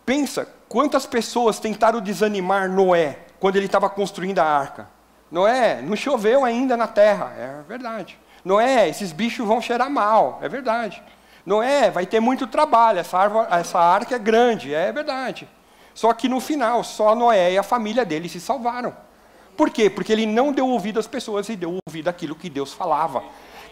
Pensa, 0.07 0.49
quantas 0.73 1.05
pessoas 1.05 1.61
tentaram 1.61 2.01
desanimar 2.01 2.66
Noé 2.66 3.18
quando 3.39 3.57
ele 3.57 3.66
estava 3.66 3.91
construindo 3.91 4.39
a 4.39 4.45
arca? 4.45 4.89
Noé, 5.31 5.83
não 5.83 5.95
choveu 5.95 6.47
ainda 6.47 6.79
na 6.79 6.87
terra, 6.87 7.31
é 7.37 7.62
verdade. 7.68 8.18
Noé, 8.43 8.89
esses 8.89 9.12
bichos 9.12 9.47
vão 9.47 9.61
cheirar 9.61 9.91
mal, 9.91 10.39
é 10.41 10.49
verdade. 10.49 11.03
Noé, 11.45 11.91
vai 11.91 12.07
ter 12.07 12.20
muito 12.20 12.47
trabalho, 12.47 13.01
essa, 13.01 13.18
árvore, 13.18 13.49
essa 13.51 13.79
arca 13.79 14.14
é 14.14 14.18
grande, 14.18 14.73
é 14.73 14.91
verdade. 14.91 15.47
Só 15.93 16.11
que 16.14 16.27
no 16.27 16.41
final, 16.41 16.83
só 16.83 17.14
Noé 17.14 17.53
e 17.53 17.59
a 17.59 17.62
família 17.62 18.03
dele 18.03 18.27
se 18.27 18.41
salvaram. 18.41 18.97
Por 19.55 19.68
quê? 19.68 19.91
Porque 19.91 20.11
ele 20.11 20.25
não 20.25 20.55
deu 20.55 20.66
ouvido 20.66 20.99
às 20.99 21.07
pessoas 21.07 21.51
e 21.51 21.57
deu 21.57 21.77
ouvido 21.87 22.09
àquilo 22.09 22.35
que 22.35 22.49
Deus 22.49 22.73
falava 22.73 23.23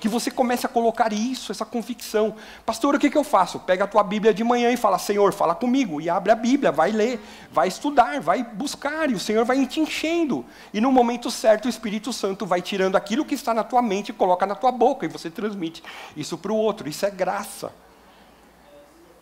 que 0.01 0.09
você 0.09 0.31
comece 0.31 0.65
a 0.65 0.69
colocar 0.69 1.13
isso, 1.13 1.53
essa 1.53 1.65
convicção. 1.65 2.35
Pastor, 2.65 2.95
o 2.95 2.99
que, 2.99 3.11
que 3.11 3.19
eu 3.19 3.23
faço? 3.23 3.61
Pega 3.61 3.85
a 3.85 3.87
tua 3.87 4.03
Bíblia 4.03 4.33
de 4.33 4.43
manhã 4.43 4.73
e 4.73 4.77
fala, 4.77 4.99
Senhor, 4.99 5.33
fala 5.33 5.55
comigo. 5.55 6.01
E 6.01 6.09
abre 6.09 6.33
a 6.33 6.35
Bíblia, 6.35 6.73
vai 6.73 6.91
ler, 6.91 7.21
vai 7.53 7.69
estudar, 7.69 8.21
vai 8.21 8.43
buscar, 8.43 9.11
e 9.11 9.15
o 9.15 9.21
Senhor 9.21 9.45
vai 9.45 9.65
te 9.67 9.79
enchendo. 9.79 10.45
E 10.73 10.81
no 10.81 10.91
momento 10.91 11.31
certo, 11.31 11.67
o 11.67 11.69
Espírito 11.69 12.13
Santo 12.13 12.47
vai 12.47 12.63
tirando 12.63 12.97
aquilo 12.97 13.25
que 13.25 13.35
está 13.35 13.53
na 13.53 13.63
tua 13.63 13.83
mente 13.83 14.09
e 14.09 14.13
coloca 14.13 14.47
na 14.47 14.55
tua 14.55 14.73
boca, 14.73 15.05
e 15.05 15.09
você 15.09 15.31
transmite 15.31 15.83
isso 16.17 16.39
para 16.39 16.51
o 16.51 16.57
outro. 16.57 16.89
Isso 16.89 17.05
é 17.05 17.11
graça. 17.11 17.71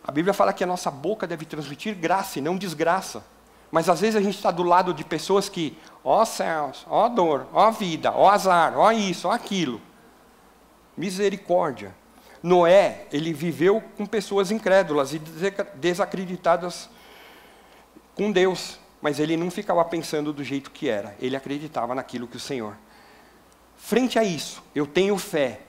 A 0.05 0.13
Bíblia 0.13 0.33
fala 0.33 0.53
que 0.53 0.63
a 0.63 0.67
nossa 0.67 0.91
boca 0.91 1.27
deve 1.27 1.45
transmitir 1.45 1.95
graça 1.95 2.39
e 2.39 2.43
não 2.43 2.57
desgraça. 2.57 3.23
Mas 3.71 3.89
às 3.89 4.01
vezes 4.01 4.17
a 4.17 4.21
gente 4.21 4.37
está 4.37 4.51
do 4.51 4.63
lado 4.63 4.95
de 4.95 5.05
pessoas 5.05 5.49
que, 5.49 5.77
ó 6.03 6.25
céus, 6.25 6.87
ó 6.89 7.09
dor, 7.09 7.47
ó 7.53 7.71
vida, 7.71 8.13
ó 8.13 8.31
azar, 8.31 8.79
ó 8.79 8.91
isso, 8.93 9.29
ó 9.29 9.33
aquilo. 9.33 9.88
Misericórdia. 10.99 11.95
Noé, 12.43 13.07
ele 13.13 13.33
viveu 13.33 13.81
com 13.97 14.05
pessoas 14.05 14.51
incrédulas 14.51 15.15
e 15.15 15.21
desacreditadas 15.77 16.91
com 18.15 18.33
Deus, 18.33 18.79
mas 19.01 19.21
ele 19.21 19.37
não 19.37 19.51
ficava 19.51 19.85
pensando 19.85 20.33
do 20.33 20.43
jeito 20.43 20.73
que 20.73 20.89
era, 20.89 21.17
ele 21.21 21.37
acreditava 21.37 21.95
naquilo 21.95 22.27
que 22.27 22.37
o 22.37 22.41
Senhor. 22.41 22.77
Frente 23.77 24.19
a 24.19 24.25
isso, 24.25 24.63
eu 24.75 24.87
tenho 24.87 25.17
fé, 25.17 25.61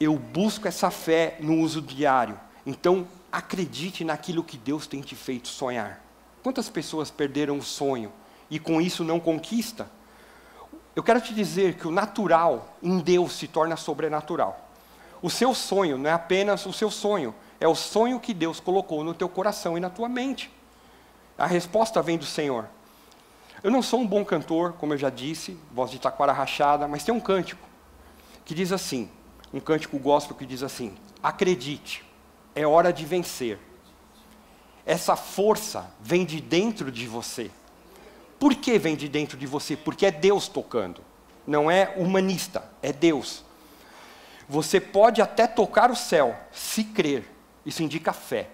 eu 0.00 0.16
busco 0.18 0.66
essa 0.66 0.90
fé 0.90 1.36
no 1.40 1.58
uso 1.58 1.82
diário. 1.82 2.40
Então, 2.64 3.06
acredite 3.30 4.02
naquilo 4.02 4.42
que 4.42 4.56
Deus 4.56 4.86
tem 4.86 5.02
te 5.02 5.14
feito 5.14 5.48
sonhar. 5.48 6.02
Quantas 6.42 6.70
pessoas 6.70 7.10
perderam 7.10 7.58
o 7.58 7.62
sonho 7.62 8.10
e 8.50 8.58
com 8.58 8.80
isso 8.80 9.04
não 9.04 9.20
conquista? 9.20 9.90
Eu 10.96 11.02
quero 11.02 11.20
te 11.20 11.34
dizer 11.34 11.74
que 11.74 11.86
o 11.86 11.90
natural 11.90 12.76
em 12.82 12.98
Deus 12.98 13.32
se 13.32 13.46
torna 13.46 13.76
sobrenatural. 13.76 14.69
O 15.22 15.28
seu 15.28 15.54
sonho 15.54 15.98
não 15.98 16.08
é 16.08 16.12
apenas 16.12 16.64
o 16.66 16.72
seu 16.72 16.90
sonho, 16.90 17.34
É 17.62 17.68
o 17.68 17.74
sonho 17.74 18.18
que 18.18 18.32
Deus 18.32 18.58
colocou 18.58 19.04
no 19.04 19.12
teu 19.12 19.28
coração 19.28 19.76
e 19.76 19.80
na 19.80 19.90
tua 19.90 20.08
mente. 20.08 20.50
A 21.36 21.46
resposta 21.46 22.00
vem 22.00 22.16
do 22.16 22.24
Senhor. 22.24 22.66
Eu 23.62 23.70
não 23.70 23.82
sou 23.82 24.00
um 24.00 24.06
bom 24.06 24.24
cantor, 24.24 24.72
como 24.72 24.94
eu 24.94 24.98
já 24.98 25.10
disse, 25.10 25.58
voz 25.70 25.90
de 25.90 25.98
taquara 25.98 26.32
rachada, 26.32 26.88
mas 26.88 27.04
tem 27.04 27.14
um 27.14 27.20
cântico 27.20 27.68
que 28.46 28.54
diz 28.54 28.72
assim, 28.72 29.10
um 29.52 29.60
cântico 29.60 29.98
gospel 29.98 30.34
que 30.34 30.46
diz 30.46 30.62
assim: 30.62 30.96
Acredite, 31.22 32.02
é 32.54 32.66
hora 32.66 32.92
de 32.92 33.04
vencer. 33.04 33.58
Essa 34.86 35.14
força 35.14 35.92
vem 36.00 36.24
de 36.24 36.40
dentro 36.40 36.90
de 36.90 37.06
você. 37.06 37.50
Por 38.38 38.54
que 38.54 38.78
vem 38.78 38.96
de 38.96 39.08
dentro 39.08 39.36
de 39.36 39.46
você? 39.46 39.76
Porque 39.76 40.06
é 40.06 40.10
Deus 40.10 40.48
tocando. 40.48 41.02
Não 41.46 41.70
é 41.70 41.94
humanista, 41.96 42.64
é 42.82 42.92
Deus. 42.92 43.44
Você 44.50 44.80
pode 44.80 45.22
até 45.22 45.46
tocar 45.46 45.92
o 45.92 45.96
céu, 45.96 46.36
se 46.50 46.82
crer. 46.82 47.24
Isso 47.64 47.84
indica 47.84 48.12
fé. 48.12 48.48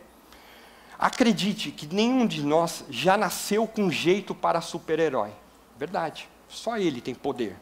Acredite 0.99 1.71
que 1.71 1.87
nenhum 1.87 2.27
de 2.27 2.43
nós 2.43 2.85
já 2.91 3.17
nasceu 3.17 3.67
com 3.67 3.91
jeito 3.91 4.35
para 4.35 4.61
super-herói. 4.61 5.31
Verdade. 5.79 6.29
Só 6.51 6.77
ele 6.77 7.01
tem 7.01 7.15
poder. 7.15 7.57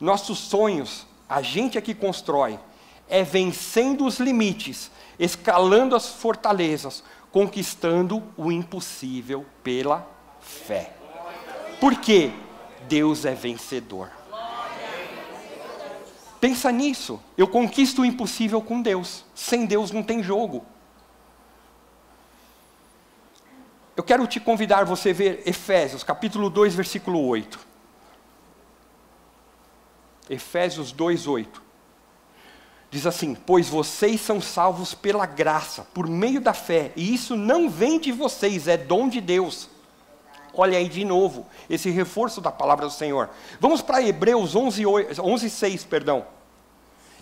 Nossos 0.00 0.38
sonhos, 0.38 1.06
a 1.28 1.42
gente 1.42 1.76
é 1.76 1.80
que 1.82 1.94
constrói, 1.94 2.58
é 3.06 3.22
vencendo 3.22 4.06
os 4.06 4.18
limites, 4.18 4.90
escalando 5.18 5.94
as 5.94 6.08
fortalezas, 6.08 7.04
conquistando 7.30 8.22
o 8.34 8.50
impossível 8.50 9.44
pela 9.62 10.08
fé. 10.40 10.94
Por 11.78 11.96
quê? 11.96 12.32
Deus 12.88 13.26
é 13.26 13.34
vencedor. 13.34 14.10
Pensa 16.44 16.70
nisso. 16.70 17.18
Eu 17.38 17.48
conquisto 17.48 18.02
o 18.02 18.04
impossível 18.04 18.60
com 18.60 18.82
Deus. 18.82 19.24
Sem 19.34 19.64
Deus 19.64 19.90
não 19.90 20.02
tem 20.02 20.22
jogo. 20.22 20.62
Eu 23.96 24.02
quero 24.02 24.26
te 24.26 24.38
convidar 24.38 24.80
a 24.80 24.84
você 24.84 25.10
ver 25.14 25.42
Efésios, 25.46 26.04
capítulo 26.04 26.50
2, 26.50 26.74
versículo 26.74 27.26
8. 27.26 27.58
Efésios 30.28 30.92
2, 30.92 31.26
8. 31.26 31.62
Diz 32.90 33.06
assim: 33.06 33.34
Pois 33.34 33.66
vocês 33.66 34.20
são 34.20 34.38
salvos 34.38 34.92
pela 34.92 35.24
graça, 35.24 35.86
por 35.94 36.06
meio 36.06 36.42
da 36.42 36.52
fé, 36.52 36.92
e 36.94 37.14
isso 37.14 37.36
não 37.36 37.70
vem 37.70 37.98
de 37.98 38.12
vocês, 38.12 38.68
é 38.68 38.76
dom 38.76 39.08
de 39.08 39.22
Deus. 39.22 39.70
Olha 40.52 40.76
aí 40.76 40.90
de 40.90 41.06
novo, 41.06 41.46
esse 41.70 41.88
reforço 41.88 42.42
da 42.42 42.52
palavra 42.52 42.84
do 42.84 42.92
Senhor. 42.92 43.30
Vamos 43.58 43.80
para 43.80 44.02
Hebreus 44.02 44.54
11, 44.54 44.84
8, 44.84 45.22
11 45.22 45.48
6, 45.48 45.84
perdão. 45.84 46.33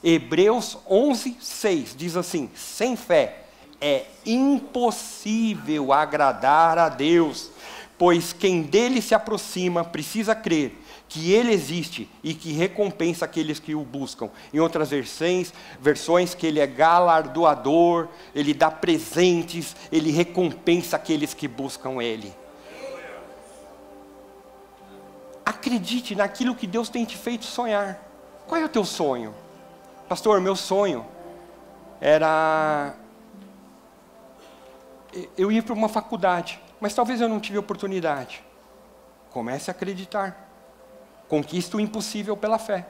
Hebreus 0.03 0.77
11, 0.89 1.37
6 1.41 1.95
diz 1.97 2.17
assim: 2.17 2.51
sem 2.55 2.97
fé 2.97 3.45
é 3.81 4.07
impossível 4.25 5.93
agradar 5.93 6.79
a 6.79 6.89
Deus, 6.89 7.51
pois 7.99 8.33
quem 8.33 8.63
dele 8.63 9.03
se 9.03 9.15
aproxima 9.15 9.85
precisa 9.85 10.35
crer 10.35 10.79
que 11.13 11.31
ele 11.31 11.53
existe 11.53 12.09
e 12.25 12.33
que 12.33 12.53
recompensa 12.53 13.27
aqueles 13.27 13.59
que 13.59 13.75
o 13.75 13.85
buscam. 13.85 14.31
Em 14.51 14.59
outras 14.61 14.89
versões, 14.89 15.53
versões 15.79 16.35
que 16.35 16.47
ele 16.47 16.59
é 16.59 16.67
galardoador, 16.67 18.09
ele 18.35 18.55
dá 18.55 18.71
presentes, 18.71 19.77
ele 19.93 20.11
recompensa 20.11 20.97
aqueles 20.97 21.35
que 21.35 21.47
buscam 21.47 22.03
ele. 22.03 22.33
Acredite 25.45 26.15
naquilo 26.15 26.55
que 26.55 26.67
Deus 26.67 26.89
tem 26.89 27.05
te 27.05 27.19
feito 27.19 27.45
sonhar. 27.45 28.03
Qual 28.47 28.59
é 28.59 28.65
o 28.65 28.69
teu 28.69 28.85
sonho? 28.85 29.35
Pastor, 30.13 30.43
meu 30.43 30.55
sonho 30.55 31.07
era 31.99 32.95
eu 35.39 35.51
ir 35.51 35.63
para 35.63 35.73
uma 35.73 35.89
faculdade, 35.89 36.61
mas 36.79 36.93
talvez 36.93 37.19
eu 37.19 37.31
não 37.31 37.41
tive 37.41 37.57
oportunidade. 37.57 38.45
Comece 39.31 39.71
a 39.71 39.73
acreditar. 39.73 40.51
Conquista 41.29 41.79
o 41.79 41.81
impossível 41.81 42.37
pela 42.37 42.59
fé. 42.59 42.89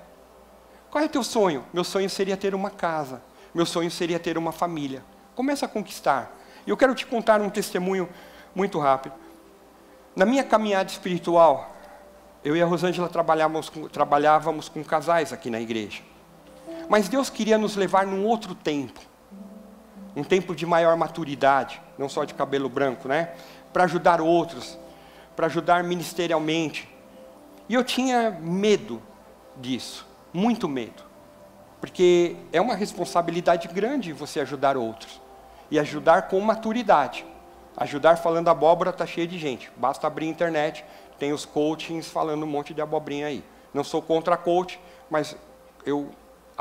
Qual 0.90 1.00
é 1.00 1.06
o 1.06 1.08
teu 1.08 1.22
sonho? 1.22 1.64
Meu 1.72 1.84
sonho 1.84 2.10
seria 2.10 2.36
ter 2.36 2.56
uma 2.56 2.70
casa. 2.70 3.22
Meu 3.54 3.66
sonho 3.66 3.88
seria 3.88 4.18
ter 4.18 4.36
uma 4.36 4.50
família. 4.50 5.04
Comece 5.36 5.64
a 5.64 5.68
conquistar. 5.68 6.36
E 6.66 6.70
eu 6.70 6.76
quero 6.76 6.92
te 6.92 7.06
contar 7.06 7.40
um 7.40 7.48
testemunho 7.48 8.08
muito 8.52 8.80
rápido. 8.80 9.14
Na 10.16 10.26
minha 10.26 10.42
caminhada 10.42 10.90
espiritual, 10.90 11.72
eu 12.42 12.56
e 12.56 12.60
a 12.60 12.66
Rosângela 12.66 13.08
trabalhávamos 13.08 13.68
com, 13.68 13.86
trabalhávamos 13.86 14.68
com 14.68 14.82
casais 14.82 15.32
aqui 15.32 15.50
na 15.50 15.60
igreja. 15.60 16.02
Mas 16.92 17.08
Deus 17.08 17.30
queria 17.30 17.56
nos 17.56 17.74
levar 17.74 18.06
num 18.06 18.26
outro 18.26 18.54
tempo, 18.54 19.00
um 20.14 20.22
tempo 20.22 20.54
de 20.54 20.66
maior 20.66 20.94
maturidade, 20.94 21.80
não 21.96 22.06
só 22.06 22.22
de 22.22 22.34
cabelo 22.34 22.68
branco, 22.68 23.08
né? 23.08 23.30
Para 23.72 23.84
ajudar 23.84 24.20
outros, 24.20 24.78
para 25.34 25.46
ajudar 25.46 25.82
ministerialmente. 25.84 26.86
E 27.66 27.72
eu 27.72 27.82
tinha 27.82 28.30
medo 28.30 29.02
disso, 29.56 30.06
muito 30.34 30.68
medo, 30.68 31.02
porque 31.80 32.36
é 32.52 32.60
uma 32.60 32.74
responsabilidade 32.74 33.68
grande 33.68 34.12
você 34.12 34.40
ajudar 34.40 34.76
outros 34.76 35.18
e 35.70 35.78
ajudar 35.78 36.28
com 36.28 36.38
maturidade. 36.40 37.24
Ajudar 37.74 38.18
falando 38.18 38.48
abóbora 38.48 38.90
está 38.90 39.06
cheio 39.06 39.26
de 39.26 39.38
gente, 39.38 39.72
basta 39.78 40.06
abrir 40.06 40.26
a 40.26 40.28
internet, 40.28 40.84
tem 41.18 41.32
os 41.32 41.46
coachings 41.46 42.10
falando 42.10 42.42
um 42.42 42.46
monte 42.46 42.74
de 42.74 42.82
abobrinha 42.82 43.28
aí. 43.28 43.42
Não 43.72 43.82
sou 43.82 44.02
contra 44.02 44.36
coach, 44.36 44.78
mas 45.08 45.34
eu 45.86 46.10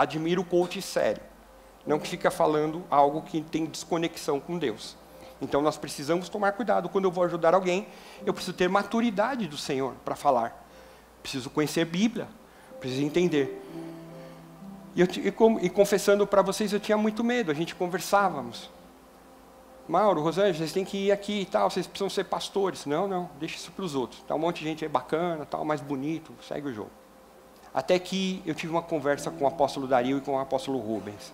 admiro 0.01 0.41
o 0.41 0.45
coach 0.45 0.81
sério. 0.81 1.21
Não 1.85 1.99
que 1.99 2.07
fica 2.07 2.29
falando 2.29 2.83
algo 2.89 3.21
que 3.21 3.41
tem 3.41 3.65
desconexão 3.65 4.39
com 4.39 4.57
Deus. 4.57 4.95
Então 5.41 5.61
nós 5.61 5.77
precisamos 5.77 6.29
tomar 6.29 6.51
cuidado. 6.53 6.89
Quando 6.89 7.05
eu 7.05 7.11
vou 7.11 7.23
ajudar 7.23 7.53
alguém, 7.53 7.87
eu 8.25 8.33
preciso 8.33 8.55
ter 8.55 8.69
maturidade 8.69 9.47
do 9.47 9.57
Senhor 9.57 9.93
para 10.05 10.15
falar. 10.15 10.67
Preciso 11.21 11.49
conhecer 11.49 11.85
Bíblia. 11.85 12.27
Preciso 12.79 13.03
entender. 13.03 13.63
E, 14.95 15.01
eu, 15.01 15.07
e, 15.07 15.65
e 15.65 15.69
confessando 15.69 16.27
para 16.27 16.41
vocês, 16.41 16.73
eu 16.73 16.79
tinha 16.79 16.97
muito 16.97 17.23
medo. 17.23 17.49
A 17.49 17.53
gente 17.53 17.73
conversávamos. 17.73 18.69
Mauro, 19.87 20.21
Rosângela, 20.21 20.53
vocês 20.53 20.71
têm 20.71 20.85
que 20.85 21.07
ir 21.07 21.11
aqui 21.11 21.41
e 21.41 21.45
tal, 21.45 21.69
vocês 21.69 21.87
precisam 21.87 22.09
ser 22.09 22.25
pastores. 22.25 22.85
Não, 22.85 23.07
não, 23.07 23.29
deixa 23.39 23.55
isso 23.55 23.71
para 23.71 23.83
os 23.83 23.95
outros. 23.95 24.21
Tá 24.23 24.35
um 24.35 24.39
monte 24.39 24.59
de 24.59 24.65
gente 24.65 24.85
aí 24.85 24.89
bacana, 24.89 25.45
tal, 25.45 25.65
mais 25.65 25.81
bonito, 25.81 26.33
segue 26.47 26.69
o 26.69 26.73
jogo. 26.73 27.00
Até 27.73 27.97
que 27.97 28.41
eu 28.45 28.53
tive 28.53 28.71
uma 28.71 28.81
conversa 28.81 29.31
com 29.31 29.45
o 29.45 29.47
apóstolo 29.47 29.87
Dario 29.87 30.17
e 30.17 30.21
com 30.21 30.35
o 30.35 30.39
apóstolo 30.39 30.77
Rubens, 30.77 31.33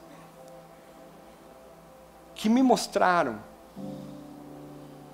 que 2.36 2.48
me 2.48 2.62
mostraram 2.62 3.40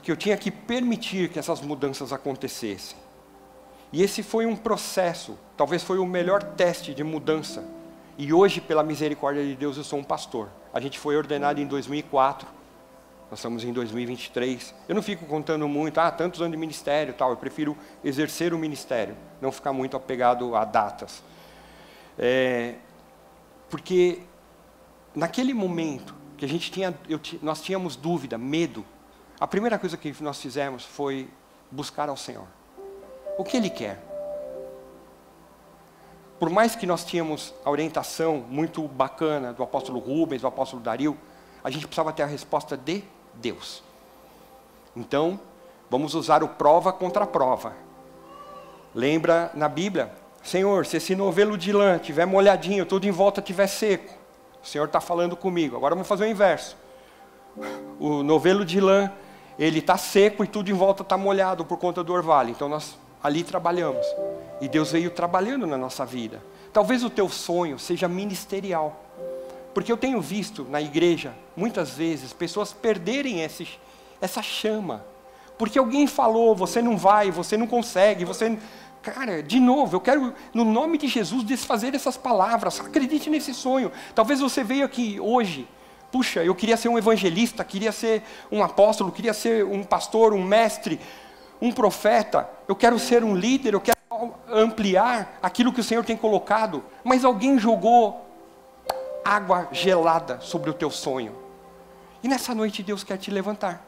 que 0.02 0.12
eu 0.12 0.18
tinha 0.18 0.36
que 0.36 0.52
permitir 0.52 1.30
que 1.30 1.40
essas 1.40 1.62
mudanças 1.62 2.12
acontecessem. 2.12 2.98
E 3.92 4.02
esse 4.02 4.22
foi 4.22 4.46
um 4.46 4.56
processo, 4.56 5.38
talvez 5.56 5.82
foi 5.82 5.98
o 5.98 6.06
melhor 6.06 6.44
teste 6.44 6.94
de 6.94 7.04
mudança. 7.04 7.64
E 8.18 8.34
hoje, 8.34 8.60
pela 8.60 8.84
misericórdia 8.84 9.44
de 9.44 9.56
Deus, 9.56 9.78
eu 9.78 9.84
sou 9.84 10.00
um 10.00 10.04
pastor. 10.04 10.50
A 10.74 10.80
gente 10.80 11.00
foi 11.00 11.16
ordenado 11.16 11.62
em 11.62 11.66
2004, 11.66 12.48
nós 13.34 13.40
estamos 13.40 13.64
em 13.64 13.74
2023. 13.74 14.76
Eu 14.88 14.94
não 14.94 15.02
fico 15.02 15.26
contando 15.26 15.68
muito, 15.68 15.98
ah, 15.98 16.12
tantos 16.12 16.40
anos 16.40 16.52
de 16.52 16.58
ministério 16.58 17.16
tal. 17.16 17.32
Eu 17.32 17.38
prefiro 17.38 17.76
exercer 18.04 18.54
o 18.54 18.60
ministério, 18.60 19.18
não 19.42 19.52
ficar 19.52 19.74
muito 19.74 19.98
apegado 19.98 20.56
a 20.56 20.64
datas. 20.64 21.24
É, 22.16 22.76
porque 23.72 24.20
naquele 25.16 25.52
momento 25.52 26.14
que 26.38 26.46
a 26.46 26.48
gente 26.48 26.70
tinha, 26.70 26.94
eu, 27.10 27.20
nós 27.42 27.60
tínhamos 27.60 27.96
dúvida, 27.96 28.38
medo, 28.38 28.86
a 29.40 29.48
primeira 29.48 29.80
coisa 29.80 29.98
que 29.98 30.16
nós 30.22 30.40
fizemos 30.40 30.86
foi 30.86 31.28
buscar 31.72 32.10
ao 32.10 32.18
Senhor. 32.18 32.46
O 33.36 33.44
que 33.44 33.58
Ele 33.58 33.72
quer? 33.72 34.00
Por 36.40 36.52
mais 36.52 36.76
que 36.76 36.86
nós 36.86 37.04
tínhamos 37.04 37.52
a 37.66 37.72
orientação 37.72 38.46
muito 38.48 38.88
bacana 38.88 39.52
do 39.54 39.64
apóstolo 39.64 39.98
Rubens, 39.98 40.42
do 40.42 40.48
apóstolo 40.48 40.84
Dario, 40.84 41.18
a 41.64 41.72
gente 41.72 41.88
precisava 41.88 42.14
ter 42.14 42.22
a 42.22 42.28
resposta 42.28 42.78
de 42.78 43.04
Deus. 43.36 43.84
Então, 44.96 45.40
vamos 45.90 46.14
usar 46.14 46.44
o 46.44 46.48
prova 46.48 46.94
contra 46.94 47.26
prova. 47.26 47.74
Lembra 48.94 49.52
na 49.54 49.68
Bíblia? 49.68 50.12
Senhor, 50.44 50.86
se 50.86 50.98
esse 50.98 51.16
novelo 51.16 51.58
de 51.58 51.72
lã 51.72 51.98
tiver 51.98 52.26
molhadinho, 52.26 52.86
tudo 52.86 53.08
em 53.08 53.12
volta 53.12 53.42
tiver 53.42 53.68
seco, 53.68 54.14
o 54.62 54.68
Senhor 54.68 54.86
está 54.86 55.00
falando 55.00 55.36
comigo. 55.36 55.76
Agora 55.76 55.96
vamos 55.96 56.08
fazer 56.08 56.26
o 56.26 56.28
inverso. 56.28 56.78
O 58.00 58.24
novelo 58.24 58.66
de 58.66 58.80
lã, 58.80 59.12
ele 59.58 59.80
está 59.80 59.98
seco 59.98 60.44
e 60.44 60.48
tudo 60.48 60.70
em 60.70 60.74
volta 60.74 61.02
está 61.02 61.18
molhado 61.18 61.64
por 61.64 61.78
conta 61.78 62.04
do 62.04 62.14
orvalho. 62.14 62.50
Então 62.50 62.68
nós 62.68 62.98
ali 63.24 63.44
trabalhamos. 63.44 64.06
E 64.60 64.68
Deus 64.68 64.92
veio 64.92 65.10
trabalhando 65.12 65.66
na 65.66 65.78
nossa 65.78 66.06
vida. 66.06 66.42
Talvez 66.72 67.04
o 67.04 67.10
teu 67.10 67.30
sonho 67.30 67.80
seja 67.80 68.08
ministerial. 68.08 69.00
Porque 69.74 69.92
eu 69.92 69.98
tenho 69.98 70.22
visto 70.22 70.66
na 70.70 70.82
igreja, 70.82 71.34
muitas 71.56 71.92
vezes, 71.92 72.32
pessoas 72.34 72.72
perderem 72.72 73.42
esse, 73.42 73.68
essa 74.22 74.42
chama. 74.42 75.06
Porque 75.58 75.80
alguém 75.80 76.08
falou, 76.08 76.56
você 76.56 76.82
não 76.82 76.98
vai, 76.98 77.32
você 77.32 77.58
não 77.58 77.68
consegue, 77.68 78.26
você. 78.26 78.58
Cara, 79.02 79.44
de 79.44 79.60
novo, 79.60 79.96
eu 79.96 80.00
quero, 80.00 80.34
no 80.54 80.64
nome 80.64 80.98
de 80.98 81.08
Jesus, 81.08 81.44
desfazer 81.44 81.94
essas 81.94 82.16
palavras. 82.16 82.80
Acredite 82.80 83.30
nesse 83.30 83.54
sonho. 83.54 83.92
Talvez 84.16 84.40
você 84.40 84.64
veio 84.64 84.86
aqui 84.86 85.20
hoje 85.20 85.68
Puxa, 86.14 86.44
eu 86.44 86.54
queria 86.54 86.78
ser 86.78 86.90
um 86.90 86.98
evangelista, 87.00 87.64
queria 87.64 87.92
ser 87.92 88.22
um 88.52 88.64
apóstolo, 88.64 89.12
queria 89.12 89.34
ser 89.34 89.66
um 89.66 89.84
pastor, 89.84 90.32
um 90.32 90.44
mestre, 90.44 91.00
um 91.60 91.72
profeta. 91.72 92.48
Eu 92.68 92.76
quero 92.76 93.00
ser 93.00 93.24
um 93.24 93.36
líder, 93.36 93.74
eu 93.74 93.82
quero 93.82 93.98
ampliar 94.48 95.40
aquilo 95.42 95.74
que 95.74 95.80
o 95.80 95.84
Senhor 95.84 96.06
tem 96.06 96.16
colocado. 96.16 96.84
Mas 97.04 97.26
alguém 97.26 97.58
jogou 97.58 98.23
água 99.24 99.68
gelada 99.72 100.40
sobre 100.42 100.70
o 100.70 100.74
teu 100.74 100.90
sonho. 100.90 101.36
E 102.22 102.28
nessa 102.28 102.54
noite 102.56 102.84
Deus 102.84 103.04
quer 103.04 103.18
te 103.18 103.30
levantar. 103.32 103.86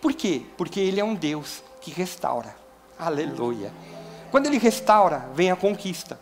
Por 0.00 0.12
quê? 0.12 0.42
Porque 0.56 0.80
Ele 0.80 1.00
é 1.00 1.04
um 1.04 1.14
Deus 1.14 1.62
que 1.80 1.90
restaura. 1.90 2.54
Aleluia. 2.98 3.72
Quando 4.30 4.46
Ele 4.46 4.58
restaura, 4.58 5.28
vem 5.32 5.50
a 5.50 5.56
conquista. 5.56 6.18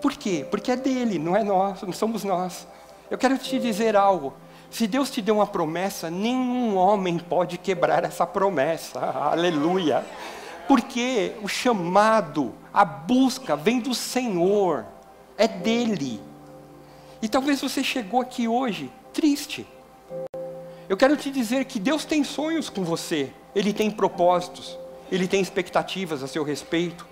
Por 0.00 0.12
quê? 0.12 0.46
Porque 0.50 0.72
é 0.72 0.76
dele, 0.76 1.18
não 1.18 1.36
é 1.36 1.42
nós, 1.42 1.82
não 1.82 1.92
somos 1.92 2.24
nós. 2.24 2.66
Eu 3.10 3.18
quero 3.18 3.36
te 3.38 3.58
dizer 3.58 3.96
algo. 3.96 4.34
Se 4.70 4.86
Deus 4.86 5.10
te 5.10 5.22
deu 5.22 5.36
uma 5.36 5.46
promessa, 5.46 6.10
nenhum 6.10 6.76
homem 6.76 7.18
pode 7.18 7.56
quebrar 7.58 8.04
essa 8.04 8.26
promessa. 8.26 9.00
Aleluia. 9.00 10.04
Porque 10.66 11.32
o 11.42 11.48
chamado, 11.48 12.54
a 12.72 12.84
busca 12.84 13.56
vem 13.56 13.80
do 13.80 13.94
Senhor, 13.94 14.84
é 15.36 15.48
dele. 15.48 16.20
E 17.20 17.28
talvez 17.28 17.60
você 17.60 17.82
chegou 17.82 18.20
aqui 18.20 18.46
hoje 18.46 18.90
triste. 19.12 19.66
Eu 20.88 20.96
quero 20.96 21.16
te 21.16 21.30
dizer 21.30 21.64
que 21.64 21.80
Deus 21.80 22.04
tem 22.04 22.22
sonhos 22.22 22.70
com 22.70 22.84
você, 22.84 23.30
Ele 23.54 23.72
tem 23.72 23.90
propósitos, 23.90 24.78
Ele 25.10 25.26
tem 25.26 25.40
expectativas 25.40 26.22
a 26.22 26.28
seu 26.28 26.44
respeito, 26.44 27.06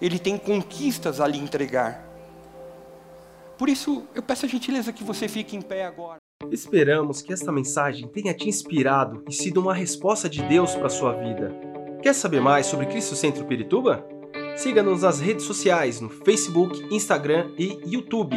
Ele 0.00 0.18
tem 0.18 0.36
conquistas 0.36 1.20
a 1.20 1.26
lhe 1.26 1.38
entregar. 1.38 2.04
Por 3.56 3.70
isso, 3.70 4.06
eu 4.14 4.22
peço 4.22 4.44
a 4.44 4.48
gentileza 4.48 4.92
que 4.92 5.02
você 5.02 5.26
fique 5.26 5.56
em 5.56 5.62
pé 5.62 5.86
agora. 5.86 6.18
Esperamos 6.50 7.22
que 7.22 7.32
esta 7.32 7.50
mensagem 7.50 8.06
tenha 8.06 8.34
te 8.34 8.46
inspirado 8.46 9.24
e 9.26 9.32
sido 9.32 9.60
uma 9.60 9.72
resposta 9.72 10.28
de 10.28 10.42
Deus 10.42 10.74
para 10.74 10.86
a 10.86 10.90
sua 10.90 11.14
vida. 11.14 11.50
Quer 12.02 12.14
saber 12.14 12.42
mais 12.42 12.66
sobre 12.66 12.84
Cristo 12.86 13.16
Centro 13.16 13.46
Pirituba? 13.46 14.06
Siga-nos 14.54 15.02
nas 15.02 15.18
redes 15.18 15.46
sociais 15.46 16.00
no 16.00 16.10
Facebook, 16.10 16.86
Instagram 16.94 17.50
e 17.58 17.80
YouTube, 17.86 18.36